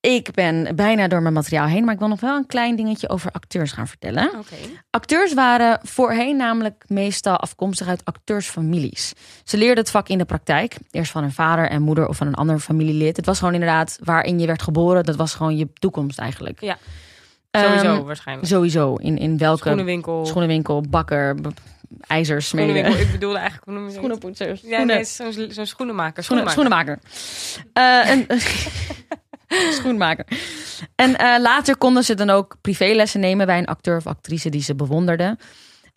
ik 0.00 0.30
ben 0.32 0.76
bijna 0.76 1.08
door 1.08 1.22
mijn 1.22 1.34
materiaal 1.34 1.66
heen, 1.66 1.84
maar 1.84 1.92
ik 1.94 1.98
wil 1.98 2.08
nog 2.08 2.20
wel 2.20 2.36
een 2.36 2.46
klein 2.46 2.76
dingetje 2.76 3.08
over 3.08 3.30
acteurs 3.30 3.72
gaan 3.72 3.88
vertellen. 3.88 4.28
Oké. 4.28 4.54
Acteurs 4.90 5.34
waren 5.34 5.80
voorheen 5.82 6.36
namelijk 6.36 6.84
meestal 6.86 7.36
afkomstig 7.36 7.88
uit 7.88 8.04
acteursfamilies. 8.04 9.12
Ze 9.44 9.56
leerden 9.56 9.78
het 9.78 9.90
vak 9.90 10.08
in 10.08 10.18
de 10.18 10.24
praktijk. 10.24 10.76
Eerst 10.90 11.10
van 11.10 11.22
hun 11.22 11.32
vader 11.32 11.68
en 11.68 11.82
moeder 11.82 12.08
of 12.08 12.16
van 12.16 12.26
een 12.26 12.34
ander 12.34 12.58
familielid. 12.58 13.16
Het 13.16 13.26
was 13.26 13.38
gewoon 13.38 13.54
inderdaad 13.54 13.98
waarin 14.04 14.38
je 14.40 14.46
werd 14.46 14.62
geboren. 14.62 15.04
Dat 15.04 15.16
was 15.16 15.34
gewoon 15.34 15.56
je 15.56 15.68
toekomst 15.72 16.18
eigenlijk. 16.18 16.60
Ja. 16.60 16.78
Ehm, 17.50 17.64
Sowieso 17.64 18.04
waarschijnlijk. 18.04 18.48
Sowieso. 18.48 18.94
In, 18.94 19.18
in 19.18 19.38
welke 19.38 19.58
Schoenenwinkel. 19.58 20.26
schoenenwinkel, 20.26 20.80
bakker. 20.80 21.36
Schoenenwinkel. 22.38 22.96
Ik 22.96 23.10
bedoelde 23.10 23.38
eigenlijk... 23.38 23.66
hoe 23.66 23.74
noem 23.74 23.82
je 23.82 23.88
dat? 23.88 23.98
Schoenenpoetsers. 23.98 24.60
Ja, 24.60 24.82
nee, 24.82 25.04
zo'n 25.50 25.66
schoenenmaker. 25.66 26.22
Schoenen, 26.22 26.50
Schoenenmaker. 26.50 26.98
schoenenmaker. 27.02 28.26
Eh, 28.28 28.36
een, 28.38 28.40
schoenmaker. 29.78 30.26
En 30.94 31.16
eh, 31.16 31.40
later 31.40 31.76
konden 31.76 32.04
ze 32.04 32.14
dan 32.14 32.30
ook 32.30 32.56
privélessen 32.60 33.20
nemen 33.20 33.46
bij 33.46 33.58
een 33.58 33.66
acteur 33.66 33.96
of 33.96 34.06
actrice 34.06 34.50
die 34.50 34.62
ze 34.62 34.74
bewonderden. 34.74 35.38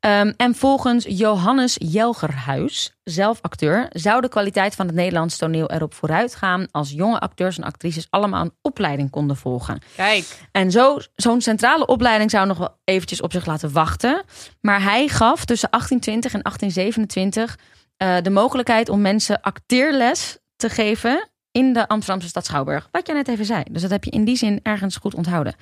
Ehm, 0.01 0.33
en 0.37 0.55
volgens 0.55 1.05
Johannes 1.09 1.75
Jelgerhuis, 1.79 2.97
zelf 3.03 3.39
acteur, 3.41 3.87
zou 3.89 4.21
de 4.21 4.29
kwaliteit 4.29 4.75
van 4.75 4.85
het 4.85 4.95
Nederlands 4.95 5.37
toneel 5.37 5.71
erop 5.71 5.93
vooruit 5.93 6.35
gaan 6.35 6.67
als 6.71 6.91
jonge 6.91 7.19
acteurs 7.19 7.57
en 7.57 7.63
actrices 7.63 8.07
allemaal 8.09 8.45
een 8.45 8.53
opleiding 8.61 9.09
konden 9.09 9.37
volgen. 9.37 9.81
Kijk. 9.95 10.47
En 10.51 10.71
zo, 10.71 10.97
zo'n 11.15 11.41
centrale 11.41 11.85
opleiding 11.85 12.31
zou 12.31 12.47
nog 12.47 12.57
wel 12.57 12.77
eventjes 12.83 13.21
op 13.21 13.31
zich 13.31 13.45
laten 13.45 13.71
wachten. 13.71 14.23
Maar 14.61 14.83
hij 14.83 15.07
gaf 15.07 15.45
tussen 15.45 15.69
1820 15.69 16.33
en 16.33 16.41
1827 16.41 17.57
eh, 17.97 18.17
de 18.21 18.29
mogelijkheid 18.29 18.89
om 18.89 19.01
mensen 19.01 19.41
acteerles 19.41 20.37
te 20.55 20.69
geven 20.69 21.30
in 21.51 21.73
de 21.73 21.87
Amsterdamse 21.87 22.27
stad 22.27 22.45
Schouwburg. 22.45 22.89
Wat 22.91 23.07
je 23.07 23.13
net 23.13 23.27
even 23.27 23.45
zei. 23.45 23.63
Dus 23.71 23.81
dat 23.81 23.91
heb 23.91 24.03
je 24.03 24.11
in 24.11 24.23
die 24.25 24.35
zin 24.35 24.59
ergens 24.63 24.95
goed 24.95 25.15
onthouden. 25.15 25.55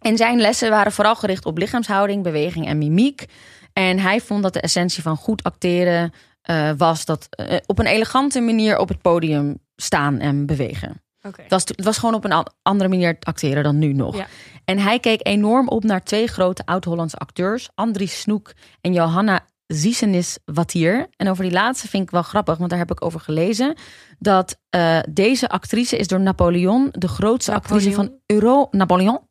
En 0.00 0.16
zijn 0.16 0.40
lessen 0.40 0.70
waren 0.70 0.92
vooral 0.92 1.16
gericht 1.16 1.44
op 1.44 1.58
lichaamshouding, 1.58 2.22
beweging 2.22 2.66
en 2.66 2.78
mimiek. 2.78 3.24
En 3.72 3.98
hij 3.98 4.20
vond 4.20 4.42
dat 4.42 4.52
de 4.52 4.60
essentie 4.60 5.02
van 5.02 5.16
goed 5.16 5.42
acteren 5.42 6.12
eh, 6.42 6.70
was 6.76 7.04
dat 7.04 7.26
eh, 7.30 7.56
op 7.66 7.78
een 7.78 7.86
elegante 7.86 8.40
manier 8.40 8.78
op 8.78 8.88
het 8.88 9.02
podium 9.02 9.58
staan 9.76 10.18
en 10.18 10.46
bewegen. 10.46 11.02
Oké. 11.22 11.42
Het 11.42 11.50
was, 11.50 11.62
het 11.64 11.84
was 11.84 11.98
gewoon 11.98 12.14
op 12.14 12.24
een 12.24 12.32
an- 12.32 12.52
andere 12.62 12.90
manier 12.90 13.16
acteren 13.20 13.62
dan 13.62 13.78
nu 13.78 13.92
nog. 13.92 14.16
Ja. 14.16 14.26
En 14.64 14.78
hij 14.78 14.98
keek 14.98 15.26
enorm 15.26 15.68
op 15.68 15.84
naar 15.84 16.02
twee 16.02 16.26
grote 16.26 16.62
oud-Hollandse 16.66 17.16
acteurs, 17.16 17.68
Andries 17.74 18.20
Snoek 18.20 18.52
en 18.80 18.92
Johanna 18.92 19.46
Ziesenis 19.74 20.38
Wattier. 20.44 21.06
En 21.16 21.28
over 21.28 21.42
die 21.44 21.52
laatste 21.52 21.88
vind 21.88 22.02
ik 22.02 22.10
wel 22.10 22.22
grappig, 22.22 22.56
want 22.58 22.70
daar 22.70 22.78
heb 22.78 22.90
ik 22.90 23.04
over 23.04 23.20
gelezen. 23.20 23.74
Dat 24.18 24.56
eh, 24.70 24.98
deze 25.10 25.48
actrice 25.48 25.96
is 25.96 26.06
door 26.06 26.20
Napoleon 26.20 26.88
de 26.90 27.08
grootste 27.08 27.52
actrice 27.54 27.92
van 27.92 28.12
Euro... 28.26 28.68
Napoleon? 28.70 29.20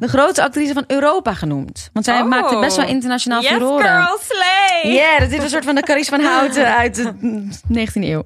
De 0.00 0.08
grootste 0.08 0.42
actrice 0.42 0.72
van 0.72 0.84
Europa 0.86 1.34
genoemd. 1.34 1.90
Want 1.92 2.04
zij 2.04 2.20
Oh. 2.20 2.28
maakte 2.28 2.58
best 2.58 2.76
wel 2.76 2.86
internationaal 2.86 3.42
Yes, 3.42 3.50
furoren. 3.50 3.84
girl, 4.04 4.18
slay! 4.20 4.92
Ja, 4.92 5.18
dat 5.18 5.30
is 5.30 5.38
een 5.42 5.48
soort 5.50 5.64
van 5.64 5.74
de 5.74 5.82
Carice 5.82 6.10
van 6.10 6.20
Houten 6.20 6.76
uit 6.76 6.94
de 6.94 7.48
19e 7.78 8.02
eeuw. 8.04 8.24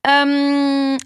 Ehm, 0.00 0.96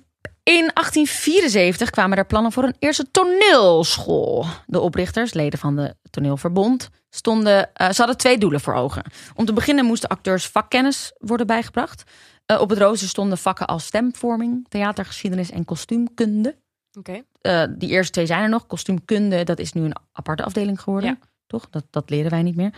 in 0.42 0.70
1874 0.74 1.90
kwamen 1.90 2.18
er 2.18 2.26
plannen 2.26 2.52
voor 2.52 2.64
een 2.64 2.76
eerste 2.78 3.10
toneelschool. 3.10 4.46
De 4.66 4.80
oprichters, 4.80 5.32
leden 5.32 5.58
van 5.58 5.76
de 5.76 5.94
toneelverbond, 6.10 6.88
stonden, 7.10 7.74
eh, 7.74 7.90
ze 7.90 7.96
hadden 7.96 8.16
twee 8.16 8.38
doelen 8.38 8.60
voor 8.60 8.74
ogen. 8.74 9.02
Om 9.34 9.44
te 9.44 9.52
beginnen 9.52 9.84
moesten 9.84 10.08
acteurs 10.08 10.46
vakkennis 10.46 11.12
worden 11.18 11.46
bijgebracht. 11.46 12.02
Eh, 12.46 12.60
op 12.60 12.70
het 12.70 12.78
rooster 12.78 13.08
stonden 13.08 13.38
vakken 13.38 13.66
als 13.66 13.86
stemvorming, 13.86 14.66
theatergeschiedenis 14.68 15.50
en 15.50 15.64
kostuumkunde. 15.64 16.56
Oké. 16.98 17.22
Eh, 17.40 17.64
die 17.70 17.88
eerste 17.88 18.12
twee 18.12 18.26
zijn 18.26 18.42
er 18.42 18.48
nog. 18.48 18.66
Kostuumkunde, 18.66 19.44
dat 19.44 19.58
is 19.58 19.72
nu 19.72 19.82
een 19.82 19.96
aparte 20.12 20.44
afdeling 20.44 20.80
geworden. 20.80 21.10
Ja. 21.10 21.28
Toch? 21.46 21.68
Dat, 21.70 21.84
dat 21.90 22.10
leren 22.10 22.30
wij 22.30 22.42
niet 22.42 22.56
meer. 22.56 22.74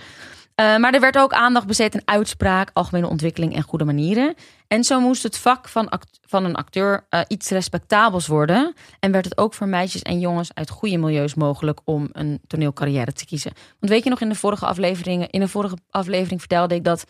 Eh, 0.54 0.76
maar 0.76 0.94
er 0.94 1.00
werd 1.00 1.18
ook 1.18 1.32
aandacht 1.32 1.66
besteed 1.66 1.94
aan 1.94 2.16
uitspraak, 2.16 2.70
algemene 2.72 3.08
ontwikkeling 3.08 3.54
en 3.54 3.62
goede 3.62 3.84
manieren. 3.84 4.34
En 4.68 4.84
zo 4.84 5.00
moest 5.00 5.22
het 5.22 5.38
vak 5.38 5.68
van, 5.68 5.88
act- 5.88 6.18
van 6.22 6.44
een 6.44 6.54
acteur 6.54 7.06
eh, 7.08 7.20
iets 7.28 7.50
respectabels 7.50 8.26
worden. 8.26 8.74
En 9.00 9.12
werd 9.12 9.24
het 9.24 9.38
ook 9.38 9.54
voor 9.54 9.68
meisjes 9.68 10.02
en 10.02 10.20
jongens 10.20 10.50
uit 10.54 10.70
goede 10.70 10.96
milieus 10.96 11.34
mogelijk 11.34 11.80
om 11.84 12.08
een 12.12 12.40
toneelcarrière 12.46 13.12
te 13.12 13.26
kiezen. 13.26 13.52
Want 13.80 13.92
weet 13.92 14.04
je 14.04 14.10
nog, 14.10 14.20
in 14.20 14.28
de 14.28 14.34
vorige 14.34 14.66
afleveringen, 14.66 15.30
in 15.30 15.40
de 15.40 15.48
vorige 15.48 15.76
aflevering 15.90 16.40
vertelde 16.40 16.74
ik 16.74 16.84
dat 16.84 17.04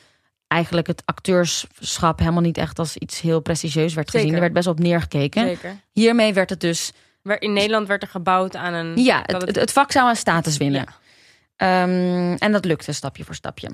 eigenlijk 0.47 0.87
het 0.87 1.03
acteurschap 1.05 2.19
helemaal 2.19 2.41
niet 2.41 2.59
echt 2.59 2.79
als 2.79 2.97
iets 2.97 3.21
heel 3.21 3.41
prestigieus 3.41 3.95
werd 3.95 4.11
gezien. 4.11 4.27
Zeker. 4.27 4.35
Er 4.37 4.43
werd 4.43 4.53
best 4.55 4.65
wel 4.65 4.75
op 4.75 4.81
neergekeken. 4.81 5.47
Zeker. 5.47 5.77
Hiermee 5.93 6.35
werd 6.35 6.51
het 6.51 6.61
dus 6.61 6.93
In 7.39 7.53
Nederland 7.53 7.89
werd 7.89 8.03
er 8.03 8.09
gebouwd 8.09 8.57
aan 8.57 8.75
een... 8.75 8.97
ja, 8.97 9.23
het, 9.27 9.43
het, 9.43 9.57
het 9.57 9.73
vak 9.73 9.93
zou 9.93 10.09
aan 10.09 10.17
status 10.17 10.57
winnen. 10.57 10.87
Ehm, 11.57 12.35
en 12.39 12.53
dat 12.53 12.65
lukte 12.65 12.93
stapje 12.93 13.25
voor 13.25 13.35
stapje. 13.35 13.69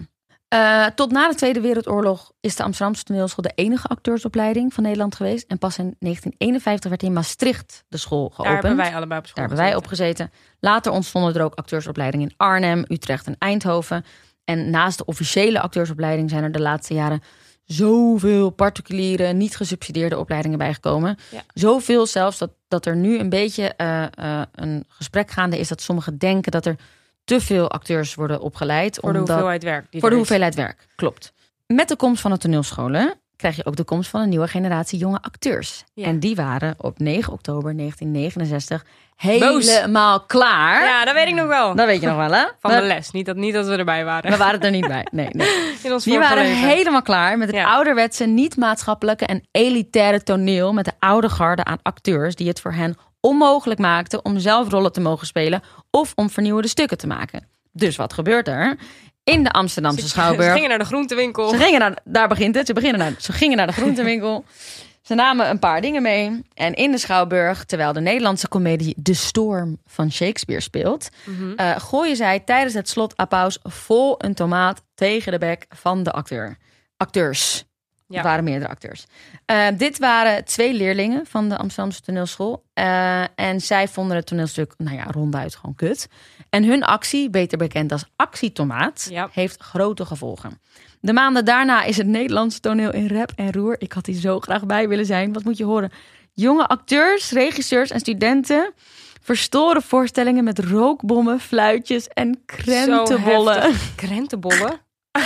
Eh, 0.48 0.86
tot 0.86 1.12
na 1.12 1.28
de 1.28 1.34
Tweede 1.34 1.60
Wereldoorlog 1.60 2.32
is 2.40 2.56
de 2.56 2.62
Amsterdamse 2.62 3.04
toneelschool 3.04 3.44
de 3.44 3.52
enige 3.54 3.88
acteursopleiding 3.88 4.74
van 4.74 4.82
Nederland 4.82 5.14
geweest. 5.14 5.46
En 5.48 5.58
pas 5.58 5.78
in 5.78 5.96
1951 5.98 6.90
werd 6.90 7.02
in 7.02 7.12
Maastricht 7.12 7.84
de 7.88 7.96
school 7.96 8.28
Daar 8.28 8.36
geopend. 8.36 8.62
hebben 8.62 8.76
wij 8.76 8.94
allebei 8.94 9.20
op 9.20 9.26
school 9.26 9.36
Daar 9.36 9.48
hebben 9.48 9.64
wij 9.66 9.76
op 9.76 9.86
gezeten. 9.86 10.30
Later 10.60 10.92
ontstonden 10.92 11.34
er 11.34 11.42
ook 11.42 11.54
acteursopleidingen 11.54 12.28
in 12.28 12.34
Arnhem, 12.36 12.84
Utrecht 12.88 13.26
en 13.26 13.36
Eindhoven. 13.38 14.04
En 14.44 14.70
naast 14.70 14.98
de 14.98 15.04
officiële 15.04 15.60
acteursopleiding 15.60 16.30
zijn 16.30 16.42
er 16.42 16.52
de 16.52 16.60
laatste 16.60 16.94
jaren 16.94 17.22
zoveel 17.64 18.50
particuliere, 18.50 19.32
niet 19.32 19.56
gesubsidieerde 19.56 20.18
opleidingen 20.18 20.58
bijgekomen. 20.58 21.16
Ja. 21.30 21.42
Zoveel 21.54 22.06
zelfs 22.06 22.38
dat, 22.38 22.50
dat 22.68 22.86
er 22.86 22.96
nu 22.96 23.18
een 23.18 23.28
beetje 23.28 23.74
eh, 23.76 24.02
eh, 24.02 24.46
een 24.52 24.84
gesprek 24.88 25.30
gaande 25.30 25.58
is 25.58 25.68
dat 25.68 25.80
sommigen 25.80 26.18
denken 26.18 26.52
dat 26.52 26.66
er 26.66 26.76
te 27.24 27.40
veel 27.40 27.70
acteurs 27.70 28.14
worden 28.14 28.40
opgeleid. 28.40 28.98
Voor 29.00 29.12
de 29.12 29.18
omdat- 29.18 29.28
hoeveelheid 29.28 29.62
werk. 29.62 29.86
voor 29.90 30.10
de 30.10 30.16
hoeveelheid 30.16 30.54
werk, 30.54 30.86
klopt. 30.96 31.32
Met 31.66 31.88
de 31.88 31.96
komst 31.96 32.20
van 32.22 32.30
de 32.30 32.38
toneelscholen 32.38 33.14
krijg 33.36 33.56
je 33.56 33.64
ook 33.66 33.76
de 33.76 33.84
komst 33.84 34.10
van 34.10 34.20
een 34.20 34.28
nieuwe 34.28 34.48
generatie 34.48 34.98
jonge 34.98 35.18
acteurs. 35.22 35.84
Ja. 35.94 36.04
En 36.06 36.20
die 36.20 36.34
waren 36.36 36.74
op 36.78 36.98
9 36.98 37.32
oktober 37.32 37.74
1969 37.76 38.84
helemaal 39.16 40.20
klaar. 40.20 40.84
Ja, 40.84 41.04
dat 41.04 41.14
weet 41.14 41.26
ik 41.28 41.34
nog 41.34 41.46
wel. 41.46 41.74
Dat 41.74 41.86
weet 41.86 42.00
je 42.00 42.06
nog 42.06 42.16
wel, 42.16 42.32
hè? 42.32 42.44
Van 42.60 42.70
de 42.70 42.80
les. 42.82 43.10
Niet 43.10 43.26
dat, 43.26 43.36
niet 43.36 43.54
dat 43.54 43.66
we 43.66 43.76
erbij 43.76 44.04
waren. 44.04 44.30
we 44.30 44.36
waren 44.36 44.60
er 44.60 44.70
niet 44.70 44.86
bij. 44.86 45.06
Nee, 45.10 45.28
nee. 45.32 45.48
In 45.84 45.92
ons 45.92 46.04
Die 46.04 46.18
waren 46.18 46.42
leven. 46.42 46.68
helemaal 46.68 47.02
klaar 47.02 47.38
met 47.38 47.46
het 47.48 47.56
Ja. 47.56 47.72
ouderwetse, 47.74 48.24
niet-maatschappelijke 48.26 49.26
en 49.26 49.42
elitaire 49.50 50.22
toneel 50.22 50.72
met 50.72 50.84
de 50.84 50.92
oude 50.98 51.28
garde 51.28 51.64
aan 51.64 51.78
acteurs 51.82 52.34
die 52.34 52.48
het 52.48 52.60
voor 52.60 52.72
hen 52.72 52.96
onmogelijk 53.20 53.80
maakten 53.80 54.24
om 54.24 54.38
zelf 54.38 54.68
rollen 54.68 54.92
te 54.92 55.00
mogen 55.00 55.26
spelen 55.26 55.62
of 55.90 56.12
om 56.14 56.30
vernieuwende 56.30 56.68
stukken 56.68 56.98
te 56.98 57.06
maken. 57.06 57.46
Dus 57.72 57.96
wat 57.96 58.12
gebeurt 58.12 58.48
er? 58.48 58.78
In 59.24 59.42
de 59.42 59.50
Amsterdamse 59.50 60.00
Ze 60.00 60.08
Schouwburg 60.14 60.52
gingen 60.52 60.68
naar 60.68 60.78
de 60.78 60.84
groentewinkel. 60.84 61.48
ze 61.48 61.56
gingen 61.56 61.80
naar, 61.80 61.98
daar 62.04 62.28
begint 62.28 62.54
het. 62.54 62.66
Ze, 62.66 62.72
beginnen 62.72 62.98
naar, 62.98 63.14
ze 63.18 63.32
gingen 63.32 63.56
naar 63.56 63.66
de 63.66 63.72
groentewinkel. 63.72 64.44
Ze 65.02 65.14
namen 65.14 65.50
een 65.50 65.58
paar 65.58 65.80
dingen 65.80 66.02
mee. 66.02 66.42
En 66.54 66.74
in 66.74 66.90
de 66.90 66.98
Schouwburg, 66.98 67.64
terwijl 67.64 67.92
de 67.92 68.00
Nederlandse 68.00 68.48
komedie 68.48 68.94
De 68.96 69.14
Storm 69.14 69.78
van 69.86 70.12
Shakespeare 70.12 70.62
speelt, 70.62 71.08
eh, 71.56 71.76
gooien 71.76 72.16
zij 72.16 72.40
tijdens 72.40 72.74
het 72.74 72.88
slotapplaus 72.88 73.58
vol 73.62 74.14
een 74.18 74.34
tomaat 74.34 74.82
tegen 74.94 75.32
de 75.32 75.38
bek 75.38 75.66
van 75.68 76.02
de 76.02 76.12
acteur. 76.12 76.56
Acteurs. 76.96 77.64
Ja. 78.10 78.22
Waren 78.22 78.44
meerdere 78.44 78.70
acteurs. 78.70 79.06
Eh, 79.44 79.66
dit 79.76 79.98
waren 79.98 80.44
twee 80.44 80.74
leerlingen 80.74 81.26
van 81.26 81.48
de 81.48 81.56
Amsterdamse 81.56 82.00
toneelschool. 82.00 82.64
Eh, 82.72 83.22
en 83.34 83.60
zij 83.60 83.88
vonden 83.88 84.16
het 84.16 84.26
toneelstuk, 84.26 84.74
nou 84.76 84.96
ja, 84.96 85.04
ronduit 85.10 85.54
gewoon 85.56 85.74
kut. 85.74 86.08
En 86.50 86.64
hun 86.64 86.84
actie, 86.84 87.30
beter 87.30 87.58
bekend 87.58 87.92
als 87.92 88.04
actietomaat, 88.16 89.06
Ja. 89.10 89.28
heeft 89.32 89.62
grote 89.62 90.04
gevolgen. 90.04 90.60
De 91.00 91.12
maanden 91.12 91.44
daarna 91.44 91.82
is 91.82 91.96
het 91.96 92.06
Nederlandse 92.06 92.60
toneel 92.60 92.92
in 92.92 93.06
rep 93.06 93.32
en 93.36 93.52
roer. 93.52 93.76
Ik 93.78 93.92
had 93.92 94.06
hier 94.06 94.20
zo 94.20 94.40
graag 94.40 94.66
bij 94.66 94.88
willen 94.88 95.06
zijn. 95.06 95.32
Wat 95.32 95.44
moet 95.44 95.56
je 95.56 95.64
horen? 95.64 95.90
Jonge 96.34 96.66
acteurs, 96.66 97.30
regisseurs 97.30 97.90
en 97.90 98.00
studenten 98.00 98.72
verstoren 99.22 99.82
voorstellingen 99.82 100.44
met 100.44 100.58
rookbommen, 100.58 101.40
fluitjes 101.40 102.08
en 102.08 102.42
krentenbollen. 102.46 103.74
Krentenbollen? 103.96 104.80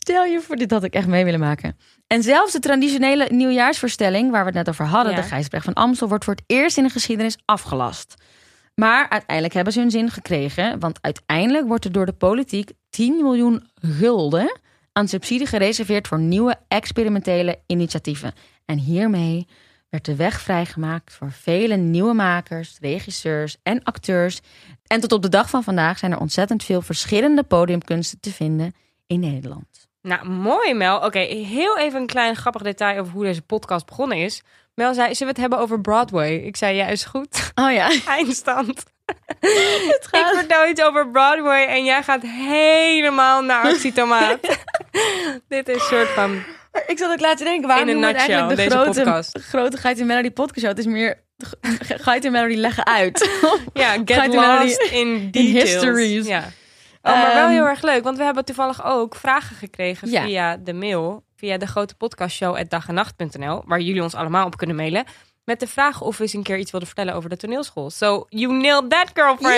Stel 0.00 0.24
je 0.24 0.40
voor, 0.40 0.56
dit 0.56 0.70
had 0.70 0.84
ik 0.84 0.94
echt 0.94 1.06
mee 1.06 1.24
willen 1.24 1.40
maken. 1.40 1.76
En 2.06 2.22
zelfs 2.22 2.52
de 2.52 2.58
traditionele 2.58 3.28
nieuwjaarsvoorstelling, 3.30 4.30
waar 4.30 4.40
we 4.40 4.46
het 4.46 4.54
net 4.54 4.68
over 4.68 4.84
hadden, 4.84 5.12
Ja. 5.12 5.20
de 5.20 5.26
Gijsbrecht 5.26 5.64
van 5.64 5.74
Amstel, 5.74 6.08
wordt 6.08 6.24
voor 6.24 6.34
het 6.34 6.44
eerst 6.46 6.76
in 6.76 6.82
de 6.84 6.90
geschiedenis 6.90 7.38
afgelast. 7.44 8.14
Maar 8.74 9.08
uiteindelijk 9.08 9.54
hebben 9.54 9.72
ze 9.72 9.80
hun 9.80 9.90
zin 9.90 10.10
gekregen, 10.10 10.78
want 10.78 10.98
uiteindelijk 11.00 11.66
wordt 11.66 11.84
er 11.84 11.92
door 11.92 12.06
de 12.06 12.12
politiek 12.12 12.70
10 12.90 13.16
miljoen 13.22 13.68
gulden 13.74 14.58
aan 14.92 15.08
subsidie 15.08 15.46
gereserveerd 15.46 16.08
voor 16.08 16.18
nieuwe 16.18 16.56
experimentele 16.68 17.58
initiatieven. 17.66 18.32
En 18.64 18.78
hiermee 18.78 19.46
werd 19.90 20.04
de 20.04 20.16
weg 20.16 20.40
vrijgemaakt 20.40 21.12
voor 21.12 21.30
vele 21.32 21.76
nieuwe 21.76 22.12
makers, 22.12 22.78
regisseurs 22.80 23.56
en 23.62 23.82
acteurs. 23.82 24.40
En 24.86 25.00
tot 25.00 25.12
op 25.12 25.22
de 25.22 25.28
dag 25.28 25.50
van 25.50 25.62
vandaag 25.62 25.98
zijn 25.98 26.12
er 26.12 26.20
ontzettend 26.20 26.64
veel 26.64 26.82
verschillende 26.82 27.42
podiumkunsten 27.42 28.20
te 28.20 28.32
vinden 28.32 28.74
in 29.06 29.20
Nederland. 29.20 29.88
Nou, 30.08 30.28
mooi 30.28 30.74
Mel. 30.74 30.96
Oké, 31.00 31.18
heel 31.18 31.78
even 31.78 32.00
een 32.00 32.06
klein 32.06 32.36
grappig 32.36 32.62
detail 32.62 33.00
over 33.00 33.12
hoe 33.12 33.24
deze 33.24 33.42
podcast 33.42 33.86
begonnen 33.86 34.18
is. 34.18 34.42
Mel 34.74 34.94
zei, 34.94 35.14
zullen 35.14 35.18
we 35.34 35.40
het 35.40 35.50
hebben 35.50 35.58
over 35.58 35.80
Broadway? 35.80 36.34
Ik 36.36 36.56
zei, 36.56 36.76
ja, 36.76 36.86
is 36.86 37.04
goed. 37.04 37.52
Oh 37.54 37.72
ja. 37.72 37.90
Eindstand. 38.06 38.68
Ik 40.10 40.30
vertel 40.34 40.68
iets 40.68 40.82
over 40.82 41.10
Broadway 41.10 41.66
en 41.66 41.84
jij 41.84 42.02
gaat 42.02 42.22
helemaal 42.22 43.42
naar 43.42 43.62
actietomaat. 43.64 44.38
Dit 45.48 45.68
is 45.68 45.74
een 45.74 45.80
soort 45.80 46.08
van... 46.08 46.42
Ik 46.86 46.98
zat 46.98 47.10
ook 47.12 47.20
laten 47.20 47.44
denken, 47.44 47.68
waarom 47.68 47.88
In 47.88 47.96
een 47.96 48.02
het 48.02 48.16
eigenlijk 48.16 48.48
de 48.48 48.54
nutshell, 48.54 48.82
deze 48.82 48.84
grote, 48.84 49.00
podcast. 49.02 49.38
grote 49.48 49.76
Geit 49.76 49.98
in 49.98 50.06
Melody 50.06 50.30
podcast 50.30 50.58
show? 50.60 50.68
Het 50.68 50.78
is 50.78 50.86
meer 50.86 51.22
Geit 52.00 52.24
in 52.24 52.32
Melody 52.32 52.54
leggen 52.54 52.86
uit. 52.86 53.30
Ja, 53.72 53.96
get 54.04 54.34
lost 54.34 54.80
die- 54.80 54.98
in 55.00 55.30
details. 55.30 55.70
histories. 55.70 56.26
Ja. 56.26 56.44
Oh, 57.12 57.12
maar 57.12 57.34
wel 57.34 57.44
Ehm, 57.44 57.52
heel 57.52 57.66
erg 57.66 57.82
leuk, 57.82 58.04
want 58.04 58.16
we 58.16 58.24
hebben 58.24 58.44
toevallig 58.44 58.84
ook 58.84 59.14
vragen 59.14 59.56
gekregen 59.56 60.10
Ja. 60.10 60.22
via 60.24 60.56
de 60.56 60.72
mail, 60.72 61.24
via 61.36 61.58
de 61.58 61.66
grote 61.66 61.94
podcastshow 61.94 62.58
dagenacht.nl, 62.68 63.62
waar 63.66 63.80
jullie 63.80 64.02
ons 64.02 64.14
allemaal 64.14 64.46
op 64.46 64.56
kunnen 64.56 64.76
mailen, 64.76 65.04
met 65.44 65.60
de 65.60 65.66
vraag 65.66 66.00
of 66.00 66.16
we 66.16 66.22
eens 66.22 66.32
een 66.32 66.42
keer 66.42 66.58
iets 66.58 66.70
wilden 66.70 66.88
vertellen 66.88 67.14
over 67.14 67.30
de 67.30 67.36
toneelschool. 67.36 67.90
So, 67.90 68.26
you 68.28 68.52
nailed 68.52 68.90
that, 68.90 69.10
girlfriend! 69.14 69.54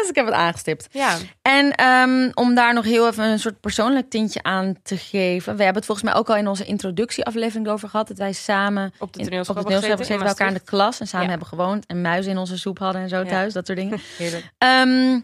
yes, 0.00 0.08
ik 0.08 0.14
heb 0.14 0.24
het 0.26 0.34
aangestipt. 0.34 0.88
Ja, 0.90 1.16
En 1.42 1.72
ehm, 1.74 2.30
om 2.34 2.54
daar 2.54 2.74
nog 2.74 2.84
heel 2.84 3.08
even 3.08 3.24
een 3.24 3.38
soort 3.38 3.60
persoonlijk 3.60 4.10
tintje 4.10 4.42
aan 4.42 4.74
te 4.82 4.96
geven. 4.96 5.56
We 5.56 5.62
hebben 5.62 5.82
het 5.82 5.84
volgens 5.84 6.08
mij 6.10 6.16
ook 6.18 6.28
al 6.30 6.36
in 6.36 6.46
onze 6.48 6.64
introductieaflevering 6.64 7.68
over 7.68 7.88
gehad. 7.88 8.08
Dat 8.08 8.18
wij 8.18 8.32
samen 8.32 8.92
op 8.98 9.12
de 9.12 9.18
in- 9.18 9.24
toneelschool 9.24 9.56
op 9.56 9.66
de 9.66 9.72
hebben 9.72 9.88
toneelschool 9.88 9.88
hebben 9.88 10.06
gezeten 10.06 10.18
bij 10.18 10.28
elkaar 10.28 10.48
in 10.48 10.54
de 10.54 10.60
klas. 10.70 11.00
En 11.00 11.06
samen 11.06 11.24
Ja. 11.24 11.30
hebben 11.30 11.48
gewoond. 11.48 11.86
En 11.86 12.00
muizen 12.00 12.32
in 12.32 12.38
onze 12.38 12.58
soep 12.58 12.78
hadden 12.78 13.02
en 13.02 13.08
zo 13.08 13.18
Ja. 13.18 13.24
thuis. 13.24 13.52
Dat 13.52 13.66
soort 13.66 13.78
dingen. 13.78 14.00
Heerlijk. 14.18 14.44
Ehm, 14.58 15.20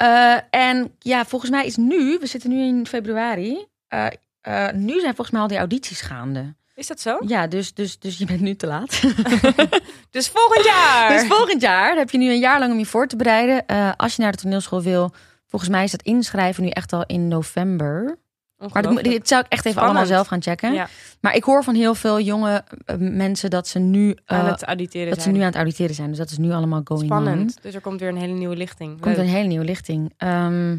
eh, 0.00 0.36
en 0.50 0.94
ja, 0.98 1.24
volgens 1.24 1.50
mij 1.50 1.66
is 1.66 1.76
nu, 1.76 2.18
we 2.20 2.26
zitten 2.26 2.50
nu 2.50 2.62
in 2.62 2.86
februari. 2.86 3.66
eh, 3.88 4.06
eh, 4.40 4.72
nu 4.74 5.00
zijn 5.00 5.14
volgens 5.14 5.30
mij 5.30 5.40
al 5.40 5.48
die 5.48 5.58
audities 5.58 6.00
gaande. 6.00 6.54
Is 6.74 6.86
dat 6.86 7.00
zo? 7.00 7.18
Ja, 7.26 7.46
dus, 7.46 7.74
dus, 7.74 7.98
dus 7.98 8.18
je 8.18 8.24
bent 8.24 8.40
nu 8.40 8.54
te 8.54 8.66
laat. 8.66 9.00
Dus 10.10 10.28
volgend 10.28 10.64
jaar! 10.64 11.08
Dus 11.08 11.26
volgend 11.26 11.62
jaar 11.62 11.96
heb 11.96 12.10
je 12.10 12.18
nu 12.18 12.30
een 12.30 12.38
jaar 12.38 12.58
lang 12.58 12.72
om 12.72 12.78
je 12.78 12.86
voor 12.86 13.06
te 13.06 13.16
bereiden. 13.16 13.66
Als 13.96 14.16
je 14.16 14.22
naar 14.22 14.32
de 14.32 14.38
toneelschool 14.38 14.82
wil, 14.82 15.12
volgens 15.48 15.70
mij 15.70 15.84
is 15.84 15.90
dat 15.90 16.02
inschrijven 16.02 16.62
nu 16.62 16.68
echt 16.68 16.92
al 16.92 17.04
in 17.06 17.28
november. 17.28 18.18
Maar 18.60 18.68
dat, 18.68 18.74
moet- 18.74 18.84
Ongelooflijk. 18.84 19.14
dit 19.20 19.28
zou 19.28 19.40
ik 19.44 19.52
echt 19.52 19.66
even 19.66 19.80
Spannend. 19.80 19.96
allemaal 19.98 20.16
zelf 20.16 20.26
gaan 20.26 20.42
checken. 20.42 20.72
Ja. 20.72 20.88
Maar 21.20 21.34
ik 21.34 21.44
hoor 21.44 21.64
van 21.64 21.74
heel 21.74 21.94
veel 21.94 22.20
jonge 22.20 22.64
eh, 22.84 22.96
mensen 22.98 23.50
dat 23.50 23.68
ze 23.68 23.78
nu, 23.78 24.16
eh, 24.26 24.38
aan 24.38 24.46
het 24.46 24.62
auditeren 24.62 25.06
dat 25.08 25.16
ze 25.16 25.22
zijn. 25.22 25.34
nu 25.34 25.40
aan 25.40 25.46
het 25.46 25.56
auditeren 25.56 25.94
zijn. 25.94 26.08
Dus 26.08 26.18
dat 26.18 26.30
is 26.30 26.38
nu 26.38 26.52
allemaal 26.52 26.80
going 26.84 27.10
on. 27.12 27.20
Spannend. 27.20 27.58
Dus 27.62 27.74
er 27.74 27.80
komt 27.80 28.00
weer 28.00 28.08
een 28.08 28.16
hele 28.16 28.32
nieuwe 28.32 28.56
lichting. 28.56 28.90
Er 28.94 29.00
komt 29.00 29.16
Leuk. 29.16 29.24
een 29.24 29.30
hele 29.32 29.48
nieuwe 29.48 29.64
lichting. 29.64 30.12
Ehm, 30.16 30.70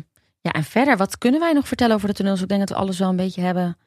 ja, 0.41 0.51
en 0.51 0.63
verder, 0.63 0.97
wat 0.97 1.17
kunnen 1.17 1.39
wij 1.39 1.53
nog 1.53 1.67
vertellen 1.67 1.95
over 1.95 2.07
de 2.07 2.13
toneelschool? 2.13 2.47
Ik 2.49 2.55
denk 2.55 2.67
dat 2.67 2.77
we 2.77 2.83
alles 2.83 2.99
wel 2.99 3.09
een 3.09 3.15
beetje 3.15 3.41
hebben 3.41 3.77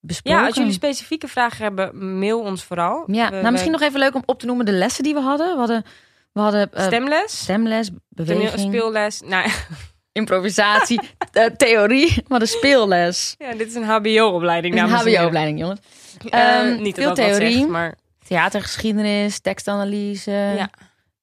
besproken. 0.00 0.40
Ja, 0.40 0.46
als 0.46 0.56
jullie 0.56 0.72
specifieke 0.72 1.28
vragen 1.28 1.62
hebben, 1.62 2.18
mail 2.18 2.40
ons 2.40 2.64
vooral. 2.64 3.04
Ja, 3.06 3.30
We- 3.30 3.36
nou 3.36 3.50
misschien 3.50 3.72
we- 3.72 3.78
nog 3.78 3.88
even 3.88 4.00
leuk 4.00 4.14
om 4.14 4.22
op 4.24 4.38
te 4.40 4.46
noemen 4.46 4.66
de 4.66 4.72
lessen 4.72 5.04
die 5.04 5.14
we 5.14 5.20
hadden. 5.20 5.52
We 5.52 5.58
hadden, 5.58 5.84
we 6.32 6.40
hadden 6.40 6.72
eh, 6.72 6.84
stemles, 6.86 7.38
stemles, 7.42 7.86
toneel- 7.86 8.00
beweging, 8.08 8.74
speelles. 8.74 9.20
Nou, 9.20 9.50
improvisatie, 10.14 11.00
eh, 11.32 11.44
theorie. 11.44 12.14
We 12.14 12.24
hadden 12.28 12.48
speelles. 12.48 13.34
ja, 13.38 13.54
dit 13.54 13.66
is 13.68 13.74
een 13.74 13.84
HBO-opleiding. 13.84 14.80
Een. 14.80 14.88
HBO-opleiding, 14.88 15.58
jongens. 15.58 15.80
Eh, 16.28 16.58
Ehm, 16.58 16.82
niet 16.82 16.94
veel 16.94 17.04
dat 17.06 17.16
theorie. 17.16 17.52
zegt, 17.56 17.68
maar 17.68 17.94
Theatergeschiedenis, 18.26 19.38
tekstanalyse. 19.40 20.30
Ja. 20.30 20.70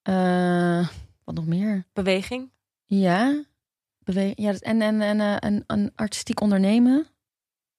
Eh, 0.02 0.88
wat 1.24 1.34
nog 1.34 1.46
meer? 1.46 1.84
beweging. 1.92 2.50
Ja. 2.84 3.42
Bewe 3.98 4.32
ja 4.34 4.52
en 4.58 4.82
en, 4.82 5.00
en 5.00 5.20
eh, 5.20 5.36
een, 5.38 5.64
een 5.66 5.92
artistiek 5.94 6.40
ondernemen 6.40 7.06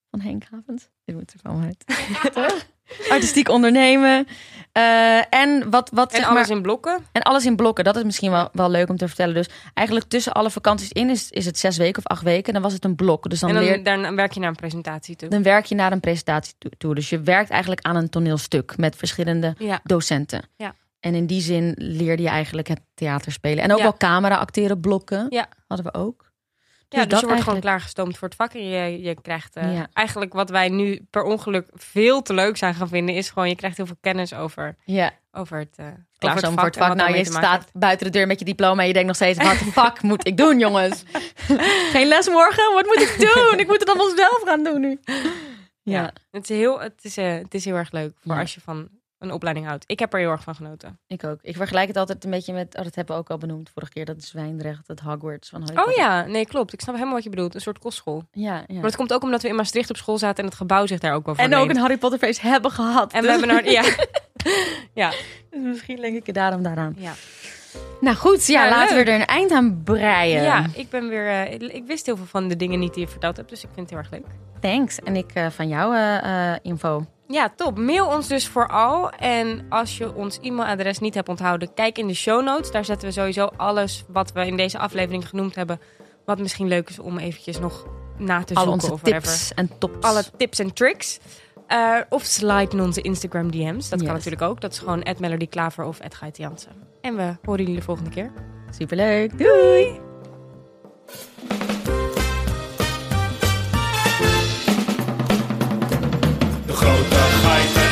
van 0.10 0.22
Henk 0.22 0.44
Havens. 0.52 0.90
Dit 1.06 1.16
moet 1.16 1.34
er 1.34 1.40
van 1.42 1.64
uit. 1.64 1.84
Artistiek 3.10 3.50
ondernemen. 3.50 4.28
Eh, 4.72 5.34
en 5.34 5.70
wat, 5.70 5.90
wat 5.94 6.12
En 6.12 6.18
zeg 6.18 6.28
alles 6.30 6.48
maar, 6.48 6.58
in 6.58 6.62
blokken. 6.64 7.00
en 7.12 7.22
alles 7.22 7.46
in 7.46 7.56
blokken. 7.56 7.84
Dat 7.84 7.96
is 7.96 8.04
misschien 8.04 8.32
wel, 8.32 8.50
wel 8.54 8.70
leuk 8.70 8.90
om 8.90 8.98
te 8.98 9.08
vertellen. 9.08 9.34
Dus 9.34 9.50
eigenlijk 9.74 10.10
tussen 10.10 10.34
alle 10.34 10.50
vakanties 10.50 10.92
in 10.92 11.10
is, 11.10 11.30
is 11.32 11.46
het 11.46 11.60
zes 11.60 11.78
weken 11.78 11.98
of 11.98 12.08
acht 12.12 12.24
weken. 12.24 12.54
Dan 12.54 12.62
was 12.62 12.74
het 12.74 12.86
een 12.86 12.96
blok. 12.96 13.30
Dus 13.30 13.40
dan, 13.40 13.50
en 13.50 13.56
dan, 13.56 13.64
leer, 13.64 13.84
dan 13.84 14.16
werk 14.16 14.32
je 14.32 14.40
naar 14.40 14.50
een 14.50 14.56
presentatie 14.56 15.16
toe. 15.16 15.30
dan 15.30 15.44
werk 15.44 15.66
je 15.66 15.76
naar 15.76 15.92
een 15.92 16.00
presentatie 16.00 16.54
toe- 16.58 16.72
toe. 16.78 16.96
Dus 16.96 17.10
je 17.10 17.20
werkt 17.22 17.50
eigenlijk 17.50 17.82
aan 17.82 17.96
een 17.96 18.10
toneelstuk 18.10 18.78
met 18.78 18.96
verschillende 18.96 19.56
Ja. 19.58 19.80
docenten. 19.84 20.42
Ja. 20.58 20.76
En 21.00 21.16
in 21.16 21.26
die 21.26 21.42
zin 21.42 21.74
leerde 21.78 22.22
je 22.22 22.30
eigenlijk 22.30 22.68
het 22.68 22.80
theater 22.94 23.32
spelen. 23.32 23.64
En 23.64 23.72
ook 23.72 23.78
Ja. 23.78 23.84
wel 23.84 23.98
camera 23.98 24.36
acteren 24.36 24.80
blokken. 24.80 25.26
Ja. 25.30 25.48
Hadden 25.68 25.86
we 25.86 25.94
ook. 26.00 26.23
Ja, 26.94 27.00
dus 27.00 27.10
dat 27.10 27.20
je 27.20 27.26
wordt 27.28 27.44
gewoon 27.44 27.60
klaargestoomd 27.60 28.18
voor 28.18 28.28
het 28.28 28.38
vak. 28.38 28.54
En 28.54 28.70
je, 28.70 29.02
je 29.02 29.22
krijgt 29.22 29.56
eh, 29.56 29.74
Ja. 29.76 29.88
eigenlijk 29.94 30.34
wat 30.34 30.50
wij 30.50 30.70
nu 30.70 31.06
per 31.10 31.24
ongeluk 31.24 31.68
veel 31.74 32.22
te 32.22 32.34
leuk 32.34 32.58
zijn 32.58 32.74
gaan 32.76 32.88
vinden, 32.88 33.16
is 33.16 33.30
gewoon 33.30 33.50
je 33.50 33.56
krijgt 33.56 33.78
heel 33.78 33.86
veel 33.86 33.98
kennis 34.02 34.34
over, 34.34 34.76
Ja, 34.84 35.12
over 35.32 35.58
het, 35.58 35.74
eh 35.76 35.86
klaar 36.18 36.32
over 36.36 36.48
zo 36.48 36.54
voor 36.54 36.64
het 36.66 36.78
vak. 36.78 36.96
Nou, 36.96 37.16
je 37.16 37.26
staat 37.26 37.70
buiten 37.74 38.06
de 38.06 38.12
deur 38.18 38.28
met 38.28 38.40
je 38.40 38.46
diploma 38.46 38.82
en 38.82 38.88
je 38.88 38.94
denkt 38.94 39.08
nog 39.08 39.16
steeds, 39.16 39.44
wat 39.44 39.60
de 39.60 39.66
fuck 39.66 40.02
moet 40.12 40.28
ik 40.28 40.38
doen, 40.38 40.60
jongens? 40.60 41.04
Geen 41.94 42.08
les 42.08 42.30
morgen? 42.30 42.74
Wat 42.74 42.86
moet 42.86 43.02
ik 43.02 43.16
doen? 43.20 43.60
Ik 43.60 43.68
moet 43.68 43.80
het 43.80 43.90
allemaal 43.90 44.16
zelf 44.16 44.42
gaan 44.46 44.64
doen 44.64 44.82
nu. 44.82 45.00
Ja, 45.06 46.02
Ja, 46.02 46.14
het 46.32 46.50
is 46.50 46.58
heel, 46.58 46.80
het 46.82 47.00
is, 47.02 47.18
eh, 47.18 47.34
het 47.34 47.54
is 47.54 47.66
heel 47.66 47.76
erg 47.76 47.92
leuk 47.92 48.14
voor 48.26 48.40
als 48.40 48.54
je 48.54 48.62
van 48.62 48.88
een 49.24 49.32
opleiding 49.32 49.66
houdt. 49.68 49.84
Ik 49.88 50.00
heb 50.00 50.14
er 50.14 50.20
heel 50.20 50.32
erg 50.32 50.44
van 50.44 50.56
genoten. 50.56 51.00
ik 51.08 51.24
ook. 51.24 51.40
Ik 51.42 51.56
vergelijk 51.56 51.88
het 51.88 51.98
altijd 51.98 52.24
een 52.24 52.32
beetje 52.32 52.54
met, 52.54 52.78
oh, 52.78 52.84
dat 52.84 52.96
hebben 52.96 53.16
we 53.16 53.22
ook 53.22 53.30
al 53.30 53.38
benoemd 53.38 53.70
vorige 53.74 53.92
keer, 53.92 54.06
dat 54.06 54.24
Zwijndrecht, 54.24 54.88
het 54.88 55.00
Hogwarts 55.00 55.50
van 55.50 55.62
Harry 55.62 55.90
Oh 55.90 55.96
ja, 55.96 56.26
nee, 56.26 56.46
klopt. 56.46 56.74
Ik 56.74 56.82
snap 56.82 56.94
helemaal 56.94 57.16
wat 57.16 57.24
je 57.24 57.30
bedoelt. 57.30 57.56
Een 57.56 57.62
soort 57.62 57.80
kostschool. 57.80 58.24
Ja, 58.32 58.56
ja. 58.56 58.74
Maar 58.74 58.82
dat 58.82 58.96
komt 58.96 59.14
ook 59.14 59.24
omdat 59.24 59.42
we 59.42 59.48
in 59.48 59.56
Maastricht 59.56 59.90
op 59.90 59.98
school 59.98 60.18
zaten 60.18 60.44
en 60.44 60.50
het 60.50 60.58
gebouw 60.58 60.86
zich 60.86 61.00
daar 61.00 61.14
ook 61.14 61.26
wel 61.26 61.36
voor 61.36 61.44
En 61.44 61.56
ook 61.56 61.70
een 61.70 61.78
Harry 61.78 61.98
Potter 61.98 62.20
feest 62.20 62.42
hebben 62.42 62.72
gehad. 62.72 63.14
En 63.14 63.22
we 63.22 63.30
hebben 63.30 63.50
een... 63.50 63.72
Ja. 63.72 63.84
ja. 65.02 65.10
dus 65.50 65.62
misschien 65.64 66.02
denk 66.02 66.16
ik 66.16 66.26
het 66.26 66.36
daarom 66.36 66.64
daaraan. 66.64 66.96
Ja. 66.98 67.14
Nou 68.02 68.16
goed, 68.16 68.48
ja, 68.48 68.64
Ja, 68.64 68.70
laten 68.70 68.96
leuk. 68.96 69.06
we 69.06 69.12
er 69.12 69.20
een 69.20 69.26
eind 69.26 69.52
aan 69.52 69.82
breien. 69.84 70.44
ja, 70.44 70.66
ik 70.74 70.90
ben 70.90 71.10
weer... 71.10 71.28
eh, 71.28 71.76
ik 71.76 71.84
wist 71.86 72.06
heel 72.06 72.18
veel 72.18 72.26
van 72.26 72.48
de 72.48 72.56
dingen 72.56 72.80
niet 72.80 72.94
die 72.94 73.04
je 73.04 73.10
verteld 73.10 73.38
hebt, 73.38 73.50
dus 73.50 73.64
ik 73.64 73.70
vind 73.74 73.90
het 73.90 73.90
heel 73.90 74.00
erg 74.00 74.12
leuk. 74.12 74.36
Thanks. 74.60 75.00
En 75.00 75.16
ik 75.16 75.32
eh, 75.34 75.50
van 75.50 75.68
jou 75.68 75.96
eh, 75.96 76.54
info. 76.62 77.06
Ja, 77.34 77.54
top. 77.56 77.78
Mail 77.78 78.08
ons 78.08 78.28
dus 78.28 78.48
vooral. 78.48 79.10
En 79.10 79.66
als 79.70 79.98
je 79.98 80.16
ons 80.16 80.40
e-mailadres 80.42 81.00
niet 81.00 81.14
hebt 81.14 81.30
onthouden, 81.30 81.74
kijk 81.74 81.98
in 81.98 82.08
de 82.08 82.14
show 82.14 82.44
notes. 82.44 82.72
Daar 82.72 82.86
zetten 82.86 83.08
we 83.08 83.14
sowieso 83.14 83.50
alles 83.58 84.04
wat 84.08 84.32
we 84.32 84.46
in 84.46 84.58
deze 84.58 84.78
aflevering 84.78 85.30
genoemd 85.30 85.56
hebben. 85.56 85.80
Wat 86.26 86.40
misschien 86.40 86.68
leuk 86.68 86.90
is 86.90 87.00
om 87.00 87.18
eventjes 87.18 87.60
nog 87.60 87.88
na 88.18 88.44
te 88.44 88.54
Al 88.56 88.64
zoeken 88.64 88.88
whatever. 88.88 89.22
tips 89.22 89.54
en 89.54 89.70
tops. 89.78 90.06
Alle 90.08 90.24
tips 90.38 90.60
en 90.60 90.74
tricks. 90.74 91.20
Eh, 91.68 91.98
of 92.10 92.24
slide 92.24 92.72
in 92.72 92.82
onze 92.82 93.02
Instagram 93.02 93.52
DM's. 93.52 93.90
Dat 93.90 94.00
Yes. 94.00 94.08
kan 94.08 94.18
natuurlijk 94.18 94.42
ook. 94.42 94.62
Dat 94.62 94.72
is 94.72 94.80
gewoon 94.80 95.06
@melodyklaver 95.20 95.84
of 95.86 96.00
@gaitjansen. 96.10 96.72
En 97.02 97.16
we 97.16 97.36
horen 97.46 97.62
jullie 97.64 97.76
de 97.80 97.86
volgende 97.86 98.10
keer. 98.10 98.32
Superleuk. 98.78 99.38
Doei. 99.38 100.00
right. 107.54 107.83